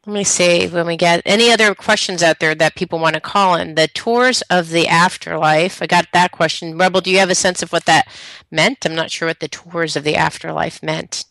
let 0.06 0.14
me 0.14 0.24
see 0.26 0.68
when 0.68 0.86
we 0.86 0.98
get 0.98 1.22
any 1.26 1.50
other 1.50 1.74
questions 1.74 2.22
out 2.22 2.40
there 2.40 2.54
that 2.56 2.76
people 2.76 3.00
want 3.00 3.14
to 3.14 3.22
call 3.22 3.56
in. 3.56 3.76
The 3.76 3.88
tours 3.88 4.42
of 4.50 4.70
the 4.70 4.88
afterlife. 4.88 5.82
I 5.82 5.88
got 5.88 6.08
that 6.12 6.32
question. 6.34 6.78
Rebel, 6.78 7.00
do 7.00 7.10
you 7.10 7.20
have 7.20 7.30
a 7.30 7.36
sense 7.36 7.64
of 7.64 7.72
what 7.72 7.86
that 7.86 8.08
meant? 8.52 8.86
I'm 8.86 8.96
not 8.96 9.12
sure 9.12 9.30
what 9.30 9.40
the 9.40 9.48
tours 9.48 9.96
of 9.96 10.04
the 10.04 10.18
afterlife 10.18 10.84
meant. 10.84 11.24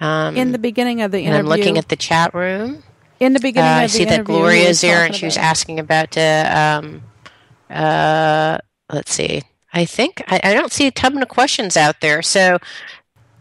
Um, 0.00 0.36
in 0.36 0.52
the 0.52 0.58
beginning 0.58 1.02
of 1.02 1.12
the 1.12 1.18
and 1.18 1.26
interview, 1.26 1.52
I'm 1.52 1.58
looking 1.58 1.78
at 1.78 1.88
the 1.88 1.96
chat 1.96 2.34
room. 2.34 2.82
In 3.20 3.32
the 3.32 3.40
beginning 3.40 3.70
Uh, 3.70 3.74
I 3.74 3.86
see 3.86 4.04
that 4.04 4.24
Gloria 4.24 4.68
is 4.68 4.80
there, 4.80 5.04
and 5.04 5.14
she 5.14 5.24
was 5.26 5.36
asking 5.36 5.78
about 5.78 6.16
um, 6.18 7.02
uh, 7.70 8.58
let's 8.92 9.12
see. 9.12 9.42
I 9.72 9.84
think 9.84 10.22
I, 10.28 10.40
I 10.44 10.54
don't 10.54 10.72
see 10.72 10.86
a 10.86 10.90
ton 10.90 11.20
of 11.22 11.28
questions 11.28 11.76
out 11.76 12.00
there. 12.00 12.22
So 12.22 12.58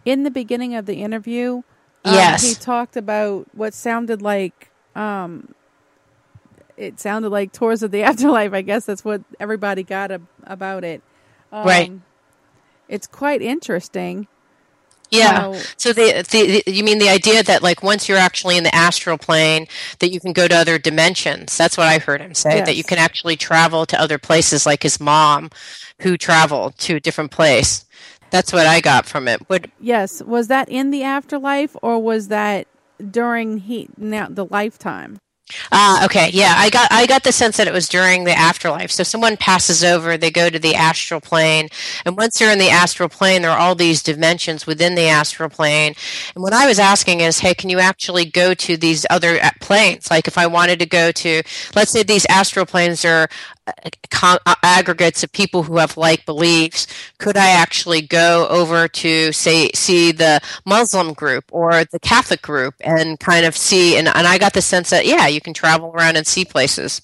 in 0.06 0.24
the 0.24 0.32
beginning 0.32 0.76
of 0.76 0.86
the 0.86 0.96
interview, 1.04 1.64
um, 2.06 2.14
Yes. 2.14 2.48
he 2.48 2.56
talked 2.56 2.96
about 2.98 3.48
what 3.54 3.74
sounded 3.74 4.22
like 4.22 4.70
um, 4.96 5.54
it 6.78 7.00
sounded 7.00 7.30
like 7.30 7.52
tours 7.52 7.84
of 7.84 7.92
the 7.92 8.04
afterlife. 8.10 8.54
I 8.54 8.62
guess 8.62 8.86
that's 8.86 9.04
what 9.06 9.22
everybody 9.40 9.84
got 9.84 10.12
about 10.46 10.84
it. 10.84 11.02
Um, 11.52 11.66
Right. 11.66 11.92
It's 12.90 13.08
quite 13.08 13.42
interesting. 13.42 14.28
Yeah. 15.12 15.42
how- 15.42 15.54
So 15.78 15.94
the, 15.94 16.26
the 16.32 16.64
the- 16.66 16.72
you 16.72 16.84
mean 16.84 17.00
the 17.00 17.10
idea 17.10 17.44
that 17.44 17.62
like 17.62 17.84
once 17.84 18.08
you're 18.10 18.18
actually 18.18 18.58
in 18.58 18.64
the 18.64 18.74
astral 18.74 19.18
plane 19.18 19.68
that 20.00 20.12
you 20.12 20.20
can 20.20 20.34
go 20.34 20.48
to 20.48 20.56
other 20.56 20.78
dimensions. 20.80 21.58
That's 21.58 21.78
what 21.78 21.88
I 21.88 22.00
heard 22.00 22.22
him 22.22 22.34
say 22.34 22.60
that 22.66 22.76
you 22.78 22.84
can 22.84 22.98
actually 22.98 23.36
travel 23.36 23.86
to 23.88 24.00
other 24.02 24.18
places 24.18 24.66
like 24.66 24.84
his 24.84 25.00
mom 25.00 25.50
who 26.02 26.18
traveled 26.18 26.78
to 26.80 26.96
a 26.96 27.00
different 27.00 27.32
place. 27.32 27.86
That's 28.32 28.52
what 28.54 28.66
I 28.66 28.80
got 28.82 29.06
from 29.06 29.28
it. 29.28 29.48
Would 29.50 29.72
yes, 29.80 30.22
was 30.24 30.48
that 30.48 30.70
in 30.70 30.92
the 30.92 31.04
afterlife 31.04 31.76
or 31.82 32.02
was 32.02 32.30
that 32.30 32.68
during 33.10 33.58
he 33.60 33.90
now 33.98 34.28
the 34.30 34.46
lifetime? 34.46 35.20
Ah, 35.72 36.06
okay. 36.06 36.30
Yeah, 36.32 36.54
I 36.58 36.70
got 36.70 36.88
I 36.92 37.06
got 37.06 37.24
the 37.24 37.32
sense 37.32 37.58
that 37.58 37.68
it 37.68 37.74
was 37.74 37.90
during 37.90 38.24
the 38.24 38.38
afterlife. 38.38 38.92
So 38.92 39.04
someone 39.04 39.36
passes 39.38 39.84
over, 39.84 40.18
they 40.18 40.32
go 40.32 40.50
to 40.50 40.60
the 40.60 40.76
astral 40.76 41.20
plane, 41.20 41.68
and 42.06 42.16
once 42.16 42.40
they're 42.40 42.52
in 42.52 42.60
the 42.60 42.70
astral 42.70 43.10
plane, 43.10 43.42
there 43.42 43.52
are 43.52 43.60
all 43.60 43.76
these 43.76 44.02
dimensions 44.02 44.66
within 44.66 44.96
the 44.96 45.08
astral 45.08 45.50
plane. 45.50 45.94
And 46.36 46.44
what 46.44 46.54
I 46.54 46.68
was 46.68 46.80
asking 46.80 47.20
is, 47.20 47.40
hey, 47.40 47.54
can 47.54 47.70
you 47.70 47.80
actually 47.80 48.26
go 48.26 48.54
to 48.54 48.78
these 48.78 49.06
other 49.10 49.40
uh, 49.44 49.50
planes? 49.60 50.10
Like 50.10 50.28
if 50.28 50.38
I 50.38 50.48
wanted 50.48 50.80
to 50.80 50.86
go 50.86 51.12
to, 51.12 51.42
let's 51.76 51.92
say 51.92 52.04
these 52.04 52.26
astral 52.30 52.66
planes 52.66 53.04
are 53.04 53.28
uh, 54.22 54.38
aggregates 54.64 55.24
of 55.24 55.32
people 55.32 55.64
who 55.64 55.78
have 55.78 55.98
like 55.98 56.26
beliefs, 56.26 56.88
could 57.18 57.38
I 57.38 57.52
actually 57.52 58.02
go 58.02 58.48
over 58.50 58.88
to 58.88 59.32
say 59.32 59.70
see 59.74 60.12
the 60.12 60.42
Muslim 60.66 61.14
group 61.14 61.46
or 61.52 61.86
the 61.86 62.00
Catholic 62.00 62.42
group 62.42 62.76
and 62.82 63.20
kind 63.20 63.46
of 63.46 63.56
see 63.58 63.98
and, 63.98 64.08
and 64.08 64.28
I 64.28 64.38
got 64.38 64.54
the 64.54 64.62
sense 64.62 64.90
that 64.92 65.06
yeah, 65.06 65.28
you 65.28 65.42
can 65.42 65.54
travel 65.54 65.92
around 65.94 66.18
and 66.18 66.28
see 66.28 66.46
places. 66.46 67.02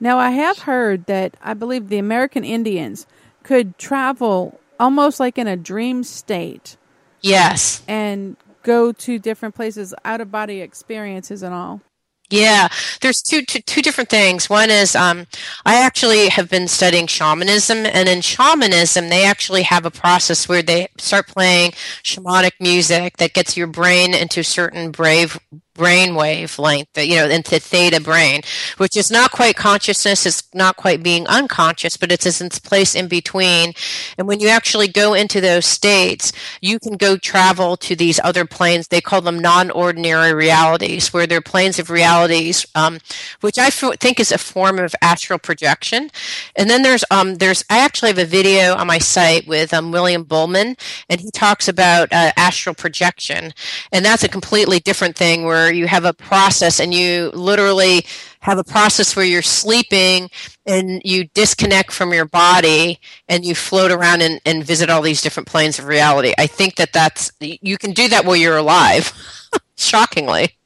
Now, 0.00 0.18
I 0.18 0.30
have 0.30 0.60
heard 0.60 1.06
that 1.06 1.36
I 1.42 1.52
believe 1.54 1.88
the 1.88 1.98
American 1.98 2.42
Indians 2.42 3.06
could 3.42 3.76
travel 3.78 4.58
almost 4.78 5.20
like 5.20 5.36
in 5.36 5.46
a 5.46 5.56
dream 5.56 6.04
state 6.04 6.76
Yes. 7.20 7.82
and 7.86 8.36
go 8.62 8.92
to 8.92 9.18
different 9.18 9.54
places, 9.54 9.94
out 10.04 10.20
of 10.22 10.30
body 10.30 10.60
experiences 10.62 11.42
and 11.42 11.54
all. 11.54 11.82
Yeah, 12.30 12.68
there's 13.00 13.22
two, 13.22 13.42
two, 13.42 13.60
two 13.60 13.82
different 13.82 14.08
things. 14.08 14.48
One 14.48 14.70
is 14.70 14.94
um, 14.94 15.26
I 15.66 15.76
actually 15.84 16.28
have 16.28 16.48
been 16.48 16.68
studying 16.68 17.08
shamanism, 17.08 17.78
and 17.86 18.08
in 18.08 18.20
shamanism, 18.20 19.08
they 19.08 19.24
actually 19.24 19.62
have 19.62 19.84
a 19.84 19.90
process 19.90 20.48
where 20.48 20.62
they 20.62 20.88
start 20.96 21.26
playing 21.26 21.72
shamanic 22.04 22.52
music 22.60 23.16
that 23.16 23.32
gets 23.32 23.56
your 23.56 23.66
brain 23.66 24.14
into 24.14 24.44
certain 24.44 24.92
brave 24.92 25.40
brain 25.80 26.14
wavelength, 26.14 26.88
you 26.98 27.16
know, 27.16 27.26
into 27.26 27.58
theta 27.58 28.02
brain, 28.02 28.42
which 28.76 28.98
is 28.98 29.10
not 29.10 29.30
quite 29.30 29.56
consciousness, 29.56 30.26
it's 30.26 30.42
not 30.52 30.76
quite 30.76 31.02
being 31.02 31.26
unconscious, 31.26 31.96
but 31.96 32.12
it's 32.12 32.38
in 32.38 32.50
place 32.50 32.94
in 32.94 33.08
between. 33.08 33.72
And 34.18 34.28
when 34.28 34.40
you 34.40 34.48
actually 34.48 34.88
go 34.88 35.14
into 35.14 35.40
those 35.40 35.64
states, 35.64 36.32
you 36.60 36.78
can 36.78 36.98
go 36.98 37.16
travel 37.16 37.78
to 37.78 37.96
these 37.96 38.20
other 38.22 38.44
planes. 38.44 38.88
They 38.88 39.00
call 39.00 39.22
them 39.22 39.38
non-ordinary 39.38 40.34
realities, 40.34 41.14
where 41.14 41.26
they're 41.26 41.40
planes 41.40 41.78
of 41.78 41.88
realities, 41.88 42.66
um, 42.74 42.98
which 43.40 43.58
I 43.58 43.68
f- 43.68 43.98
think 43.98 44.20
is 44.20 44.32
a 44.32 44.36
form 44.36 44.78
of 44.78 44.94
astral 45.00 45.38
projection. 45.38 46.10
And 46.56 46.68
then 46.68 46.82
there's 46.82 47.04
um, 47.10 47.36
there's 47.36 47.64
I 47.70 47.78
actually 47.78 48.10
have 48.10 48.18
a 48.18 48.26
video 48.26 48.74
on 48.74 48.86
my 48.86 48.98
site 48.98 49.46
with 49.46 49.72
um, 49.72 49.92
William 49.92 50.26
Buhlman, 50.26 50.78
and 51.08 51.20
he 51.22 51.30
talks 51.30 51.68
about 51.68 52.12
uh, 52.12 52.32
astral 52.36 52.74
projection, 52.74 53.54
and 53.92 54.04
that's 54.04 54.24
a 54.24 54.28
completely 54.28 54.78
different 54.78 55.16
thing 55.16 55.46
where 55.46 55.69
you 55.70 55.86
have 55.86 56.04
a 56.04 56.12
process 56.12 56.80
and 56.80 56.92
you 56.92 57.30
literally 57.34 58.04
have 58.40 58.58
a 58.58 58.64
process 58.64 59.14
where 59.14 59.24
you're 59.24 59.42
sleeping 59.42 60.30
and 60.66 61.02
you 61.04 61.24
disconnect 61.34 61.92
from 61.92 62.12
your 62.12 62.24
body 62.24 62.98
and 63.28 63.44
you 63.44 63.54
float 63.54 63.90
around 63.90 64.22
and, 64.22 64.40
and 64.46 64.64
visit 64.64 64.88
all 64.88 65.02
these 65.02 65.22
different 65.22 65.46
planes 65.46 65.78
of 65.78 65.86
reality. 65.86 66.32
I 66.38 66.46
think 66.46 66.76
that 66.76 66.92
that's 66.92 67.32
you 67.40 67.76
can 67.76 67.92
do 67.92 68.08
that 68.08 68.24
while 68.24 68.36
you're 68.36 68.56
alive. 68.56 69.12
Shockingly. 69.76 70.56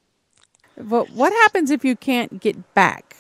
But 0.76 1.11
what 1.11 1.32
happens 1.32 1.70
if 1.70 1.84
you 1.84 1.96
can't 1.96 2.40
get 2.40 2.74
back? 2.74 3.14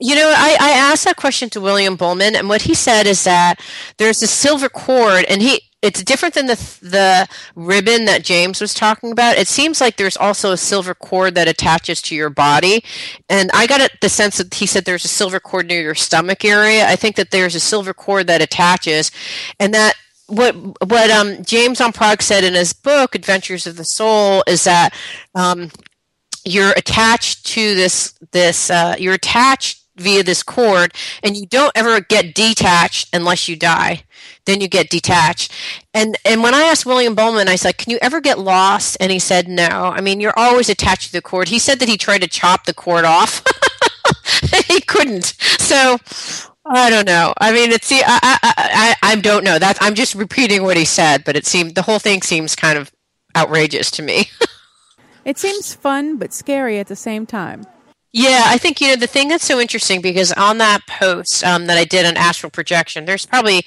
You 0.00 0.16
know, 0.16 0.32
I, 0.36 0.56
I 0.60 0.70
asked 0.70 1.04
that 1.04 1.16
question 1.16 1.48
to 1.50 1.60
William 1.60 1.96
Buhlman, 1.96 2.34
and 2.34 2.48
what 2.48 2.62
he 2.62 2.74
said 2.74 3.06
is 3.06 3.24
that 3.24 3.60
there's 3.98 4.22
a 4.22 4.26
silver 4.26 4.68
cord, 4.68 5.24
and 5.26 5.40
he 5.40 5.62
it's 5.84 6.02
different 6.02 6.34
than 6.34 6.46
the 6.46 6.56
the 6.80 7.28
ribbon 7.54 8.06
that 8.06 8.24
James 8.24 8.60
was 8.60 8.72
talking 8.72 9.12
about. 9.12 9.36
It 9.36 9.48
seems 9.48 9.82
like 9.82 9.96
there's 9.96 10.16
also 10.16 10.50
a 10.50 10.56
silver 10.56 10.94
cord 10.94 11.34
that 11.34 11.46
attaches 11.46 12.00
to 12.02 12.14
your 12.14 12.30
body, 12.30 12.82
and 13.28 13.50
I 13.52 13.66
got 13.66 13.90
the 14.00 14.08
sense 14.08 14.38
that 14.38 14.54
he 14.54 14.66
said 14.66 14.86
there's 14.86 15.04
a 15.04 15.08
silver 15.08 15.38
cord 15.38 15.66
near 15.68 15.82
your 15.82 15.94
stomach 15.94 16.42
area. 16.42 16.88
I 16.88 16.96
think 16.96 17.16
that 17.16 17.30
there's 17.30 17.54
a 17.54 17.60
silver 17.60 17.92
cord 17.92 18.26
that 18.28 18.40
attaches, 18.40 19.10
and 19.60 19.74
that 19.74 19.94
what 20.26 20.54
what 20.88 21.10
um, 21.10 21.44
James 21.44 21.78
Van 21.78 21.92
Praagh 21.92 22.22
said 22.22 22.44
in 22.44 22.54
his 22.54 22.72
book 22.72 23.14
Adventures 23.14 23.66
of 23.66 23.76
the 23.76 23.84
Soul 23.84 24.42
is 24.46 24.64
that 24.64 24.94
um, 25.34 25.70
you're 26.46 26.72
attached 26.72 27.44
to 27.48 27.74
this 27.74 28.18
this 28.32 28.70
uh, 28.70 28.96
you're 28.98 29.14
attached 29.14 29.83
via 29.96 30.22
this 30.22 30.42
cord 30.42 30.92
and 31.22 31.36
you 31.36 31.46
don't 31.46 31.72
ever 31.74 32.00
get 32.00 32.34
detached 32.34 33.08
unless 33.12 33.48
you 33.48 33.56
die 33.56 34.02
then 34.44 34.60
you 34.60 34.68
get 34.68 34.90
detached 34.90 35.52
and 35.92 36.16
and 36.24 36.42
when 36.42 36.54
i 36.54 36.62
asked 36.62 36.86
william 36.86 37.14
buhlman 37.14 37.46
i 37.46 37.56
said 37.56 37.76
can 37.78 37.90
you 37.90 37.98
ever 38.02 38.20
get 38.20 38.38
lost 38.38 38.96
and 39.00 39.12
he 39.12 39.18
said 39.18 39.48
no 39.48 39.92
i 39.94 40.00
mean 40.00 40.20
you're 40.20 40.38
always 40.38 40.68
attached 40.68 41.06
to 41.06 41.12
the 41.12 41.22
cord 41.22 41.48
he 41.48 41.58
said 41.58 41.78
that 41.78 41.88
he 41.88 41.96
tried 41.96 42.20
to 42.20 42.28
chop 42.28 42.64
the 42.64 42.74
cord 42.74 43.04
off 43.04 43.42
he 44.66 44.80
couldn't 44.80 45.34
so 45.58 45.96
I 46.66 46.88
don't 46.88 47.06
know. 47.06 47.34
I 47.38 47.52
mean, 47.52 47.72
it's 47.72 47.86
see, 47.86 48.00
I, 48.02 48.18
I, 48.22 48.38
I, 48.42 48.94
I 49.02 49.16
don't 49.16 49.44
know. 49.44 49.58
That 49.58 49.76
I'm 49.82 49.94
just 49.94 50.14
repeating 50.14 50.62
what 50.62 50.78
he 50.78 50.86
said, 50.86 51.22
but 51.22 51.36
it 51.36 51.44
seemed 51.44 51.74
the 51.74 51.82
whole 51.82 51.98
thing 51.98 52.22
seems 52.22 52.56
kind 52.56 52.78
of 52.78 52.90
outrageous 53.36 53.90
to 53.92 54.02
me. 54.02 54.30
It 55.24 55.38
seems 55.38 55.74
fun 55.74 56.18
but 56.18 56.34
scary 56.34 56.78
at 56.78 56.88
the 56.88 56.96
same 56.96 57.24
time. 57.24 57.64
Yeah, 58.16 58.44
I 58.46 58.58
think 58.58 58.80
you 58.80 58.86
know 58.86 58.96
the 58.96 59.08
thing 59.08 59.26
that's 59.26 59.44
so 59.44 59.58
interesting 59.58 60.00
because 60.00 60.32
on 60.34 60.58
that 60.58 60.86
post 60.86 61.42
um, 61.42 61.66
that 61.66 61.76
I 61.76 61.84
did 61.84 62.06
on 62.06 62.16
astral 62.16 62.48
projection, 62.48 63.06
there's 63.06 63.26
probably, 63.26 63.66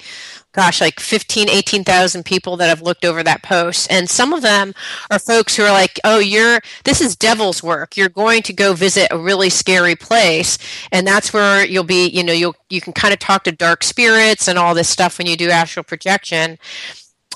gosh, 0.52 0.80
like 0.80 1.00
15, 1.00 1.50
18,000 1.50 2.24
people 2.24 2.56
that 2.56 2.70
have 2.70 2.80
looked 2.80 3.04
over 3.04 3.22
that 3.22 3.42
post, 3.42 3.92
and 3.92 4.08
some 4.08 4.32
of 4.32 4.40
them 4.40 4.72
are 5.10 5.18
folks 5.18 5.54
who 5.54 5.64
are 5.64 5.70
like, 5.70 6.00
"Oh, 6.02 6.18
you're 6.18 6.60
this 6.84 7.02
is 7.02 7.14
devil's 7.14 7.62
work. 7.62 7.94
You're 7.94 8.08
going 8.08 8.40
to 8.44 8.54
go 8.54 8.72
visit 8.72 9.08
a 9.10 9.18
really 9.18 9.50
scary 9.50 9.94
place, 9.94 10.56
and 10.92 11.06
that's 11.06 11.34
where 11.34 11.66
you'll 11.66 11.84
be. 11.84 12.08
You 12.08 12.24
know, 12.24 12.32
you'll 12.32 12.56
you 12.70 12.80
can 12.80 12.94
kind 12.94 13.12
of 13.12 13.20
talk 13.20 13.44
to 13.44 13.52
dark 13.52 13.84
spirits 13.84 14.48
and 14.48 14.58
all 14.58 14.74
this 14.74 14.88
stuff 14.88 15.18
when 15.18 15.26
you 15.26 15.36
do 15.36 15.50
astral 15.50 15.84
projection." 15.84 16.58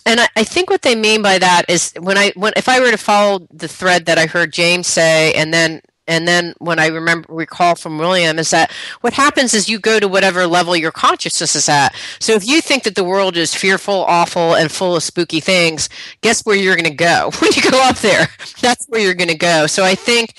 and 0.06 0.20
I, 0.20 0.28
I, 0.36 0.44
think 0.44 0.68
what 0.68 0.82
they 0.82 0.96
mean 0.96 1.22
by 1.22 1.38
that 1.38 1.64
is 1.68 1.92
when 2.00 2.18
I 2.18 2.32
when 2.36 2.54
if 2.56 2.68
I 2.68 2.80
were 2.80 2.90
to 2.90 2.96
follow 2.96 3.46
the 3.52 3.68
thread 3.68 4.06
that 4.06 4.18
I 4.18 4.26
heard 4.26 4.52
James 4.52 4.86
say, 4.88 5.32
and 5.34 5.52
then 5.54 5.82
and 6.12 6.28
then 6.28 6.52
when 6.58 6.78
I 6.78 6.88
remember 6.88 7.32
recall 7.32 7.74
from 7.74 7.96
William 7.96 8.38
is 8.38 8.50
that 8.50 8.70
what 9.00 9.14
happens 9.14 9.54
is 9.54 9.70
you 9.70 9.78
go 9.78 9.98
to 9.98 10.06
whatever 10.06 10.46
level 10.46 10.76
your 10.76 10.92
consciousness 10.92 11.56
is 11.56 11.70
at. 11.70 11.94
So 12.20 12.34
if 12.34 12.46
you 12.46 12.60
think 12.60 12.82
that 12.82 12.96
the 12.96 13.02
world 13.02 13.38
is 13.38 13.54
fearful, 13.54 14.04
awful, 14.04 14.54
and 14.54 14.70
full 14.70 14.94
of 14.94 15.02
spooky 15.02 15.40
things, 15.40 15.88
guess 16.20 16.44
where 16.44 16.54
you're 16.54 16.76
going 16.76 16.84
to 16.84 16.94
go 16.94 17.30
when 17.38 17.50
you 17.54 17.70
go 17.70 17.82
up 17.82 17.96
there? 17.96 18.28
That's 18.60 18.84
where 18.88 19.00
you're 19.00 19.14
going 19.14 19.28
to 19.28 19.38
go. 19.38 19.66
So 19.66 19.84
I 19.84 19.94
think 19.94 20.34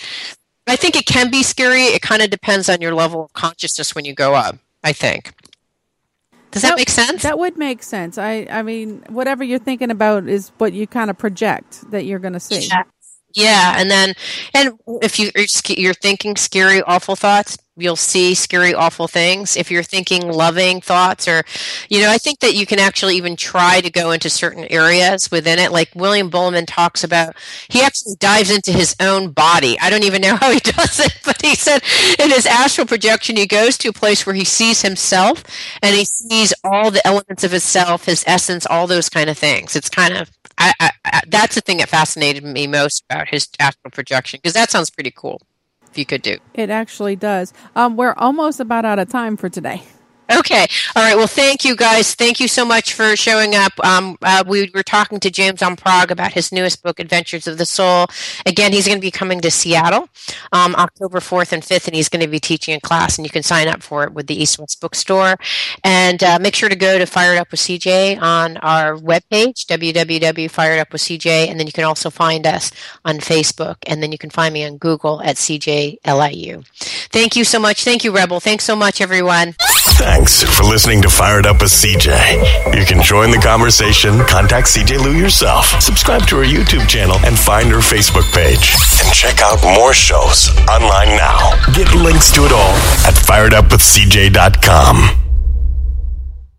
I 0.67 0.75
think 0.75 0.95
it 0.95 1.07
can 1.07 1.31
be 1.31 1.41
scary. 1.41 1.85
It 1.85 2.03
kind 2.03 2.21
of 2.21 2.29
depends 2.29 2.69
on 2.69 2.79
your 2.79 2.93
level 2.93 3.25
of 3.25 3.33
consciousness 3.33 3.95
when 3.95 4.05
you 4.05 4.13
go 4.13 4.35
up. 4.35 4.57
I 4.83 4.93
think. 4.93 5.33
Does 6.51 6.61
that, 6.61 6.69
that, 6.69 6.77
make 6.77 6.89
sense? 6.89 7.23
That 7.23 7.39
would 7.39 7.57
make 7.57 7.81
sense. 7.81 8.19
I, 8.19 8.47
I 8.47 8.61
mean, 8.61 9.03
whatever 9.09 9.43
you're 9.43 9.57
thinking 9.57 9.89
about 9.89 10.27
is 10.27 10.51
what 10.59 10.71
you 10.71 10.85
kind 10.85 11.09
of 11.09 11.17
project 11.17 11.89
that 11.89 12.05
you're 12.05 12.19
going 12.19 12.33
to 12.33 12.39
see. 12.39 12.67
Yeah. 12.67 12.83
Yeah, 13.33 13.75
and 13.77 13.89
then, 13.89 14.13
and 14.53 14.73
if 15.01 15.19
you 15.19 15.31
you're 15.75 15.93
thinking 15.93 16.35
scary, 16.35 16.81
awful 16.83 17.15
thoughts, 17.15 17.57
you'll 17.75 17.95
see 17.95 18.35
scary 18.35 18.73
awful 18.73 19.07
things. 19.07 19.57
If 19.57 19.71
you're 19.71 19.83
thinking 19.83 20.31
loving 20.31 20.79
thoughts 20.79 21.27
or 21.27 21.43
you 21.89 22.01
know 22.01 22.09
i 22.09 22.17
think 22.17 22.39
that 22.39 22.53
you 22.53 22.65
can 22.65 22.79
actually 22.79 23.15
even 23.17 23.35
try 23.35 23.81
to 23.81 23.89
go 23.89 24.11
into 24.11 24.29
certain 24.29 24.65
areas 24.65 25.31
within 25.31 25.57
it. 25.59 25.71
Like 25.71 25.89
william 25.95 26.29
buhlman 26.29 26.65
talks 26.67 27.03
about 27.03 27.35
he 27.69 27.81
actually 27.81 28.15
dives 28.19 28.51
into 28.51 28.71
his 28.71 28.95
own 28.99 29.31
body. 29.31 29.77
I 29.81 29.89
don't 29.89 30.03
even 30.03 30.21
know 30.21 30.35
how 30.39 30.51
he 30.51 30.59
does 30.59 30.99
it 30.99 31.17
but 31.25 31.41
he 31.41 31.55
said 31.55 31.83
in 32.19 32.29
his 32.29 32.45
astral 32.45 32.85
projection 32.85 33.37
he 33.37 33.47
goes 33.47 33.77
to 33.79 33.89
a 33.89 33.93
place 33.93 34.25
where 34.25 34.35
he 34.35 34.45
sees 34.45 34.81
himself 34.81 35.43
and 35.81 35.95
he 35.95 36.05
sees 36.05 36.53
all 36.63 36.91
the 36.91 37.05
elements 37.07 37.43
of 37.43 37.51
himself 37.51 38.05
his 38.05 38.23
essence 38.27 38.67
all 38.67 38.85
those 38.87 39.09
kind 39.09 39.29
of 39.29 39.37
things. 39.37 39.75
It's 39.75 39.89
kind 39.89 40.15
of 40.15 40.29
I, 40.57 40.73
I, 40.79 40.91
I, 41.05 41.21
that's 41.27 41.55
the 41.55 41.61
thing 41.61 41.77
that 41.77 41.89
fascinated 41.89 42.43
me 42.43 42.67
most 42.67 43.03
about 43.09 43.29
his 43.29 43.49
astral 43.59 43.91
projection 43.91 44.39
because 44.41 44.53
that 44.53 44.71
sounds 44.71 44.89
pretty 44.89 45.11
cool 45.11 45.41
if 45.89 45.97
you 45.97 46.05
could 46.05 46.21
do. 46.21 46.37
It 46.53 46.69
actually 46.69 47.15
does. 47.15 47.53
Um, 47.75 47.95
we're 47.95 48.13
almost 48.13 48.59
about 48.59 48.85
out 48.85 48.99
of 48.99 49.09
time 49.09 49.37
for 49.37 49.49
today. 49.49 49.83
Okay. 50.31 50.67
All 50.95 51.03
right. 51.03 51.15
Well, 51.17 51.27
thank 51.27 51.65
you 51.65 51.75
guys. 51.75 52.15
Thank 52.15 52.39
you 52.39 52.47
so 52.47 52.63
much 52.63 52.93
for 52.93 53.15
showing 53.15 53.55
up. 53.55 53.73
Um, 53.83 54.17
uh, 54.21 54.43
we 54.47 54.71
were 54.73 54.83
talking 54.83 55.19
to 55.19 55.29
James 55.29 55.59
Van 55.59 55.75
Praagh 55.75 56.11
about 56.11 56.33
his 56.33 56.51
newest 56.51 56.81
book, 56.81 56.99
Adventures 56.99 57.45
of 57.45 57.57
the 57.57 57.65
Soul. 57.65 58.07
Again, 58.45 58.71
he's 58.71 58.87
going 58.87 58.97
to 58.97 59.01
be 59.01 59.11
coming 59.11 59.41
to 59.41 59.51
Seattle 59.51 60.07
um, 60.51 60.75
October 60.75 61.19
4th 61.19 61.51
and 61.51 61.61
5th, 61.61 61.87
and 61.87 61.95
he's 61.95 62.09
going 62.09 62.21
to 62.21 62.27
be 62.27 62.39
teaching 62.39 62.73
a 62.75 62.79
class, 62.79 63.17
and 63.17 63.25
you 63.25 63.31
can 63.31 63.43
sign 63.43 63.67
up 63.67 63.83
for 63.83 64.03
it 64.03 64.13
with 64.13 64.27
the 64.27 64.41
East 64.41 64.57
West 64.59 64.79
Bookstore. 64.79 65.37
And 65.83 66.23
uh, 66.23 66.39
make 66.39 66.55
sure 66.55 66.69
to 66.69 66.75
go 66.75 66.97
to 66.97 67.05
Fired 67.05 67.37
Up 67.37 67.51
with 67.51 67.59
CJ 67.59 68.21
on 68.21 68.57
our 68.57 68.95
webpage, 68.95 69.65
www.firedupwithcj, 69.65 71.47
and 71.49 71.59
then 71.59 71.67
you 71.67 71.73
can 71.73 71.83
also 71.83 72.09
find 72.09 72.47
us 72.47 72.71
on 73.03 73.17
Facebook, 73.17 73.75
and 73.87 74.01
then 74.01 74.11
you 74.11 74.17
can 74.17 74.29
find 74.29 74.53
me 74.53 74.65
on 74.65 74.77
Google 74.77 75.21
at 75.21 75.35
CJLIU. 75.35 76.65
Thank 77.11 77.35
you 77.35 77.43
so 77.43 77.59
much. 77.59 77.83
Thank 77.83 78.03
you, 78.03 78.11
Rebel. 78.11 78.39
Thanks 78.39 78.63
so 78.63 78.75
much, 78.75 79.01
everyone. 79.01 79.55
Thanks 80.13 80.43
for 80.43 80.63
listening 80.63 81.01
to 81.01 81.09
Fired 81.09 81.47
Up 81.47 81.59
with 81.59 81.71
CJ. 81.71 82.75
You 82.77 82.85
can 82.85 83.01
join 83.01 83.31
the 83.31 83.39
conversation, 83.39 84.19
contact 84.25 84.67
CJ 84.67 84.99
Liu 84.99 85.13
yourself, 85.13 85.81
subscribe 85.81 86.27
to 86.27 86.37
her 86.37 86.43
YouTube 86.43 86.87
channel, 86.87 87.17
and 87.25 87.35
find 87.37 87.71
her 87.71 87.79
Facebook 87.79 88.31
page. 88.31 88.75
And 89.03 89.11
check 89.11 89.41
out 89.41 89.63
more 89.63 89.91
shows 89.91 90.51
online 90.69 91.17
now. 91.17 91.55
Get 91.73 91.95
links 91.95 92.31
to 92.33 92.45
it 92.45 92.51
all 92.51 92.75
at 93.07 93.15
firedupwithcj.com. 93.15 95.32